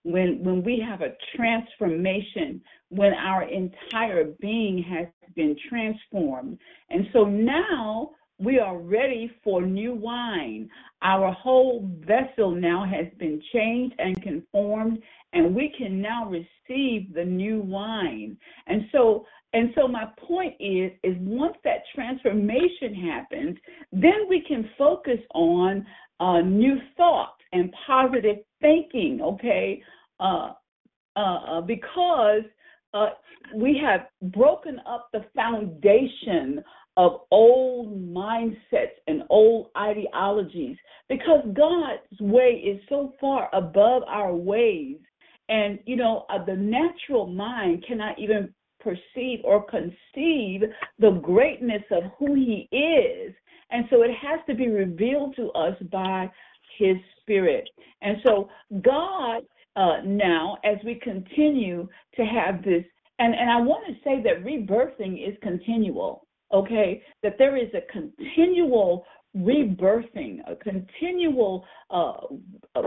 when 0.04 0.44
when 0.44 0.64
we 0.64 0.84
have 0.88 1.02
a 1.02 1.14
transformation, 1.36 2.62
when 2.90 3.14
our 3.14 3.44
entire 3.44 4.26
being 4.40 4.84
has 4.84 5.08
been 5.36 5.56
transformed, 5.70 6.58
and 6.90 7.08
so 7.14 7.26
now 7.26 8.12
we 8.44 8.60
are 8.60 8.78
ready 8.78 9.32
for 9.44 9.62
new 9.62 9.94
wine. 9.94 10.70
Our 11.02 11.32
whole 11.32 11.90
vessel 12.06 12.52
now 12.52 12.86
has 12.86 13.08
been 13.18 13.42
changed 13.54 13.96
and 14.00 14.22
conformed, 14.22 15.00
and 15.32 15.56
we 15.56 15.74
can 15.78 16.02
now 16.02 16.30
receive 16.30 17.14
the 17.14 17.24
new 17.24 17.62
wine. 17.62 18.38
And 18.68 18.84
so 18.92 19.26
and 19.54 19.70
so 19.76 19.88
my 19.88 20.06
point 20.18 20.56
is 20.60 20.92
is 21.04 21.16
once 21.20 21.56
that 21.64 21.84
transformation 21.96 22.94
happens, 22.94 23.58
then 23.92 24.28
we 24.28 24.42
can 24.48 24.70
focus 24.78 25.20
on 25.34 25.86
uh, 26.20 26.42
new 26.42 26.78
thoughts 26.98 27.42
and 27.54 27.74
positive 27.88 28.38
thinking, 28.62 29.22
okay? 29.22 29.82
Uh, 30.20 30.54
uh, 31.16 31.20
uh 31.20 31.62
because 31.62 32.44
uh, 32.94 33.10
we 33.56 33.80
have 33.84 34.08
broken 34.32 34.80
up 34.88 35.10
the 35.14 35.26
foundation 35.36 36.64
of 36.98 37.22
old 37.32 38.14
mindsets 38.14 38.98
and 39.08 39.24
old 39.30 39.70
ideologies 39.78 40.78
because 41.10 41.44
God's 41.54 42.22
way 42.22 42.62
is 42.66 42.82
so 42.90 43.14
far 43.20 43.50
above 43.54 44.04
our 44.08 44.36
ways. 44.36 44.98
And, 45.50 45.80
you 45.86 45.96
know, 45.96 46.26
uh, 46.30 46.44
the 46.46 46.56
natural 46.56 47.28
mind 47.28 47.84
cannot 47.88 48.18
even 48.20 48.54
perceive 48.80 49.40
or 49.44 49.66
conceive 49.66 50.62
the 51.00 51.20
greatness 51.22 51.84
of 51.92 52.04
who 52.18 52.36
He 52.36 52.68
is. 52.76 53.34
And 53.72 53.86
so 53.90 54.04
it 54.04 54.12
has 54.22 54.40
to 54.48 54.56
be 54.56 54.70
revealed 54.70 55.36
to 55.36 55.50
us 55.52 55.76
by 55.92 56.30
His 56.78 56.98
Spirit. 57.22 57.68
And 58.02 58.18
so, 58.24 58.50
God, 58.84 59.44
uh, 59.76 59.98
now, 60.06 60.58
as 60.64 60.78
we 60.86 60.96
continue 60.96 61.88
to 62.16 62.24
have 62.24 62.64
this, 62.64 62.84
and, 63.20 63.34
and 63.34 63.50
I 63.50 63.60
want 63.60 63.86
to 63.88 63.94
say 64.04 64.22
that 64.24 64.46
rebirthing 64.46 65.28
is 65.28 65.36
continual 65.42 66.23
okay, 66.54 67.02
that 67.24 67.36
there 67.38 67.58
is 67.58 67.70
a 67.74 67.82
continual 67.92 69.06
rebirthing, 69.36 70.40
a 70.48 70.56
continual 70.56 71.66
uh, 71.90 72.14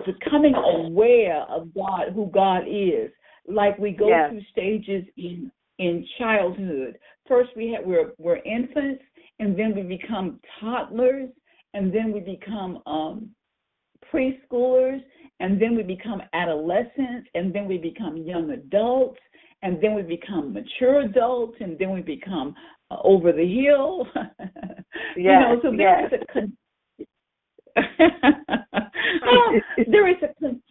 becoming 0.07 0.55
aware 0.55 1.43
of 1.43 1.75
God, 1.75 2.13
who 2.15 2.31
God 2.33 2.63
is. 2.69 3.11
Like 3.49 3.79
we 3.79 3.93
go 3.93 4.09
Yes. 4.09 4.31
through 4.31 4.43
stages 4.53 5.05
in 5.17 5.51
in 5.79 6.07
childhood. 6.19 6.99
First, 7.29 7.51
we 7.57 7.71
have 7.73 7.85
we're 7.85 8.13
we're 8.19 8.39
infants, 8.39 9.03
and 9.39 9.59
then 9.59 9.75
we 9.75 9.83
become 9.83 10.41
toddlers, 10.61 11.29
and 11.75 11.93
then 11.95 12.13
we 12.13 12.21
become 12.21 12.83
um, 12.87 13.31
preschoolers, 14.13 15.03
and 15.41 15.61
then 15.61 15.77
we 15.77 15.83
become 15.83 16.23
adolescents, 16.33 17.29
and 17.35 17.55
then 17.55 17.67
we 17.67 17.79
become 17.79 18.17
young 18.17 18.51
adults, 18.51 19.21
and 19.63 19.83
then 19.83 19.95
we 19.95 20.03
become 20.03 20.53
mature 20.53 21.01
adults, 21.01 21.57
and 21.61 21.79
then 21.79 21.91
we 21.93 22.03
become 22.03 22.55
uh, 22.91 22.97
over 23.03 23.33
the 23.33 23.47
hill. 23.47 24.07
you 25.17 25.25
know, 25.25 25.53
Yes, 25.55 25.59
so 25.63 25.71
there 25.77 26.01
yes. 26.01 26.13
is 26.13 26.21
a 26.21 26.33
con- 26.33 26.57
Oh, 29.27 29.61
there 29.91 30.09
is 30.09 30.17
a 30.23 30.41
con- 30.41 30.63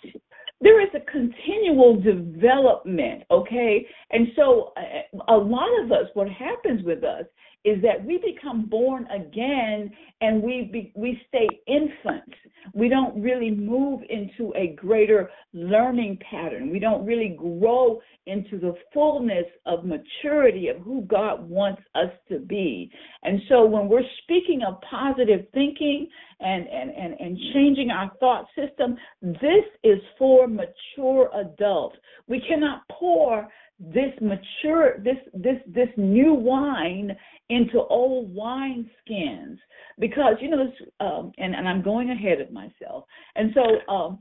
there 0.61 0.81
is 0.81 0.89
a 0.95 1.11
continual 1.11 2.01
development, 2.01 3.23
okay? 3.29 3.85
And 4.11 4.27
so 4.35 4.73
uh, 4.77 5.33
a 5.33 5.37
lot 5.37 5.69
of 5.83 5.91
us, 5.91 6.07
what 6.13 6.29
happens 6.29 6.83
with 6.83 7.03
us 7.03 7.25
is 7.65 7.81
that 7.81 8.05
we 8.05 8.19
become 8.19 8.67
born 8.67 9.07
again 9.07 9.91
and 10.21 10.41
we 10.41 10.69
be, 10.71 10.93
we 10.95 11.19
stay 11.27 11.47
infants. 11.67 12.37
We 12.73 12.89
don't 12.89 13.19
really 13.21 13.51
move 13.51 14.01
into 14.09 14.53
a 14.55 14.75
greater 14.75 15.29
learning 15.53 16.19
pattern. 16.29 16.71
We 16.71 16.79
don't 16.79 17.05
really 17.05 17.35
grow 17.37 18.01
into 18.27 18.59
the 18.59 18.75
fullness 18.93 19.45
of 19.65 19.83
maturity 19.83 20.69
of 20.69 20.77
who 20.77 21.01
God 21.03 21.47
wants 21.47 21.81
us 21.95 22.11
to 22.29 22.39
be. 22.39 22.91
And 23.23 23.41
so 23.49 23.65
when 23.65 23.87
we're 23.87 24.01
speaking 24.23 24.61
of 24.67 24.79
positive 24.89 25.45
thinking 25.53 26.07
and, 26.39 26.67
and, 26.67 26.91
and, 26.91 27.19
and 27.19 27.37
changing 27.53 27.89
our 27.91 28.11
thought 28.19 28.45
system, 28.55 28.95
this 29.21 29.65
is 29.83 29.99
for 30.17 30.47
mature 30.47 31.29
adults. 31.35 31.97
We 32.27 32.41
cannot 32.47 32.81
pour 32.91 33.47
this 33.79 34.13
mature 34.21 34.99
this 35.03 35.17
this 35.33 35.57
this 35.67 35.89
new 35.97 36.33
wine 36.33 37.15
into 37.49 37.79
old 37.89 38.33
wine 38.33 38.89
skins 39.01 39.59
because 39.99 40.35
you 40.39 40.49
know 40.49 40.65
this 40.65 40.87
um 41.01 41.31
and, 41.37 41.53
and 41.53 41.67
I'm 41.67 41.81
going 41.81 42.09
ahead 42.09 42.39
of 42.39 42.51
myself. 42.51 43.05
And 43.35 43.53
so 43.53 43.93
um 43.93 44.19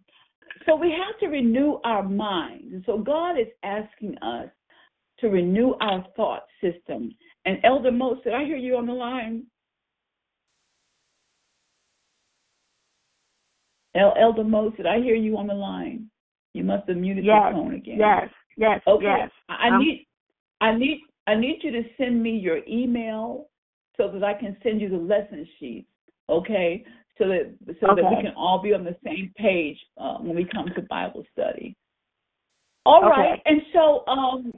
so 0.66 0.76
we 0.76 0.90
have 0.90 1.18
to 1.20 1.28
renew 1.28 1.78
our 1.84 2.02
minds. 2.02 2.72
And 2.72 2.82
so 2.86 2.98
God 2.98 3.38
is 3.38 3.46
asking 3.62 4.16
us 4.18 4.48
to 5.20 5.28
renew 5.28 5.74
our 5.80 6.04
thought 6.16 6.44
system. 6.60 7.14
And 7.44 7.58
Elder 7.64 7.92
Mose, 7.92 8.18
did 8.24 8.34
I 8.34 8.44
hear 8.44 8.56
you 8.56 8.76
on 8.76 8.86
the 8.86 8.92
line? 8.92 9.44
El- 13.94 14.14
Elder 14.18 14.44
Mose, 14.44 14.72
did 14.76 14.86
I 14.86 14.98
hear 14.98 15.14
you 15.14 15.36
on 15.36 15.46
the 15.46 15.54
line? 15.54 16.10
You 16.52 16.64
must 16.64 16.88
have 16.88 16.96
muted 16.96 17.24
Yes, 17.24 17.34
your 17.34 17.52
phone 17.52 17.74
again. 17.74 17.98
Yes, 17.98 18.28
yes, 18.56 18.80
Okay. 18.86 19.04
yes. 19.04 19.30
I 19.48 19.68
Um, 19.68 19.78
need 19.78 20.06
I 20.60 20.76
need 20.76 21.02
I 21.26 21.34
need 21.34 21.60
you 21.62 21.70
to 21.72 21.82
send 21.96 22.22
me 22.22 22.30
your 22.30 22.60
email 22.68 23.48
so 23.96 24.08
that 24.08 24.22
I 24.24 24.34
can 24.34 24.56
send 24.62 24.80
you 24.80 24.88
the 24.88 24.96
lesson 24.96 25.46
sheets. 25.58 25.88
Okay, 26.28 26.84
so 27.18 27.28
that 27.28 27.54
so 27.80 27.94
that 27.94 28.04
we 28.04 28.22
can 28.22 28.32
all 28.36 28.60
be 28.62 28.72
on 28.74 28.84
the 28.84 28.96
same 29.04 29.32
page 29.36 29.78
uh, 29.98 30.18
when 30.18 30.36
we 30.36 30.44
come 30.44 30.66
to 30.74 30.82
Bible 30.82 31.24
study. 31.32 31.76
All 32.86 33.04
Okay. 33.04 33.10
right, 33.10 33.42
and 33.46 33.60
so 33.72 34.04
um 34.06 34.52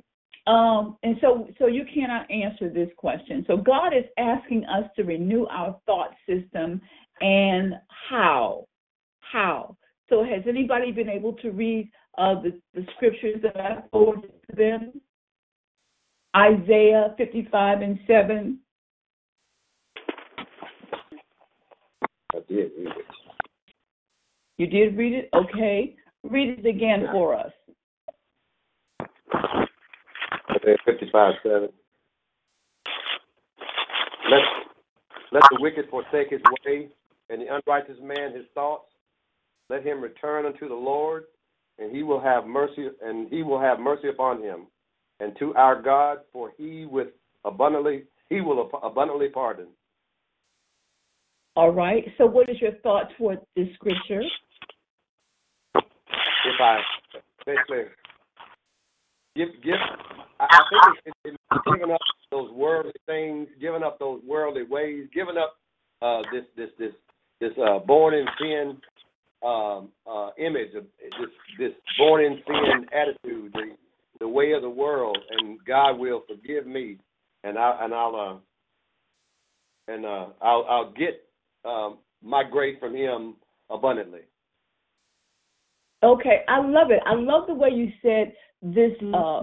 um 0.46 0.96
and 1.02 1.16
so 1.20 1.48
so 1.58 1.66
you 1.66 1.84
cannot 1.92 2.30
answer 2.30 2.68
this 2.68 2.88
question. 2.96 3.44
So 3.46 3.56
God 3.56 3.88
is 3.88 4.04
asking 4.18 4.64
us 4.66 4.84
to 4.96 5.02
renew 5.02 5.46
our 5.46 5.76
thought 5.86 6.14
system 6.28 6.80
and 7.20 7.74
how 7.88 8.66
how. 9.20 9.76
So 10.08 10.22
has 10.22 10.42
anybody 10.48 10.92
been 10.92 11.08
able 11.08 11.32
to 11.34 11.50
read 11.50 11.90
uh, 12.18 12.40
the, 12.40 12.58
the 12.74 12.86
scriptures 12.96 13.40
that 13.42 13.56
I 13.58 13.82
forwarded 13.90 14.32
to 14.50 14.56
them? 14.56 15.00
Isaiah 16.36 17.14
55 17.16 17.80
and 17.80 17.98
7. 18.06 18.58
I 22.34 22.38
did 22.48 22.70
read 22.76 22.88
it. 22.88 23.06
You 24.58 24.66
did 24.66 24.96
read 24.96 25.14
it? 25.14 25.30
Okay. 25.34 25.96
Read 26.24 26.58
it 26.58 26.66
again 26.66 27.06
for 27.12 27.34
us. 27.34 27.52
Isaiah 30.50 30.76
55, 30.84 31.34
7. 31.42 31.68
Let, 34.30 34.40
let 35.32 35.42
the 35.50 35.58
wicked 35.60 35.88
forsake 35.90 36.30
his 36.30 36.40
way, 36.66 36.88
and 37.30 37.42
the 37.42 37.46
unrighteous 37.54 37.98
man 38.02 38.34
his 38.34 38.46
thoughts. 38.54 38.90
Let 39.68 39.84
him 39.84 40.00
return 40.00 40.46
unto 40.46 40.68
the 40.68 40.74
Lord, 40.74 41.24
and 41.78 41.94
he 41.94 42.02
will 42.02 42.20
have 42.20 42.46
mercy, 42.46 42.88
and 43.02 43.28
he 43.28 43.42
will 43.42 43.60
have 43.60 43.78
mercy 43.78 44.08
upon 44.08 44.42
him, 44.42 44.66
and 45.20 45.36
to 45.38 45.54
our 45.54 45.80
God, 45.80 46.18
for 46.32 46.52
he 46.56 46.86
with 46.86 47.08
abundantly 47.44 48.04
he 48.28 48.40
will 48.40 48.70
abundantly 48.82 49.28
pardon. 49.28 49.66
All 51.54 51.70
right. 51.70 52.04
So, 52.18 52.26
what 52.26 52.48
is 52.48 52.60
your 52.60 52.72
thought 52.82 53.08
toward 53.16 53.40
this 53.56 53.68
scripture? 53.74 54.22
If 55.74 56.60
I 56.60 56.78
basically 57.44 57.84
give 59.34 59.48
give, 59.64 59.74
I, 60.38 60.46
think 60.70 60.98
it's, 61.06 61.16
it's, 61.24 61.36
it's 61.50 61.62
giving 61.72 61.92
up 61.92 62.00
those 62.30 62.50
worldly 62.52 62.92
things, 63.06 63.48
giving 63.60 63.82
up 63.82 63.98
those 63.98 64.20
worldly 64.26 64.64
ways, 64.68 65.08
giving 65.14 65.36
up 65.36 65.56
uh, 66.02 66.22
this 66.32 66.44
this 66.56 66.70
this 66.78 66.92
this 67.40 67.52
uh, 67.58 67.78
born 67.80 68.14
in 68.14 68.26
sin 68.40 68.78
um, 69.46 69.88
uh, 70.10 70.30
image 70.38 70.74
of 70.76 70.84
this 71.00 71.30
this 71.58 71.72
born 71.98 72.24
in 72.24 72.38
sin 72.46 72.86
attitude, 72.92 73.52
the 73.52 73.76
the 74.20 74.28
way 74.28 74.52
of 74.52 74.62
the 74.62 74.70
world, 74.70 75.18
and 75.30 75.58
God 75.66 75.98
will 75.98 76.22
forgive 76.26 76.66
me, 76.66 76.98
and 77.44 77.58
I 77.58 77.78
and 77.82 77.94
I'll 77.94 78.16
uh, 78.16 79.92
and 79.92 80.04
uh, 80.04 80.26
I'll 80.42 80.66
I'll 80.68 80.92
get 80.92 81.22
um, 81.64 81.98
my 82.22 82.42
grace 82.50 82.76
from 82.80 82.94
Him 82.94 83.36
abundantly. 83.70 84.22
Okay, 86.02 86.42
I 86.48 86.58
love 86.60 86.90
it. 86.90 87.00
I 87.06 87.14
love 87.14 87.46
the 87.46 87.54
way 87.54 87.70
you 87.70 87.90
said 88.02 88.32
this 88.62 88.92
uh 89.14 89.40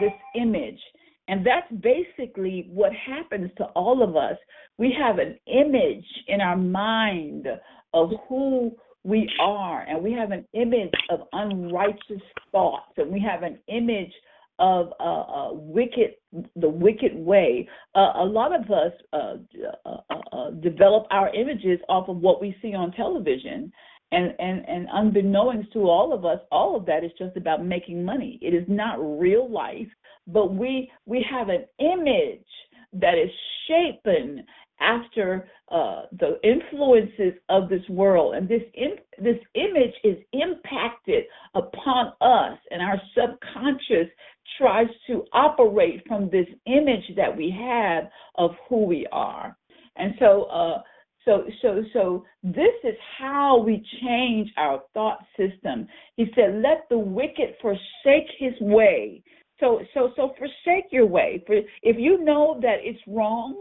this 0.00 0.12
image. 0.34 0.80
And 1.28 1.44
that's 1.44 1.70
basically 1.82 2.68
what 2.70 2.92
happens 2.92 3.50
to 3.58 3.64
all 3.74 4.02
of 4.02 4.16
us. 4.16 4.36
We 4.78 4.94
have 4.96 5.18
an 5.18 5.36
image 5.46 6.04
in 6.28 6.40
our 6.40 6.56
mind 6.56 7.48
of 7.94 8.10
who 8.28 8.76
we 9.06 9.30
are, 9.40 9.82
and 9.82 10.02
we 10.02 10.12
have 10.12 10.32
an 10.32 10.44
image 10.52 10.90
of 11.10 11.20
unrighteous 11.32 12.22
thoughts, 12.50 12.92
and 12.96 13.10
we 13.10 13.20
have 13.20 13.44
an 13.44 13.56
image 13.68 14.12
of 14.58 14.88
uh, 14.98 15.02
uh, 15.02 15.52
wicked, 15.52 16.14
the 16.56 16.68
wicked 16.68 17.14
way. 17.14 17.68
Uh, 17.94 18.14
a 18.16 18.24
lot 18.24 18.52
of 18.52 18.68
us 18.70 18.92
uh, 19.12 19.34
uh, 19.84 20.14
uh, 20.32 20.50
develop 20.60 21.06
our 21.10 21.32
images 21.34 21.78
off 21.88 22.08
of 22.08 22.16
what 22.16 22.40
we 22.40 22.56
see 22.60 22.74
on 22.74 22.90
television, 22.92 23.72
and 24.10 24.34
and 24.40 24.68
and 24.68 24.88
unbeknownst 24.92 25.72
to 25.72 25.88
all 25.88 26.12
of 26.12 26.24
us, 26.24 26.40
all 26.50 26.74
of 26.74 26.84
that 26.86 27.04
is 27.04 27.12
just 27.16 27.36
about 27.36 27.64
making 27.64 28.04
money. 28.04 28.40
It 28.42 28.54
is 28.54 28.64
not 28.66 28.96
real 28.98 29.48
life, 29.48 29.88
but 30.26 30.52
we 30.52 30.90
we 31.04 31.24
have 31.30 31.48
an 31.48 31.64
image 31.78 32.44
that 32.94 33.14
is 33.14 33.30
shapen 33.68 34.44
after 34.80 35.48
uh, 35.70 36.02
the 36.18 36.38
influences 36.44 37.38
of 37.48 37.68
this 37.68 37.82
world, 37.88 38.34
and 38.34 38.48
this 38.48 38.62
this 39.18 39.38
image 39.54 39.94
is 40.04 40.16
impacted 40.32 41.24
upon 41.54 42.12
us, 42.20 42.58
and 42.70 42.82
our 42.82 43.00
subconscious 43.16 44.08
tries 44.58 44.86
to 45.06 45.24
operate 45.32 46.02
from 46.06 46.30
this 46.30 46.46
image 46.66 47.04
that 47.16 47.36
we 47.36 47.50
have 47.50 48.04
of 48.36 48.52
who 48.68 48.84
we 48.84 49.06
are, 49.12 49.56
and 49.96 50.14
so. 50.18 50.44
Uh, 50.44 50.82
so, 51.24 51.44
so, 51.60 51.82
so 51.92 52.24
this 52.44 52.72
is 52.84 52.94
how 53.18 53.58
we 53.58 53.84
change 54.00 54.48
our 54.56 54.80
thought 54.94 55.18
system. 55.36 55.88
He 56.14 56.26
said, 56.36 56.62
"Let 56.62 56.88
the 56.88 56.98
wicked 56.98 57.56
forsake 57.60 58.30
his 58.38 58.52
way." 58.60 59.24
So, 59.58 59.80
so, 59.92 60.12
so 60.14 60.34
forsake 60.38 60.92
your 60.92 61.06
way. 61.06 61.42
For 61.44 61.56
if 61.82 61.96
you 61.98 62.22
know 62.22 62.60
that 62.60 62.76
it's 62.82 63.00
wrong, 63.08 63.58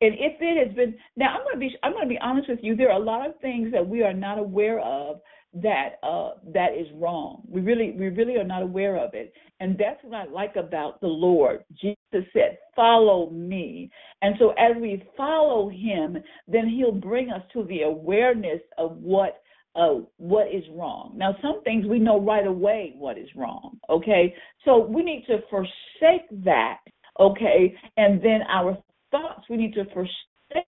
and 0.00 0.14
if 0.14 0.40
it 0.40 0.66
has 0.66 0.76
been 0.76 0.94
now, 1.16 1.36
I'm 1.36 1.44
going 1.44 1.54
to 1.54 1.58
be, 1.58 1.76
I'm 1.82 1.92
to 2.00 2.06
be 2.06 2.18
honest 2.22 2.48
with 2.48 2.60
you. 2.62 2.76
There 2.76 2.90
are 2.90 3.00
a 3.00 3.04
lot 3.04 3.28
of 3.28 3.38
things 3.40 3.72
that 3.72 3.86
we 3.86 4.02
are 4.02 4.12
not 4.12 4.38
aware 4.38 4.80
of 4.80 5.20
that 5.54 5.98
uh, 6.02 6.32
that 6.52 6.74
is 6.78 6.86
wrong. 6.94 7.42
We 7.48 7.60
really, 7.60 7.92
we 7.92 8.08
really 8.08 8.36
are 8.36 8.44
not 8.44 8.62
aware 8.62 8.96
of 8.96 9.14
it, 9.14 9.32
and 9.60 9.76
that's 9.78 9.98
what 10.02 10.14
I 10.14 10.30
like 10.30 10.56
about 10.56 11.00
the 11.00 11.08
Lord. 11.08 11.64
Jesus 11.80 11.96
said, 12.32 12.58
"Follow 12.76 13.30
me," 13.30 13.90
and 14.22 14.36
so 14.38 14.50
as 14.50 14.76
we 14.80 15.02
follow 15.16 15.68
Him, 15.68 16.18
then 16.46 16.68
He'll 16.68 16.92
bring 16.92 17.30
us 17.30 17.42
to 17.54 17.64
the 17.64 17.82
awareness 17.82 18.60
of 18.76 18.98
what 18.98 19.42
uh, 19.74 20.00
what 20.18 20.48
is 20.48 20.64
wrong. 20.72 21.14
Now, 21.16 21.36
some 21.42 21.62
things 21.64 21.86
we 21.86 21.98
know 21.98 22.20
right 22.20 22.46
away 22.46 22.94
what 22.96 23.18
is 23.18 23.28
wrong. 23.34 23.78
Okay, 23.90 24.34
so 24.64 24.78
we 24.78 25.02
need 25.02 25.24
to 25.26 25.38
forsake 25.50 26.28
that. 26.44 26.78
Okay, 27.18 27.74
and 27.96 28.22
then 28.22 28.42
our 28.48 28.78
thoughts 29.10 29.42
we 29.48 29.56
need 29.56 29.74
to 29.74 29.84
forsake 29.86 30.66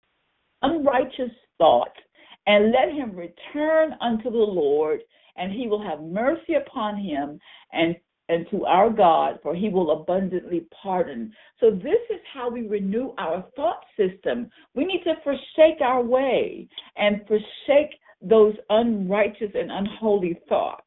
unrighteous 0.62 1.32
thoughts 1.58 2.00
and 2.46 2.72
let 2.72 2.94
him 2.94 3.16
return 3.16 3.92
unto 4.02 4.30
the 4.30 4.38
Lord, 4.38 5.02
and 5.36 5.52
he 5.52 5.68
will 5.68 5.84
have 5.84 6.02
mercy 6.02 6.54
upon 6.56 6.98
him 6.98 7.40
and 7.74 7.96
and 8.30 8.46
to 8.52 8.66
our 8.66 8.90
God, 8.90 9.40
for 9.42 9.56
he 9.56 9.70
will 9.70 10.02
abundantly 10.02 10.68
pardon. 10.84 11.32
So 11.62 11.72
this 11.72 12.02
is 12.10 12.20
how 12.34 12.50
we 12.50 12.68
renew 12.68 13.14
our 13.18 13.46
thought 13.56 13.82
system. 13.96 14.50
We 14.76 14.84
need 14.84 15.04
to 15.06 15.14
forsake 15.24 15.80
our 15.82 16.04
way 16.04 16.68
and 16.98 17.22
forsake 17.26 17.98
those 18.22 18.54
unrighteous 18.70 19.52
and 19.54 19.72
unholy 19.72 20.38
thoughts. 20.50 20.84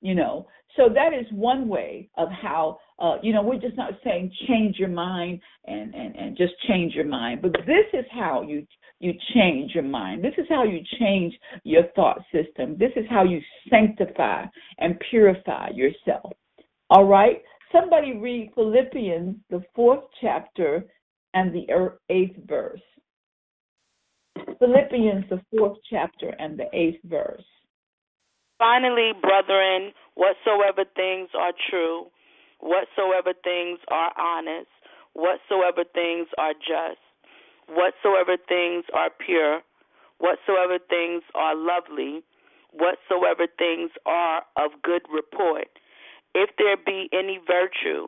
You 0.00 0.14
know, 0.14 0.46
so 0.76 0.88
that 0.94 1.12
is 1.12 1.26
one 1.30 1.68
way 1.68 2.08
of 2.16 2.28
how 2.30 2.78
uh, 2.98 3.16
you 3.22 3.32
know 3.32 3.42
we're 3.42 3.60
just 3.60 3.76
not 3.76 3.92
saying 4.02 4.32
change 4.48 4.76
your 4.78 4.88
mind 4.88 5.40
and, 5.66 5.94
and 5.94 6.16
and 6.16 6.36
just 6.36 6.54
change 6.68 6.94
your 6.94 7.06
mind, 7.06 7.42
but 7.42 7.52
this 7.66 7.86
is 7.92 8.04
how 8.12 8.42
you 8.42 8.66
you 9.00 9.12
change 9.34 9.72
your 9.74 9.84
mind. 9.84 10.24
This 10.24 10.34
is 10.38 10.46
how 10.48 10.64
you 10.64 10.80
change 10.98 11.34
your 11.64 11.82
thought 11.94 12.22
system. 12.32 12.76
This 12.78 12.92
is 12.96 13.04
how 13.10 13.24
you 13.24 13.40
sanctify 13.68 14.44
and 14.78 15.00
purify 15.10 15.70
yourself. 15.74 16.32
All 16.90 17.04
right? 17.04 17.42
Somebody 17.72 18.16
read 18.16 18.52
Philippians, 18.54 19.36
the 19.50 19.62
fourth 19.74 20.04
chapter 20.20 20.84
and 21.34 21.52
the 21.52 21.66
er- 21.72 21.98
eighth 22.08 22.36
verse. 22.46 22.80
Philippians, 24.58 25.24
the 25.28 25.42
fourth 25.50 25.76
chapter 25.90 26.30
and 26.38 26.58
the 26.58 26.66
eighth 26.72 27.00
verse. 27.04 27.44
Finally, 28.58 29.12
brethren, 29.20 29.92
whatsoever 30.14 30.84
things 30.94 31.28
are 31.38 31.52
true, 31.70 32.06
whatsoever 32.60 33.32
things 33.42 33.78
are 33.90 34.12
honest, 34.18 34.70
whatsoever 35.14 35.84
things 35.92 36.28
are 36.38 36.54
just, 36.54 37.02
whatsoever 37.68 38.36
things 38.48 38.84
are 38.94 39.10
pure, 39.24 39.60
whatsoever 40.18 40.78
things 40.88 41.22
are 41.34 41.54
lovely, 41.56 42.22
whatsoever 42.72 43.46
things 43.58 43.90
are 44.06 44.42
of 44.56 44.70
good 44.82 45.02
report, 45.12 45.68
if 46.34 46.50
there 46.58 46.76
be 46.76 47.08
any 47.12 47.38
virtue, 47.46 48.06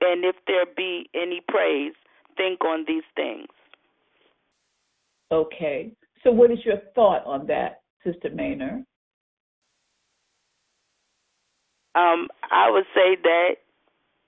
and 0.00 0.24
if 0.24 0.36
there 0.46 0.66
be 0.76 1.08
any 1.14 1.40
praise, 1.48 1.94
think 2.36 2.62
on 2.64 2.84
these 2.86 3.02
things. 3.14 3.48
Okay. 5.32 5.92
So, 6.22 6.30
what 6.30 6.50
is 6.50 6.58
your 6.64 6.78
thought 6.94 7.24
on 7.24 7.46
that, 7.46 7.82
Sister 8.04 8.30
Maynard? 8.30 8.84
Um, 11.96 12.28
I 12.50 12.70
would 12.70 12.86
say 12.94 13.16
that 13.22 13.56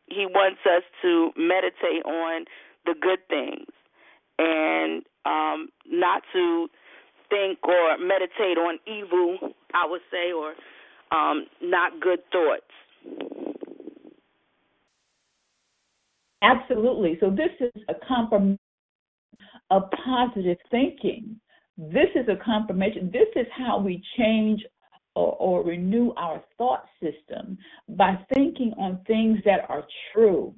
he 0.06 0.26
wants 0.26 0.60
us 0.66 0.82
to 1.02 1.30
meditate 1.36 2.04
on 2.06 2.46
the 2.86 2.94
good 3.00 3.20
things 3.28 3.66
and 4.38 5.02
um, 5.26 5.68
not 5.86 6.22
to 6.32 6.68
think 7.30 7.58
or 7.64 7.98
meditate 7.98 8.58
on 8.58 8.78
evil, 8.86 9.38
I 9.74 9.86
would 9.88 10.00
say, 10.10 10.32
or 10.32 10.54
um, 11.16 11.46
not 11.62 12.00
good 12.00 12.20
thoughts. 12.32 12.64
Absolutely. 16.42 17.18
So 17.20 17.30
this 17.30 17.50
is 17.60 17.82
a 17.88 17.94
confirmation 18.06 18.58
of 19.70 19.84
positive 20.04 20.58
thinking. 20.70 21.40
This 21.76 22.08
is 22.14 22.28
a 22.28 22.36
confirmation. 22.44 23.10
This 23.12 23.28
is 23.36 23.46
how 23.56 23.78
we 23.78 24.02
change 24.18 24.62
or, 25.14 25.34
or 25.34 25.64
renew 25.64 26.12
our 26.16 26.42
thought 26.56 26.84
system 27.02 27.58
by 27.90 28.18
thinking 28.34 28.72
on 28.78 29.00
things 29.06 29.38
that 29.44 29.68
are 29.68 29.84
true. 30.12 30.54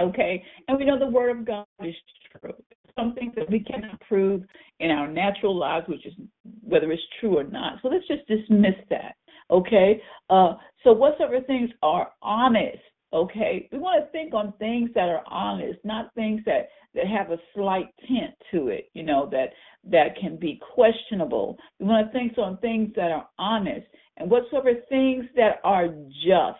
Okay? 0.00 0.42
And 0.68 0.78
we 0.78 0.84
know 0.84 0.98
the 0.98 1.06
Word 1.06 1.36
of 1.36 1.46
God 1.46 1.66
is 1.82 1.94
true. 2.40 2.54
Something 2.98 3.32
that 3.36 3.50
we 3.50 3.60
cannot 3.60 4.00
prove 4.02 4.42
in 4.80 4.90
our 4.90 5.08
natural 5.08 5.56
lives, 5.56 5.88
which 5.88 6.06
is 6.06 6.14
whether 6.62 6.90
it's 6.92 7.02
true 7.20 7.38
or 7.38 7.44
not. 7.44 7.78
So 7.82 7.88
let's 7.88 8.06
just 8.06 8.26
dismiss 8.28 8.76
that. 8.90 9.14
Okay? 9.50 10.00
Uh, 10.30 10.54
so, 10.82 10.92
whatsoever 10.92 11.40
things 11.40 11.70
are 11.82 12.12
honest, 12.22 12.78
okay? 13.12 13.68
We 13.72 13.78
want 13.78 14.04
to 14.04 14.10
think 14.10 14.34
on 14.34 14.52
things 14.58 14.90
that 14.94 15.08
are 15.08 15.22
honest, 15.26 15.78
not 15.84 16.14
things 16.14 16.40
that 16.46 16.68
that 16.94 17.06
have 17.06 17.30
a 17.30 17.38
slight 17.54 17.86
tint 18.06 18.34
to 18.52 18.68
it, 18.68 18.90
you 18.94 19.02
know, 19.02 19.28
that 19.30 19.50
that 19.90 20.16
can 20.18 20.36
be 20.36 20.60
questionable. 20.74 21.58
We 21.78 21.86
want 21.86 22.06
to 22.06 22.12
think 22.12 22.38
on 22.38 22.56
things 22.58 22.92
that 22.96 23.10
are 23.10 23.28
honest 23.38 23.86
and 24.16 24.30
whatsoever 24.30 24.72
things 24.88 25.24
that 25.36 25.60
are 25.64 25.88
just. 26.26 26.58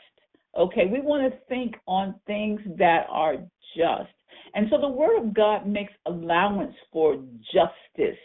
Okay, 0.56 0.86
we 0.86 1.00
want 1.00 1.32
to 1.32 1.38
think 1.48 1.74
on 1.86 2.14
things 2.26 2.60
that 2.78 3.06
are 3.10 3.36
just. 3.76 4.12
And 4.54 4.68
so 4.70 4.80
the 4.80 4.88
Word 4.88 5.20
of 5.20 5.34
God 5.34 5.66
makes 5.66 5.92
allowance 6.06 6.74
for 6.92 7.16
justice. 7.52 8.18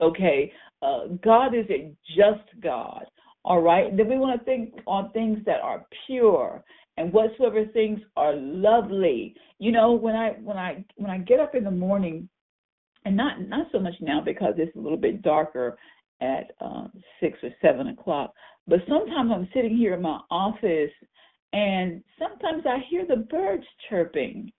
Okay, 0.00 0.52
uh, 0.82 1.06
God 1.22 1.54
is 1.54 1.66
a 1.70 1.92
just 2.16 2.60
God. 2.62 3.04
All 3.44 3.62
right, 3.62 3.96
then 3.96 4.08
we 4.08 4.18
want 4.18 4.38
to 4.38 4.44
think 4.44 4.74
on 4.86 5.10
things 5.12 5.38
that 5.46 5.60
are 5.62 5.86
pure 6.06 6.62
and 7.00 7.12
whatsoever 7.14 7.64
things 7.64 7.98
are 8.16 8.34
lovely. 8.36 9.34
You 9.58 9.72
know, 9.72 9.92
when 9.92 10.14
I 10.14 10.32
when 10.42 10.58
I 10.58 10.84
when 10.96 11.10
I 11.10 11.18
get 11.18 11.40
up 11.40 11.54
in 11.54 11.64
the 11.64 11.70
morning, 11.70 12.28
and 13.06 13.16
not 13.16 13.40
not 13.48 13.68
so 13.72 13.78
much 13.78 13.94
now 14.00 14.20
because 14.20 14.54
it's 14.58 14.76
a 14.76 14.78
little 14.78 14.98
bit 14.98 15.22
darker 15.22 15.78
at 16.20 16.52
uh, 16.60 16.88
six 17.18 17.38
or 17.42 17.50
seven 17.62 17.88
o'clock, 17.88 18.34
but 18.66 18.80
sometimes 18.86 19.30
I'm 19.34 19.48
sitting 19.54 19.76
here 19.76 19.94
in 19.94 20.02
my 20.02 20.20
office, 20.30 20.90
and 21.54 22.02
sometimes 22.18 22.64
I 22.66 22.78
hear 22.90 23.06
the 23.06 23.24
birds 23.30 23.64
chirping. 23.88 24.52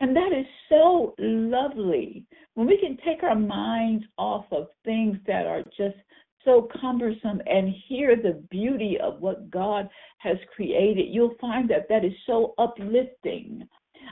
And 0.00 0.16
that 0.16 0.32
is 0.36 0.46
so 0.68 1.14
lovely. 1.18 2.24
When 2.54 2.66
we 2.66 2.76
can 2.78 2.96
take 3.06 3.22
our 3.22 3.36
minds 3.36 4.04
off 4.18 4.46
of 4.50 4.66
things 4.84 5.16
that 5.28 5.46
are 5.46 5.62
just 5.76 5.96
so 6.44 6.68
cumbersome 6.80 7.40
and 7.46 7.74
hear 7.88 8.16
the 8.16 8.42
beauty 8.50 8.98
of 9.02 9.20
what 9.20 9.50
God 9.50 9.88
has 10.18 10.36
created, 10.54 11.06
you'll 11.08 11.34
find 11.40 11.68
that 11.70 11.88
that 11.88 12.04
is 12.04 12.12
so 12.26 12.54
uplifting. 12.58 13.66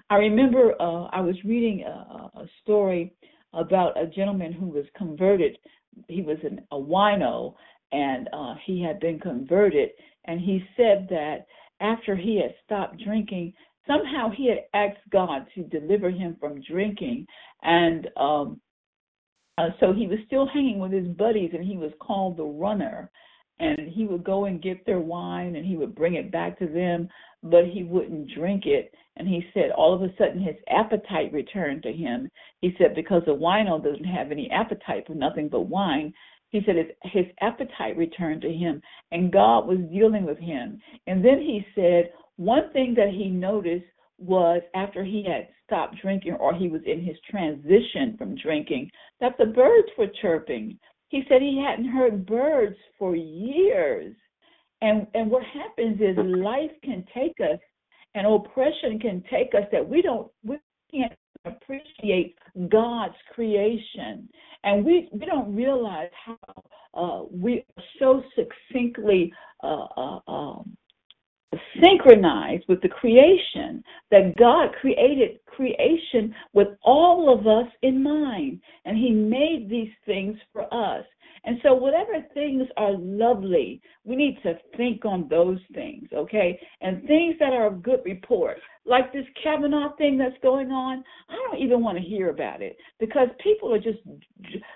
I 0.09 0.17
remember 0.17 0.75
uh, 0.81 1.05
I 1.13 1.21
was 1.21 1.37
reading 1.45 1.85
a, 1.85 1.91
a, 2.39 2.47
story 2.63 3.13
about 3.53 4.01
a 4.01 4.07
gentleman 4.07 4.53
who 4.53 4.67
was 4.67 4.85
converted. 4.97 5.59
He 6.09 6.23
was 6.23 6.39
an, 6.45 6.61
a 6.71 6.77
wino 6.77 7.55
and 7.93 8.29
uh, 8.33 8.55
he 8.65 8.83
had 8.83 9.01
been 9.01 9.19
converted. 9.19 9.91
And 10.27 10.41
he 10.41 10.63
said 10.77 11.09
that 11.11 11.47
after 11.81 12.15
he 12.15 12.41
had 12.41 12.55
stopped 12.65 13.03
drinking, 13.05 13.53
somehow 13.87 14.31
he 14.31 14.49
had 14.49 14.65
asked 14.75 15.01
God 15.11 15.47
to 15.55 15.63
deliver 15.65 16.11
him 16.11 16.37
from 16.39 16.63
drinking. 16.63 17.27
And 17.63 18.09
um, 18.17 18.61
uh, 19.61 19.69
so 19.79 19.93
he 19.93 20.07
was 20.07 20.19
still 20.27 20.47
hanging 20.47 20.79
with 20.79 20.93
his 20.93 21.07
buddies, 21.07 21.51
and 21.53 21.65
he 21.65 21.77
was 21.77 21.93
called 22.01 22.37
the 22.37 22.45
runner. 22.45 23.11
And 23.59 23.89
he 23.89 24.07
would 24.07 24.25
go 24.25 24.47
and 24.47 24.63
get 24.63 24.87
their 24.87 25.01
wine, 25.01 25.57
and 25.57 25.67
he 25.67 25.77
would 25.77 25.95
bring 25.95 26.15
it 26.15 26.33
back 26.33 26.59
to 26.61 26.67
them, 26.67 27.09
but 27.43 27.67
he 27.67 27.83
wouldn't 27.83 28.31
drink 28.35 28.65
it. 28.65 28.95
And 29.17 29.29
he 29.29 29.45
said 29.53 29.71
all 29.77 29.93
of 29.93 30.03
a 30.03 30.15
sudden 30.17 30.41
his 30.41 30.57
appetite 30.71 31.31
returned 31.31 31.83
to 31.83 31.93
him. 31.93 32.31
He 32.63 32.75
said 32.79 32.95
because 32.95 33.23
the 33.27 33.35
wino 33.35 33.83
doesn't 33.83 34.05
have 34.05 34.31
any 34.31 34.51
appetite 34.51 35.07
for 35.07 35.15
nothing 35.15 35.49
but 35.49 35.69
wine. 35.69 36.15
He 36.49 36.63
said 36.65 36.77
his, 36.77 36.87
his 37.03 37.27
appetite 37.43 37.99
returned 37.99 38.41
to 38.43 38.53
him, 38.53 38.81
and 39.13 39.31
God 39.31 39.67
was 39.67 39.79
dealing 39.93 40.25
with 40.25 40.39
him. 40.39 40.81
And 41.07 41.23
then 41.23 41.39
he 41.39 41.67
said 41.75 42.13
one 42.37 42.73
thing 42.73 42.95
that 42.95 43.11
he 43.11 43.29
noticed 43.29 43.85
was 44.21 44.63
after 44.75 45.05
he 45.05 45.25
had 45.25 45.49
stopped 45.65 45.97
drinking 46.01 46.35
or 46.35 46.55
he 46.55 46.69
was 46.69 46.83
in 46.87 47.03
his 47.03 47.17
transition 47.31 48.17
from 48.19 48.37
drinking 48.37 48.91
that 49.21 49.37
the 49.39 49.47
birds 49.47 49.89
were 49.97 50.11
chirping. 50.21 50.79
He 51.09 51.25
said 51.29 51.43
he 51.43 51.65
hadn't 51.65 51.91
heard 51.91 52.27
birds 52.27 52.77
for 52.99 53.17
years. 53.17 54.15
And 54.83 55.07
and 55.15 55.31
what 55.31 55.43
happens 55.45 56.01
is 56.01 56.17
life 56.17 56.71
can 56.85 57.05
take 57.15 57.35
us 57.41 57.59
and 58.15 58.27
oppression 58.27 58.99
can 58.99 59.23
take 59.31 59.55
us 59.55 59.65
that 59.73 59.87
we 59.87 60.03
don't 60.03 60.31
we 60.45 60.59
can't 60.91 61.13
appreciate 61.45 62.37
God's 62.69 63.15
creation. 63.35 64.29
And 64.65 64.85
we, 64.85 65.09
we 65.13 65.27
don't 65.27 65.55
realize 65.55 66.11
how 66.25 66.37
uh, 66.95 67.25
we 67.31 67.65
are 67.77 67.85
so 67.99 68.23
succinctly 68.35 69.33
uh, 69.63 69.87
uh, 69.97 70.19
um, 70.29 70.77
synchronized 71.83 72.65
with 72.69 72.81
the 72.81 72.89
creation 72.89 73.83
that 74.11 74.37
God 74.37 74.71
created 74.81 75.41
creation 75.47 76.35
with 76.53 76.69
all 76.83 77.37
of 77.37 77.47
us 77.47 77.71
in 77.83 78.03
mind 78.03 78.61
and 78.85 78.97
he 78.97 79.11
made 79.11 79.69
these 79.69 79.93
things 80.07 80.37
for 80.53 80.63
us. 80.73 81.05
And 81.43 81.59
so 81.63 81.75
whatever 81.75 82.25
things 82.35 82.69
are 82.77 82.93
lovely 82.93 83.81
we 84.05 84.15
need 84.15 84.39
to 84.43 84.59
think 84.77 85.05
on 85.05 85.27
those 85.29 85.59
things 85.75 86.09
okay? 86.15 86.61
And 86.83 87.05
things 87.07 87.35
that 87.41 87.53
are 87.53 87.67
of 87.67 87.83
good 87.83 88.01
report 88.05 88.59
like 88.85 89.13
this 89.13 89.25
Kavanaugh 89.43 89.97
thing 89.97 90.19
that's 90.19 90.37
going 90.43 90.71
on 90.71 91.03
I 91.29 91.35
don't 91.35 91.63
even 91.63 91.83
want 91.83 91.99
to 91.99 92.05
hear 92.05 92.31
about 92.31 92.63
it 92.63 92.77
because 93.01 93.29
people 93.43 93.75
are 93.75 93.81
just 93.81 93.99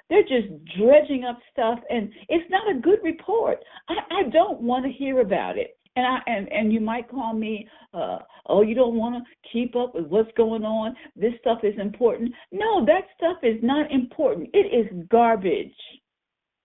they're 0.09 0.23
just 0.23 0.49
dredging 0.77 1.25
up 1.25 1.39
stuff 1.53 1.79
and 1.89 2.11
it's 2.29 2.51
not 2.51 2.75
a 2.75 2.81
good 2.81 2.99
report. 3.05 3.59
I, 3.89 3.95
I 4.11 4.23
don't 4.31 4.61
want 4.61 4.85
to 4.87 4.91
hear 4.91 5.21
about 5.21 5.57
it 5.57 5.77
and 5.97 6.07
I 6.07 6.19
and 6.27 6.51
and 6.53 6.73
you 6.73 6.81
might 6.81 7.09
call 7.09 7.33
me, 7.35 7.69
uh, 7.93 8.19
oh, 8.47 8.63
you 8.63 8.75
don't 8.75 8.97
want 8.97 9.23
to 9.23 9.51
keep 9.53 9.77
up 9.77 9.95
with 9.95 10.07
what's 10.07 10.31
going 10.37 10.65
on. 10.65 10.97
This 11.17 11.35
stuff 11.41 11.59
is 11.63 11.75
important. 11.79 12.33
No, 12.53 12.85
that 12.87 13.05
stuff 13.17 13.39
is 13.43 13.63
not 13.63 13.91
important. 13.93 14.51
It 14.53 14.75
is 14.75 15.07
garbage. 15.09 15.75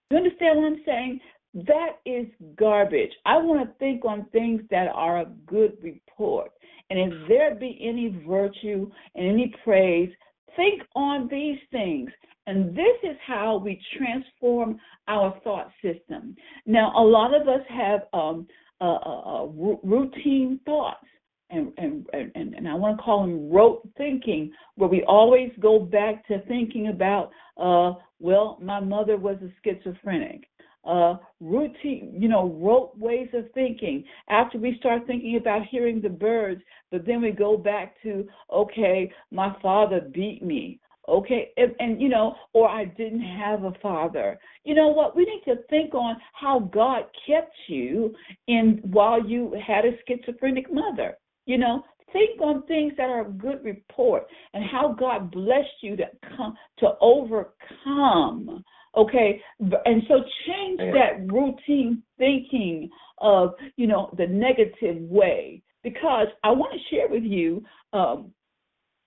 You 0.10 0.18
understand 0.18 0.58
what 0.58 0.68
I'm 0.68 0.82
saying? 0.86 1.20
That 1.54 1.98
is 2.06 2.26
garbage. 2.58 3.12
I 3.26 3.38
want 3.38 3.68
to 3.68 3.74
think 3.80 4.06
on 4.06 4.26
things 4.32 4.62
that 4.72 4.88
are 4.94 5.22
a 5.22 5.32
good 5.48 5.78
report. 5.82 6.52
And 6.90 7.00
if 7.00 7.28
there 7.28 7.54
be 7.56 7.78
any 7.82 8.24
virtue 8.28 8.90
and 9.16 9.28
any 9.28 9.54
praise, 9.64 10.10
think 10.56 10.82
on 10.96 11.28
these 11.30 11.60
things. 11.72 12.10
And 12.48 12.76
this 12.76 12.98
is 13.04 13.16
how 13.26 13.62
we 13.64 13.80
transform 13.98 14.80
our 15.08 15.40
thought 15.44 15.72
system. 15.84 16.36
Now, 16.66 16.92
a 16.98 17.04
lot 17.04 17.40
of 17.40 17.48
us 17.48 17.62
have 17.70 18.02
um, 18.12 18.48
uh, 18.82 18.84
uh, 18.84 19.44
uh 19.44 19.46
routine 19.84 20.60
thoughts. 20.66 21.06
And, 21.52 21.74
and, 21.78 22.06
and, 22.14 22.54
and 22.54 22.68
I 22.68 22.76
want 22.76 22.98
to 22.98 23.04
call 23.04 23.22
them 23.22 23.50
rote 23.50 23.82
thinking, 23.98 24.52
where 24.76 24.88
we 24.88 25.04
always 25.08 25.50
go 25.60 25.80
back 25.80 26.28
to 26.28 26.42
thinking 26.42 26.90
about, 26.90 27.32
uh, 27.58 27.94
well, 28.20 28.60
my 28.62 28.80
mother 28.80 29.18
was 29.18 29.38
a 29.42 29.50
schizophrenic. 29.64 30.48
Uh, 30.86 31.16
routine, 31.40 32.16
you 32.18 32.30
know, 32.30 32.56
rote 32.62 32.96
ways 32.98 33.28
of 33.34 33.46
thinking. 33.54 34.04
After 34.30 34.60
we 34.60 34.78
start 34.80 35.08
thinking 35.08 35.38
about 35.38 35.66
hearing 35.66 36.02
the 36.02 36.10
birds, 36.10 36.62
but 36.92 37.06
then 37.06 37.22
we 37.22 37.32
go 37.32 37.58
back 37.58 38.02
to, 38.04 38.28
okay, 38.54 39.12
my 39.32 39.56
father 39.62 40.02
beat 40.02 40.44
me 40.44 40.80
okay 41.10 41.50
and, 41.58 41.76
and, 41.80 42.02
you 42.02 42.10
know 42.10 42.36
or 42.54 42.70
i 42.70 42.86
didn't 42.86 43.22
have 43.22 43.64
a 43.64 43.74
father 43.82 44.40
you 44.64 44.76
know 44.76 44.88
what 44.88 45.16
we 45.16 45.26
need 45.26 45.42
to 45.46 45.62
think 45.70 45.94
on 45.94 46.16
how 46.34 46.60
god 46.60 47.04
kept 47.28 47.54
you 47.68 48.14
in 48.48 48.80
while 48.84 49.24
you 49.26 49.56
had 49.66 49.86
a 49.86 49.92
schizophrenic 50.08 50.72
mother 50.72 51.18
you 51.46 51.58
know 51.58 51.84
think 52.14 52.42
on 52.42 52.64
things 52.64 52.94
that 52.98 53.10
are 53.10 53.28
a 53.28 53.32
good 53.32 53.64
report 53.64 54.24
and 54.54 54.64
how 54.64 54.96
god 55.00 55.32
blessed 55.32 55.68
you 55.82 55.96
to 55.96 56.06
come 56.38 56.56
to 56.78 56.92
overcome 57.02 58.64
Okay, 58.98 59.42
and 59.60 60.04
so 60.08 60.24
change 60.48 60.80
Yeah. 60.80 60.92
that 60.94 61.32
routine 61.32 62.02
thinking 62.18 62.90
of 63.20 63.56
you 63.76 63.88
know 63.88 64.10
the 64.18 64.26
negative 64.26 65.02
way 65.04 65.62
because 65.84 66.28
I 66.44 66.52
want 66.52 66.74
to 66.74 66.80
share 66.90 67.08
with 67.08 67.24
you. 67.24 67.64
Um, 67.94 68.34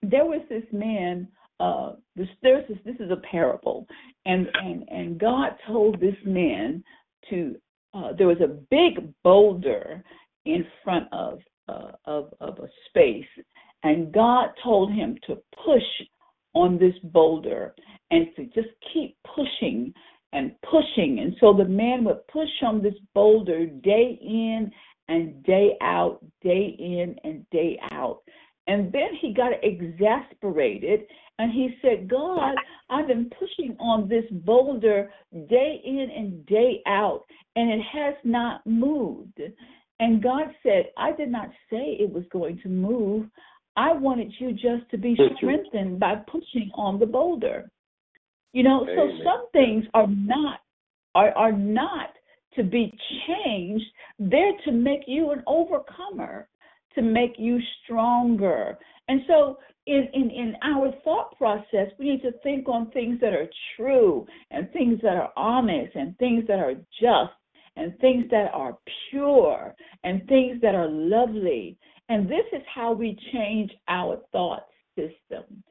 there 0.01 0.25
was 0.25 0.41
this 0.49 0.63
man. 0.71 1.27
Uh, 1.63 1.93
this, 2.17 2.27
there's 2.41 2.67
this. 2.67 2.77
This 2.83 2.95
is 2.99 3.09
a 3.09 3.21
parable, 3.31 3.87
and 4.25 4.47
and 4.53 4.83
and 4.89 5.17
God 5.17 5.51
told 5.65 5.99
this 5.99 6.15
man 6.25 6.83
to. 7.29 7.55
Uh, 7.93 8.11
there 8.17 8.27
was 8.27 8.41
a 8.41 8.47
big 8.69 9.13
boulder 9.23 10.03
in 10.45 10.65
front 10.83 11.07
of 11.13 11.39
uh, 11.69 11.91
of 12.03 12.33
of 12.41 12.59
a 12.59 12.67
space, 12.89 13.45
and 13.83 14.11
God 14.11 14.49
told 14.61 14.91
him 14.91 15.17
to 15.27 15.37
push 15.63 16.07
on 16.53 16.77
this 16.77 16.95
boulder 17.05 17.73
and 18.11 18.27
to 18.35 18.43
just 18.47 18.73
keep 18.93 19.15
pushing 19.35 19.93
and 20.33 20.51
pushing. 20.69 21.19
And 21.19 21.35
so 21.39 21.53
the 21.53 21.65
man 21.65 22.03
would 22.03 22.27
push 22.27 22.49
on 22.63 22.81
this 22.81 22.95
boulder 23.13 23.67
day 23.67 24.19
in 24.21 24.69
and 25.07 25.41
day 25.43 25.77
out, 25.81 26.19
day 26.41 26.75
in 26.77 27.15
and 27.23 27.49
day 27.51 27.79
out. 27.91 28.21
And 28.67 28.91
then 28.91 29.09
he 29.21 29.33
got 29.33 29.51
exasperated 29.61 31.01
and 31.39 31.51
he 31.51 31.75
said, 31.81 32.09
God, 32.09 32.55
I've 32.89 33.07
been 33.07 33.29
pushing 33.39 33.75
on 33.79 34.07
this 34.07 34.25
boulder 34.31 35.11
day 35.49 35.81
in 35.83 36.09
and 36.15 36.45
day 36.45 36.81
out, 36.85 37.23
and 37.55 37.71
it 37.71 37.81
has 37.91 38.13
not 38.23 38.65
moved. 38.65 39.41
And 39.99 40.21
God 40.21 40.45
said, 40.61 40.85
I 40.97 41.11
did 41.11 41.29
not 41.29 41.49
say 41.69 41.97
it 41.99 42.11
was 42.11 42.23
going 42.31 42.59
to 42.63 42.69
move. 42.69 43.27
I 43.75 43.93
wanted 43.93 44.31
you 44.39 44.53
just 44.53 44.89
to 44.91 44.97
be 44.97 45.17
strengthened 45.37 45.99
by 45.99 46.15
pushing 46.27 46.69
on 46.75 46.99
the 46.99 47.05
boulder. 47.05 47.69
You 48.53 48.63
know, 48.63 48.85
so 48.85 49.09
some 49.23 49.47
things 49.51 49.85
are 49.95 50.07
not 50.07 50.59
are 51.15 51.31
are 51.31 51.51
not 51.51 52.09
to 52.55 52.63
be 52.63 52.95
changed. 53.27 53.85
They're 54.19 54.53
to 54.65 54.71
make 54.71 55.01
you 55.07 55.31
an 55.31 55.41
overcomer, 55.47 56.47
to 56.95 57.01
make 57.01 57.33
you 57.37 57.59
stronger. 57.83 58.77
And 59.07 59.21
so 59.27 59.57
in, 59.85 60.07
in, 60.13 60.29
in 60.29 60.55
our 60.63 60.91
thought 61.03 61.37
process, 61.37 61.87
we 61.99 62.11
need 62.11 62.21
to 62.21 62.31
think 62.43 62.67
on 62.69 62.89
things 62.91 63.19
that 63.19 63.33
are 63.33 63.47
true 63.75 64.25
and 64.51 64.71
things 64.71 64.99
that 65.01 65.15
are 65.15 65.31
honest 65.35 65.95
and 65.95 66.17
things 66.17 66.45
that 66.47 66.59
are 66.59 66.75
just 67.01 67.33
and 67.75 67.97
things 67.99 68.25
that 68.29 68.51
are 68.53 68.77
pure 69.09 69.73
and 70.03 70.25
things 70.27 70.61
that 70.61 70.75
are 70.75 70.87
lovely. 70.89 71.77
And 72.09 72.27
this 72.27 72.45
is 72.53 72.61
how 72.73 72.93
we 72.93 73.17
change 73.33 73.71
our 73.87 74.19
thought 74.31 74.65
system. 74.95 75.63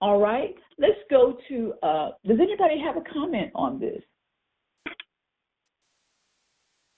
All 0.00 0.18
right, 0.18 0.54
let's 0.78 0.98
go 1.10 1.38
to. 1.48 1.74
Uh, 1.82 2.10
does 2.26 2.38
anybody 2.40 2.80
have 2.84 2.96
a 2.96 3.12
comment 3.12 3.50
on 3.54 3.78
this? 3.78 4.02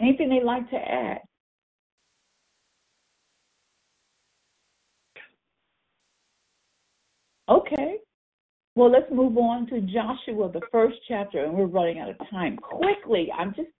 Anything 0.00 0.28
they'd 0.28 0.42
like 0.42 0.68
to 0.70 0.76
add? 0.76 1.18
Okay. 7.48 7.98
Well, 8.74 8.90
let's 8.90 9.10
move 9.10 9.38
on 9.38 9.66
to 9.68 9.80
Joshua, 9.80 10.50
the 10.52 10.60
first 10.70 10.96
chapter, 11.08 11.44
and 11.44 11.54
we're 11.54 11.66
running 11.66 11.98
out 11.98 12.10
of 12.10 12.16
time. 12.30 12.58
Quickly, 12.58 13.30
I'm 13.36 13.54
just, 13.54 13.70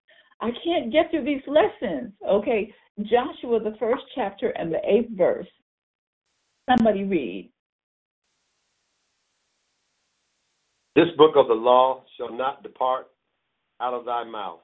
I 0.41 0.51
can't 0.65 0.91
get 0.91 1.11
through 1.11 1.25
these 1.25 1.43
lessons. 1.47 2.13
Okay, 2.27 2.73
Joshua, 3.01 3.61
the 3.61 3.77
first 3.79 4.03
chapter 4.15 4.51
and 4.51 4.73
the 4.73 4.81
eighth 4.89 5.11
verse. 5.17 5.47
Somebody 6.71 7.05
read. 7.05 7.51
This 10.95 11.09
book 11.19 11.35
of 11.37 11.49
the 11.49 11.55
law 11.55 12.05
shall 12.17 12.35
not 12.35 12.63
depart 12.63 13.09
out 13.83 13.93
of 13.93 14.07
thy 14.07 14.25
mouth, 14.25 14.61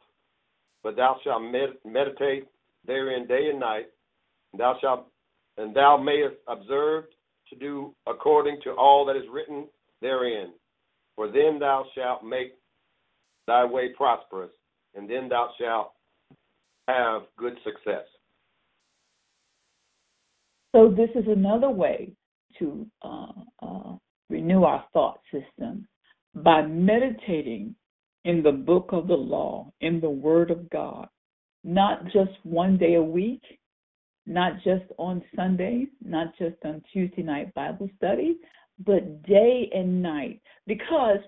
but 0.83 0.97
thou 0.97 1.17
shalt 1.23 1.43
med- 1.43 1.77
meditate 1.85 2.49
therein 2.87 3.27
day 3.27 3.51
and 3.51 3.61
night, 3.61 3.89
and 4.53 4.61
thou 4.61 4.77
shalt 4.81 5.09
and 5.59 5.77
thou 5.77 5.99
mayest 5.99 6.37
observe 6.49 7.05
to 7.53 7.59
do 7.59 7.95
according 8.07 8.59
to 8.65 8.73
all 8.73 9.05
that 9.07 9.17
is 9.17 9.25
written 9.31 9.67
therein. 10.01 10.53
For 11.17 11.29
then 11.29 11.59
thou 11.59 11.85
shalt 11.95 12.25
make 12.25 12.55
thy 13.47 13.65
way 13.65 13.91
prosperous, 13.97 14.51
and 14.95 15.09
then 15.09 15.29
thou 15.29 15.51
shalt 15.61 15.93
have 16.89 17.23
good 17.37 17.55
success. 17.65 18.05
So 20.75 20.89
this 20.89 21.11
is 21.15 21.29
another 21.29 21.71
way 21.71 22.13
to 22.59 22.87
uh, 23.03 23.33
uh, 23.63 23.93
renew 24.31 24.65
our 24.65 24.85
thought 24.93 25.21
system 25.31 25.87
by 26.35 26.63
meditating 26.63 27.75
in 28.25 28.43
the 28.43 28.53
book 28.53 28.89
of 28.93 29.07
the 29.07 29.15
law, 29.15 29.71
in 29.81 30.01
the 30.01 30.09
Word 30.09 30.51
of 30.51 30.71
God, 30.71 31.09
not 31.65 32.05
just 32.07 32.33
one 32.45 32.79
day 32.79 32.95
a 32.95 33.03
week, 33.03 33.43
not 34.27 34.55
just 34.63 34.85
on 34.99 35.23
Sundays, 35.35 35.89
not 36.05 36.37
just 36.39 36.57
on 36.65 36.83
Tuesday 36.93 37.23
night 37.23 37.53
Bible 37.55 37.89
study, 37.97 38.37
but 38.85 39.23
day 39.25 39.71
and 39.75 40.03
night. 40.03 40.41
Because, 40.67 41.19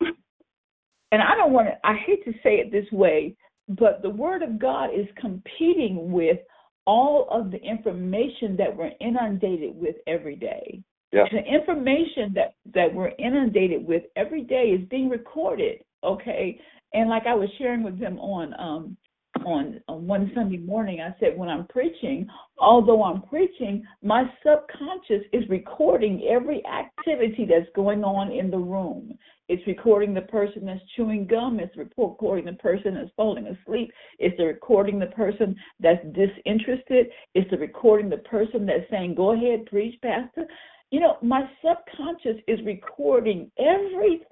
and 0.00 1.22
I 1.22 1.34
don't 1.36 1.52
want 1.52 1.68
to, 1.68 1.86
I 1.86 1.94
hate 2.06 2.24
to 2.24 2.32
say 2.42 2.56
it 2.56 2.72
this 2.72 2.90
way, 2.92 3.36
but 3.68 4.02
the 4.02 4.10
Word 4.10 4.42
of 4.42 4.58
God 4.58 4.90
is 4.94 5.06
competing 5.20 6.10
with 6.12 6.38
all 6.84 7.28
of 7.30 7.50
the 7.50 7.62
information 7.62 8.56
that 8.56 8.76
we're 8.76 8.90
inundated 9.00 9.76
with 9.76 9.96
every 10.06 10.36
day. 10.36 10.82
Yeah. 11.12 11.24
The 11.30 11.44
information 11.44 12.32
that, 12.34 12.54
that 12.74 12.92
we're 12.92 13.12
inundated 13.18 13.86
with 13.86 14.02
every 14.16 14.42
day 14.42 14.70
is 14.70 14.88
being 14.88 15.08
recorded, 15.08 15.84
okay? 16.02 16.58
And 16.94 17.08
like 17.08 17.26
I 17.26 17.34
was 17.34 17.48
sharing 17.58 17.82
with 17.82 18.00
them 18.00 18.18
on 18.18 18.54
um 18.58 18.96
on, 19.44 19.80
on 19.88 20.06
one 20.06 20.30
Sunday 20.34 20.58
morning, 20.58 21.00
I 21.00 21.14
said 21.20 21.36
when 21.36 21.48
I'm 21.48 21.66
preaching, 21.66 22.26
although 22.58 23.02
I'm 23.02 23.22
preaching, 23.22 23.84
my 24.02 24.24
subconscious 24.44 25.26
is 25.32 25.48
recording 25.48 26.26
every 26.30 26.62
activity 26.66 27.46
that's 27.48 27.70
going 27.74 28.04
on 28.04 28.32
in 28.32 28.50
the 28.50 28.58
room. 28.58 29.16
It's 29.48 29.66
recording 29.66 30.14
the 30.14 30.22
person 30.22 30.64
that's 30.64 30.80
chewing 30.96 31.26
gum. 31.26 31.60
It's 31.60 31.76
recording 31.76 32.46
the 32.46 32.54
person 32.54 32.94
that's 32.94 33.10
falling 33.16 33.46
asleep. 33.48 33.92
It's 34.18 34.38
recording 34.40 34.98
the 34.98 35.06
person 35.06 35.56
that's 35.80 36.02
disinterested. 36.12 37.08
It's 37.34 37.50
recording 37.52 38.08
the 38.08 38.18
person 38.18 38.64
that's 38.64 38.88
saying, 38.90 39.14
"Go 39.14 39.32
ahead, 39.32 39.66
preach, 39.66 40.00
pastor." 40.00 40.46
You 40.90 41.00
know, 41.00 41.16
my 41.22 41.48
subconscious 41.62 42.40
is 42.46 42.62
recording 42.64 43.50
everything 43.58 44.26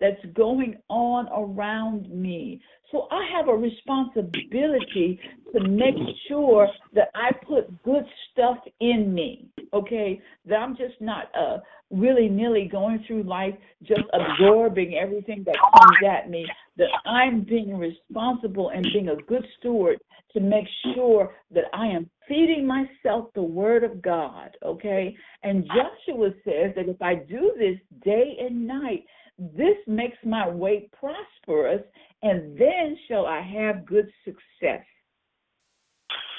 that's 0.00 0.24
going 0.34 0.76
on 0.88 1.28
around 1.28 2.10
me. 2.10 2.60
So 2.90 3.08
I 3.10 3.26
have 3.36 3.48
a 3.48 3.54
responsibility 3.54 5.18
to 5.52 5.68
make 5.68 5.96
sure 6.28 6.68
that 6.92 7.08
I 7.14 7.32
put 7.46 7.82
good 7.82 8.04
stuff 8.30 8.58
in 8.80 9.12
me, 9.12 9.48
okay? 9.72 10.20
That 10.46 10.56
I'm 10.56 10.76
just 10.76 11.00
not 11.00 11.30
uh, 11.34 11.58
willy 11.90 12.28
nilly 12.28 12.68
going 12.70 13.02
through 13.06 13.24
life 13.24 13.54
just 13.82 14.02
absorbing 14.12 14.94
everything 14.94 15.44
that 15.46 15.56
comes 15.56 15.96
at 16.08 16.30
me, 16.30 16.46
that 16.76 16.88
I'm 17.04 17.42
being 17.42 17.76
responsible 17.76 18.70
and 18.70 18.86
being 18.92 19.08
a 19.08 19.16
good 19.16 19.44
steward 19.58 19.98
to 20.32 20.40
make 20.40 20.66
sure 20.94 21.34
that 21.52 21.64
I 21.72 21.86
am 21.86 22.10
feeding 22.28 22.66
myself 22.66 23.28
the 23.34 23.42
Word 23.42 23.84
of 23.84 24.02
God, 24.02 24.50
okay? 24.64 25.16
And 25.42 25.66
Joshua 25.66 26.30
says 26.44 26.74
that 26.76 26.88
if 26.88 27.00
I 27.00 27.14
do 27.14 27.52
this 27.58 27.78
day 28.04 28.36
and 28.40 28.66
night, 28.66 29.03
this 29.38 29.76
makes 29.86 30.18
my 30.24 30.48
way 30.48 30.88
prosperous, 30.98 31.82
and 32.22 32.58
then 32.58 32.96
shall 33.08 33.26
I 33.26 33.40
have 33.40 33.86
good 33.86 34.10
success. 34.24 34.84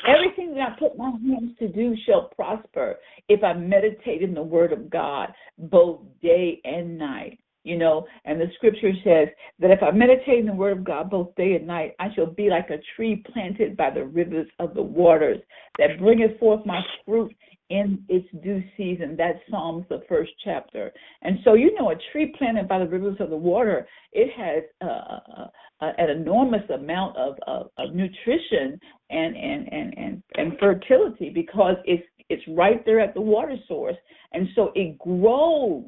Everything 0.08 0.54
that 0.54 0.70
I 0.70 0.80
put 0.80 0.98
my 0.98 1.10
hands 1.10 1.58
to 1.60 1.68
do 1.68 1.96
shall 2.06 2.30
prosper 2.36 2.98
if 3.28 3.44
I 3.44 3.54
meditate 3.54 4.22
in 4.22 4.34
the 4.34 4.44
Word 4.44 4.72
of 4.72 4.90
God 4.90 5.30
both 5.58 6.02
day 6.22 6.62
and 6.64 6.98
night. 6.98 7.40
You 7.64 7.80
know, 7.80 8.06
and 8.26 8.40
the 8.40 8.46
scripture 8.58 8.92
says 9.04 9.28
that 9.58 9.72
if 9.72 9.82
I 9.82 9.90
meditate 9.90 10.38
in 10.38 10.46
the 10.46 10.54
Word 10.54 10.78
of 10.78 10.84
God 10.84 11.10
both 11.10 11.34
day 11.34 11.56
and 11.56 11.66
night, 11.66 11.96
I 12.00 12.14
shall 12.14 12.28
be 12.28 12.48
like 12.48 12.70
a 12.70 12.78
tree 12.96 13.24
planted 13.34 13.76
by 13.76 13.90
the 13.90 14.06
rivers 14.06 14.48
of 14.60 14.76
the 14.76 14.84
waters 14.84 15.40
that 15.80 15.98
bringeth 15.98 16.38
forth 16.40 16.64
my 16.68 16.80
fruit 17.04 17.36
in 17.70 18.04
its 18.10 18.28
due 18.44 18.64
season. 18.78 19.16
That's 19.18 19.40
Psalms, 19.50 19.86
the 19.90 20.04
first 20.08 20.32
chapter. 20.44 20.92
And 21.22 21.40
so, 21.44 21.54
you 21.54 21.74
know, 21.80 21.92
a 21.92 21.96
tree 22.12 22.34
planted 22.38 22.68
by 22.68 22.80
the 22.80 22.88
rivers 22.88 23.18
of 23.20 23.30
the 23.30 23.38
water, 23.38 23.88
it 24.12 24.32
has 24.38 24.64
uh, 24.82 25.48
uh, 25.82 25.92
an 25.98 26.10
enormous 26.10 26.68
amount 26.70 27.18
of, 27.18 27.36
of, 27.48 27.68
of 27.78 27.96
nutrition 27.96 28.80
and, 29.10 29.36
and, 29.36 29.74
and, 29.74 29.98
and, 29.98 30.24
and 30.36 30.60
fertility 30.60 31.32
because 31.34 31.76
it's 31.86 32.04
it's 32.30 32.44
right 32.48 32.84
there 32.86 33.00
at 33.00 33.14
the 33.14 33.22
water 33.22 33.56
source. 33.68 33.98
And 34.34 34.48
so 34.56 34.72
it 34.76 34.98
grows 34.98 35.86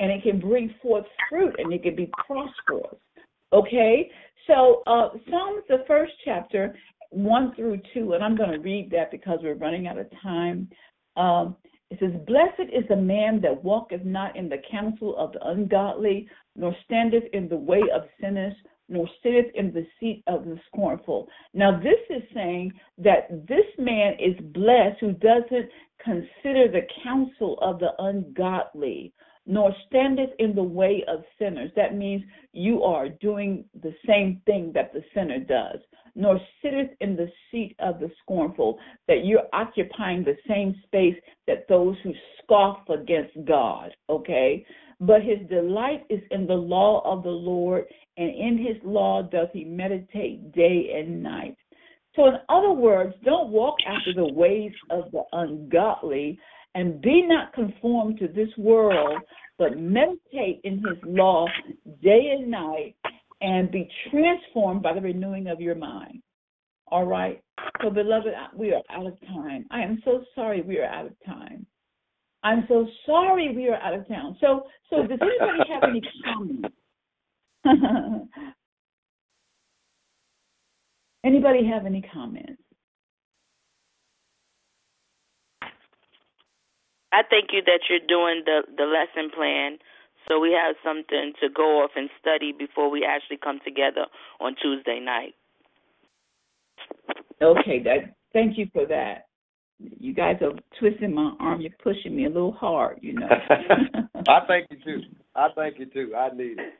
and 0.00 0.10
it 0.10 0.22
can 0.22 0.40
bring 0.40 0.74
forth 0.82 1.04
fruit 1.28 1.54
and 1.58 1.72
it 1.72 1.82
can 1.82 1.94
be 1.94 2.10
prosperous. 2.26 2.96
Okay? 3.52 4.10
So 4.46 4.82
uh, 4.86 5.10
Psalms, 5.28 5.62
the 5.68 5.84
first 5.86 6.12
chapter, 6.24 6.74
1 7.10 7.54
through 7.54 7.80
2, 7.92 8.14
and 8.14 8.24
I'm 8.24 8.36
going 8.36 8.50
to 8.50 8.58
read 8.58 8.90
that 8.90 9.10
because 9.10 9.38
we're 9.42 9.54
running 9.54 9.86
out 9.86 9.98
of 9.98 10.06
time. 10.22 10.68
Um, 11.16 11.56
It 11.90 12.00
says, 12.00 12.20
Blessed 12.26 12.70
is 12.72 12.84
the 12.88 12.96
man 12.96 13.40
that 13.42 13.62
walketh 13.62 14.04
not 14.04 14.34
in 14.36 14.48
the 14.48 14.62
counsel 14.70 15.16
of 15.16 15.32
the 15.32 15.46
ungodly, 15.46 16.28
nor 16.56 16.74
standeth 16.84 17.24
in 17.32 17.48
the 17.48 17.56
way 17.56 17.82
of 17.94 18.08
sinners, 18.20 18.54
nor 18.88 19.08
sitteth 19.22 19.54
in 19.54 19.72
the 19.72 19.86
seat 19.98 20.22
of 20.26 20.44
the 20.44 20.58
scornful. 20.66 21.28
Now, 21.52 21.78
this 21.78 22.00
is 22.10 22.22
saying 22.34 22.72
that 22.98 23.46
this 23.46 23.66
man 23.78 24.14
is 24.18 24.34
blessed 24.52 24.98
who 25.00 25.12
doesn't 25.12 25.70
consider 25.98 26.68
the 26.68 26.86
counsel 27.02 27.58
of 27.60 27.78
the 27.78 27.92
ungodly, 27.98 29.12
nor 29.46 29.74
standeth 29.86 30.30
in 30.38 30.54
the 30.54 30.62
way 30.62 31.04
of 31.08 31.24
sinners. 31.38 31.70
That 31.76 31.96
means 31.96 32.22
you 32.52 32.82
are 32.82 33.08
doing 33.08 33.64
the 33.82 33.94
same 34.06 34.40
thing 34.46 34.72
that 34.74 34.92
the 34.92 35.02
sinner 35.14 35.38
does, 35.38 35.80
nor 36.14 36.40
sitteth 36.62 36.90
in 37.00 37.16
the 37.16 37.30
seat 37.50 37.76
of 37.78 38.00
the 38.00 38.10
scornful, 38.22 38.78
that 39.08 39.24
you're 39.24 39.48
occupying 39.52 40.24
the 40.24 40.36
same 40.48 40.74
space 40.86 41.16
that 41.46 41.66
those 41.68 41.96
who 42.02 42.12
scoff 42.42 42.88
against 42.88 43.34
God, 43.44 43.90
okay? 44.08 44.64
But 45.00 45.22
his 45.22 45.46
delight 45.48 46.04
is 46.08 46.20
in 46.30 46.46
the 46.46 46.54
law 46.54 47.02
of 47.04 47.22
the 47.22 47.30
Lord, 47.30 47.84
and 48.16 48.30
in 48.30 48.58
his 48.58 48.76
law 48.84 49.22
doth 49.22 49.50
he 49.52 49.64
meditate 49.64 50.52
day 50.52 50.94
and 50.96 51.22
night. 51.22 51.56
So, 52.16 52.26
in 52.26 52.34
other 52.48 52.70
words, 52.70 53.14
don't 53.24 53.50
walk 53.50 53.74
after 53.86 54.14
the 54.14 54.32
ways 54.32 54.72
of 54.90 55.10
the 55.10 55.24
ungodly 55.32 56.38
and 56.74 57.00
be 57.00 57.22
not 57.22 57.52
conformed 57.52 58.18
to 58.18 58.28
this 58.28 58.48
world, 58.58 59.18
but 59.58 59.78
meditate 59.78 60.60
in 60.64 60.78
his 60.78 60.98
law 61.04 61.46
day 62.02 62.34
and 62.36 62.50
night 62.50 62.96
and 63.40 63.70
be 63.70 63.88
transformed 64.10 64.82
by 64.82 64.92
the 64.94 65.00
renewing 65.00 65.46
of 65.48 65.60
your 65.60 65.74
mind. 65.74 66.22
All 66.88 67.04
right? 67.04 67.42
So, 67.82 67.90
beloved, 67.90 68.32
we 68.56 68.72
are 68.72 68.82
out 68.90 69.06
of 69.06 69.20
time. 69.26 69.66
I 69.70 69.82
am 69.82 70.00
so 70.04 70.24
sorry 70.34 70.62
we 70.62 70.78
are 70.78 70.86
out 70.86 71.06
of 71.06 71.12
time. 71.24 71.66
I'm 72.42 72.64
so 72.68 72.86
sorry 73.06 73.54
we 73.54 73.68
are 73.68 73.76
out 73.76 73.94
of 73.94 74.06
town. 74.06 74.36
So, 74.40 74.64
so 74.90 75.06
does 75.06 75.18
anybody 75.20 75.70
have 75.70 75.82
any 75.88 76.02
comments? 76.24 76.68
anybody 81.24 81.66
have 81.66 81.86
any 81.86 82.02
comments? 82.12 82.60
I 87.14 87.22
thank 87.30 87.50
you 87.52 87.62
that 87.62 87.86
you're 87.88 88.02
doing 88.08 88.42
the 88.44 88.62
the 88.76 88.84
lesson 88.84 89.30
plan, 89.30 89.78
so 90.26 90.40
we 90.40 90.50
have 90.50 90.74
something 90.82 91.32
to 91.40 91.48
go 91.48 91.84
off 91.84 91.92
and 91.94 92.10
study 92.20 92.52
before 92.52 92.90
we 92.90 93.06
actually 93.06 93.36
come 93.36 93.60
together 93.64 94.06
on 94.40 94.56
Tuesday 94.60 94.98
night. 94.98 95.34
Okay, 97.40 97.80
that. 97.84 98.16
Thank 98.32 98.58
you 98.58 98.66
for 98.72 98.84
that. 98.86 99.28
You 99.78 100.12
guys 100.12 100.38
are 100.42 100.58
twisting 100.80 101.14
my 101.14 101.34
arm. 101.38 101.60
You're 101.60 101.70
pushing 101.80 102.16
me 102.16 102.24
a 102.24 102.28
little 102.28 102.50
hard, 102.50 102.98
you 103.00 103.12
know. 103.12 103.28
I 104.28 104.40
thank 104.48 104.66
you 104.70 104.78
too. 104.84 105.02
I 105.36 105.48
thank 105.54 105.78
you 105.78 105.86
too. 105.86 106.14
I 106.16 106.30
need 106.34 106.58
it. 106.58 106.74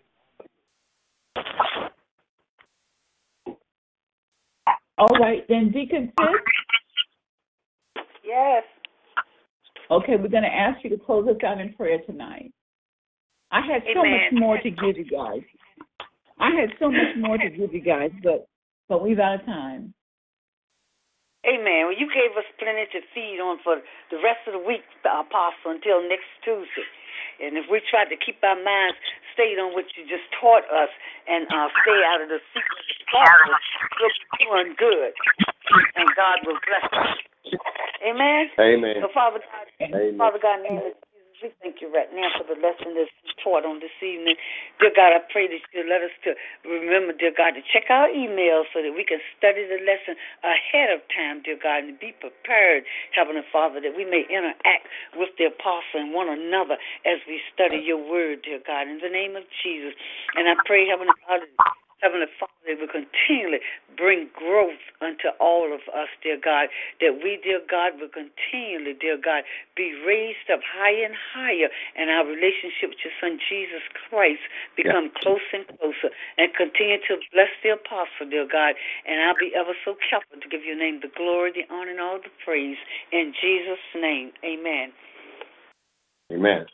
All 4.99 5.17
right, 5.21 5.45
then 5.49 5.71
Deacon 5.71 6.13
Sis. 6.19 8.03
Yes. 8.25 8.65
Okay, 9.91 10.17
we're 10.17 10.29
going 10.29 10.45
to 10.45 10.55
ask 10.55 10.83
you 10.83 10.91
to 10.91 10.99
close 10.99 11.29
us 11.29 11.37
out 11.47 11.61
in 11.61 11.73
prayer 11.75 11.99
tonight. 12.07 12.53
I 13.53 13.61
had 13.61 13.83
so 13.93 14.01
Amen. 14.01 14.13
much 14.13 14.41
more 14.41 14.59
to 14.59 14.71
give 14.71 14.97
you 14.97 15.05
guys. 15.05 15.43
I 16.41 16.51
had 16.51 16.71
so 16.81 16.91
much 16.91 17.15
more 17.19 17.39
to 17.39 17.51
give 17.51 17.73
you 17.73 17.81
guys, 17.81 18.11
but 18.23 18.49
but 18.89 19.03
we've 19.03 19.19
out 19.19 19.41
of 19.41 19.47
time. 19.47 19.95
Amen. 21.45 21.89
Well, 21.89 21.97
you 21.97 22.09
gave 22.09 22.33
us 22.41 22.49
plenty 22.57 22.89
to 22.97 23.01
feed 23.13 23.37
on 23.37 23.61
for 23.61 23.81
the 24.09 24.17
rest 24.25 24.49
of 24.49 24.57
the 24.57 24.65
week, 24.65 24.85
Apostle, 25.05 25.77
until 25.77 26.01
next 26.09 26.29
Tuesday. 26.41 26.89
And 27.41 27.61
if 27.61 27.69
we 27.69 27.85
try 27.85 28.09
to 28.09 28.17
keep 28.17 28.41
our 28.41 28.57
minds 28.57 28.97
stayed 29.37 29.61
on 29.61 29.77
what 29.77 29.85
you 29.93 30.09
just 30.09 30.25
taught 30.41 30.65
us 30.73 30.89
and 31.29 31.45
uh, 31.53 31.69
stay 31.85 32.01
out 32.07 32.25
of 32.25 32.33
the 32.33 32.41
secret 32.57 32.81
of 32.81 32.97
the 32.97 33.07
we'll 34.01 34.09
be 34.09 34.25
doing 34.41 34.71
good. 34.81 35.13
And 36.01 36.09
God 36.17 36.49
will 36.49 36.61
bless 36.65 36.89
us. 36.97 37.34
Amen. 38.05 38.51
Amen. 38.59 38.97
So, 39.01 39.09
Father 39.13 39.41
God, 39.41 39.67
Amen. 39.81 40.19
Father 40.19 40.39
God, 40.41 40.61
in 40.61 40.63
the 40.65 40.69
name 40.69 40.93
of 40.93 40.93
Jesus, 40.93 41.25
we 41.43 41.49
thank 41.61 41.81
you 41.83 41.93
right 41.93 42.09
now 42.13 42.33
for 42.37 42.45
the 42.49 42.57
lesson 42.57 42.97
that's 42.97 43.13
taught 43.43 43.69
on 43.69 43.81
this 43.81 43.93
evening. 44.01 44.37
Dear 44.81 44.93
God, 44.97 45.13
I 45.13 45.21
pray 45.29 45.49
that 45.49 45.61
you 45.73 45.85
let 45.85 46.01
us 46.01 46.15
to 46.25 46.33
remember, 46.65 47.13
dear 47.13 47.33
God, 47.37 47.57
to 47.59 47.63
check 47.65 47.91
our 47.93 48.09
emails 48.09 48.71
so 48.73 48.81
that 48.81 48.93
we 48.97 49.05
can 49.05 49.21
study 49.37 49.65
the 49.69 49.81
lesson 49.85 50.17
ahead 50.41 50.89
of 50.89 51.05
time, 51.13 51.45
dear 51.45 51.59
God, 51.61 51.85
and 51.85 52.01
be 52.01 52.17
prepared, 52.17 52.89
Heavenly 53.13 53.45
Father, 53.53 53.81
that 53.81 53.93
we 53.93 54.09
may 54.09 54.25
interact 54.31 54.89
with 55.17 55.37
the 55.37 55.53
apostle 55.53 56.01
and 56.01 56.17
one 56.17 56.33
another 56.33 56.81
as 57.05 57.21
we 57.29 57.41
study 57.53 57.81
your 57.81 58.01
word, 58.01 58.45
dear 58.45 58.61
God, 58.65 58.89
in 58.89 59.01
the 59.05 59.13
name 59.13 59.37
of 59.37 59.45
Jesus. 59.65 59.93
And 60.39 60.49
I 60.49 60.57
pray, 60.65 60.89
Heavenly 60.89 61.13
Father, 61.29 61.49
Heavenly 62.05 62.29
Father, 62.37 62.53
that 62.69 62.77
will 62.77 62.93
continually 62.93 63.65
bring 63.97 64.29
growth 64.37 64.85
unto 65.01 65.33
all 65.41 65.73
of 65.73 65.89
us, 65.89 66.13
dear 66.21 66.37
God, 66.37 66.69
that 67.01 67.25
we, 67.25 67.41
dear 67.41 67.65
God, 67.65 67.97
will 67.97 68.13
continually, 68.13 68.93
dear 68.93 69.17
God, 69.17 69.49
be 69.73 69.97
raised 70.05 70.53
up 70.53 70.61
higher 70.61 71.09
and 71.09 71.17
higher, 71.17 71.73
and 71.97 72.13
our 72.13 72.29
relationship 72.29 72.93
with 72.93 73.01
your 73.01 73.17
Son, 73.25 73.41
Jesus 73.41 73.81
Christ, 73.97 74.45
become 74.77 75.09
closer 75.17 75.65
and 75.65 75.67
closer, 75.81 76.13
and 76.37 76.53
continue 76.53 77.01
to 77.09 77.17
bless 77.33 77.49
the 77.65 77.73
apostle, 77.73 78.29
dear 78.29 78.45
God, 78.45 78.77
and 79.09 79.25
I'll 79.25 79.41
be 79.41 79.57
ever 79.57 79.73
so 79.81 79.97
careful 79.97 80.37
to 80.37 80.49
give 80.53 80.61
your 80.61 80.77
name 80.77 81.01
the 81.01 81.09
glory, 81.09 81.57
the 81.57 81.65
honor, 81.73 81.97
and 81.97 82.05
all 82.05 82.21
the 82.21 82.33
praise. 82.45 82.77
In 83.17 83.33
Jesus' 83.33 83.81
name, 83.97 84.37
amen. 84.45 84.93
Amen. 86.33 86.67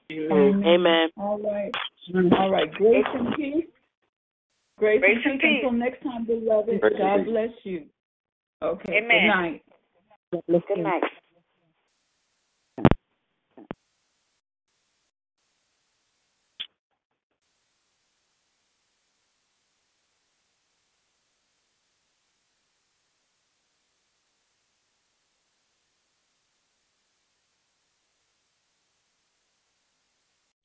Amen. 0.66 1.09
All 1.16 1.39
right. 1.39 1.70
All 2.35 2.51
right. 2.51 2.72
Grace 2.72 3.05
and 3.14 3.35
peace. 3.37 3.70
Grace, 4.81 5.01
Grace 5.01 5.18
and 5.24 5.33
and 5.33 5.41
peace. 5.41 5.49
peace. 5.51 5.61
Until 5.62 5.78
next 5.78 6.03
time, 6.03 6.24
beloved. 6.24 6.81
Grace 6.81 6.95
God 6.99 7.24
bless 7.26 7.51
you. 7.64 7.85
Okay. 8.62 8.97
Amen. 8.97 9.61
Good 10.33 10.43
night. 10.49 10.62
Good 10.68 10.83
night. 10.83 11.03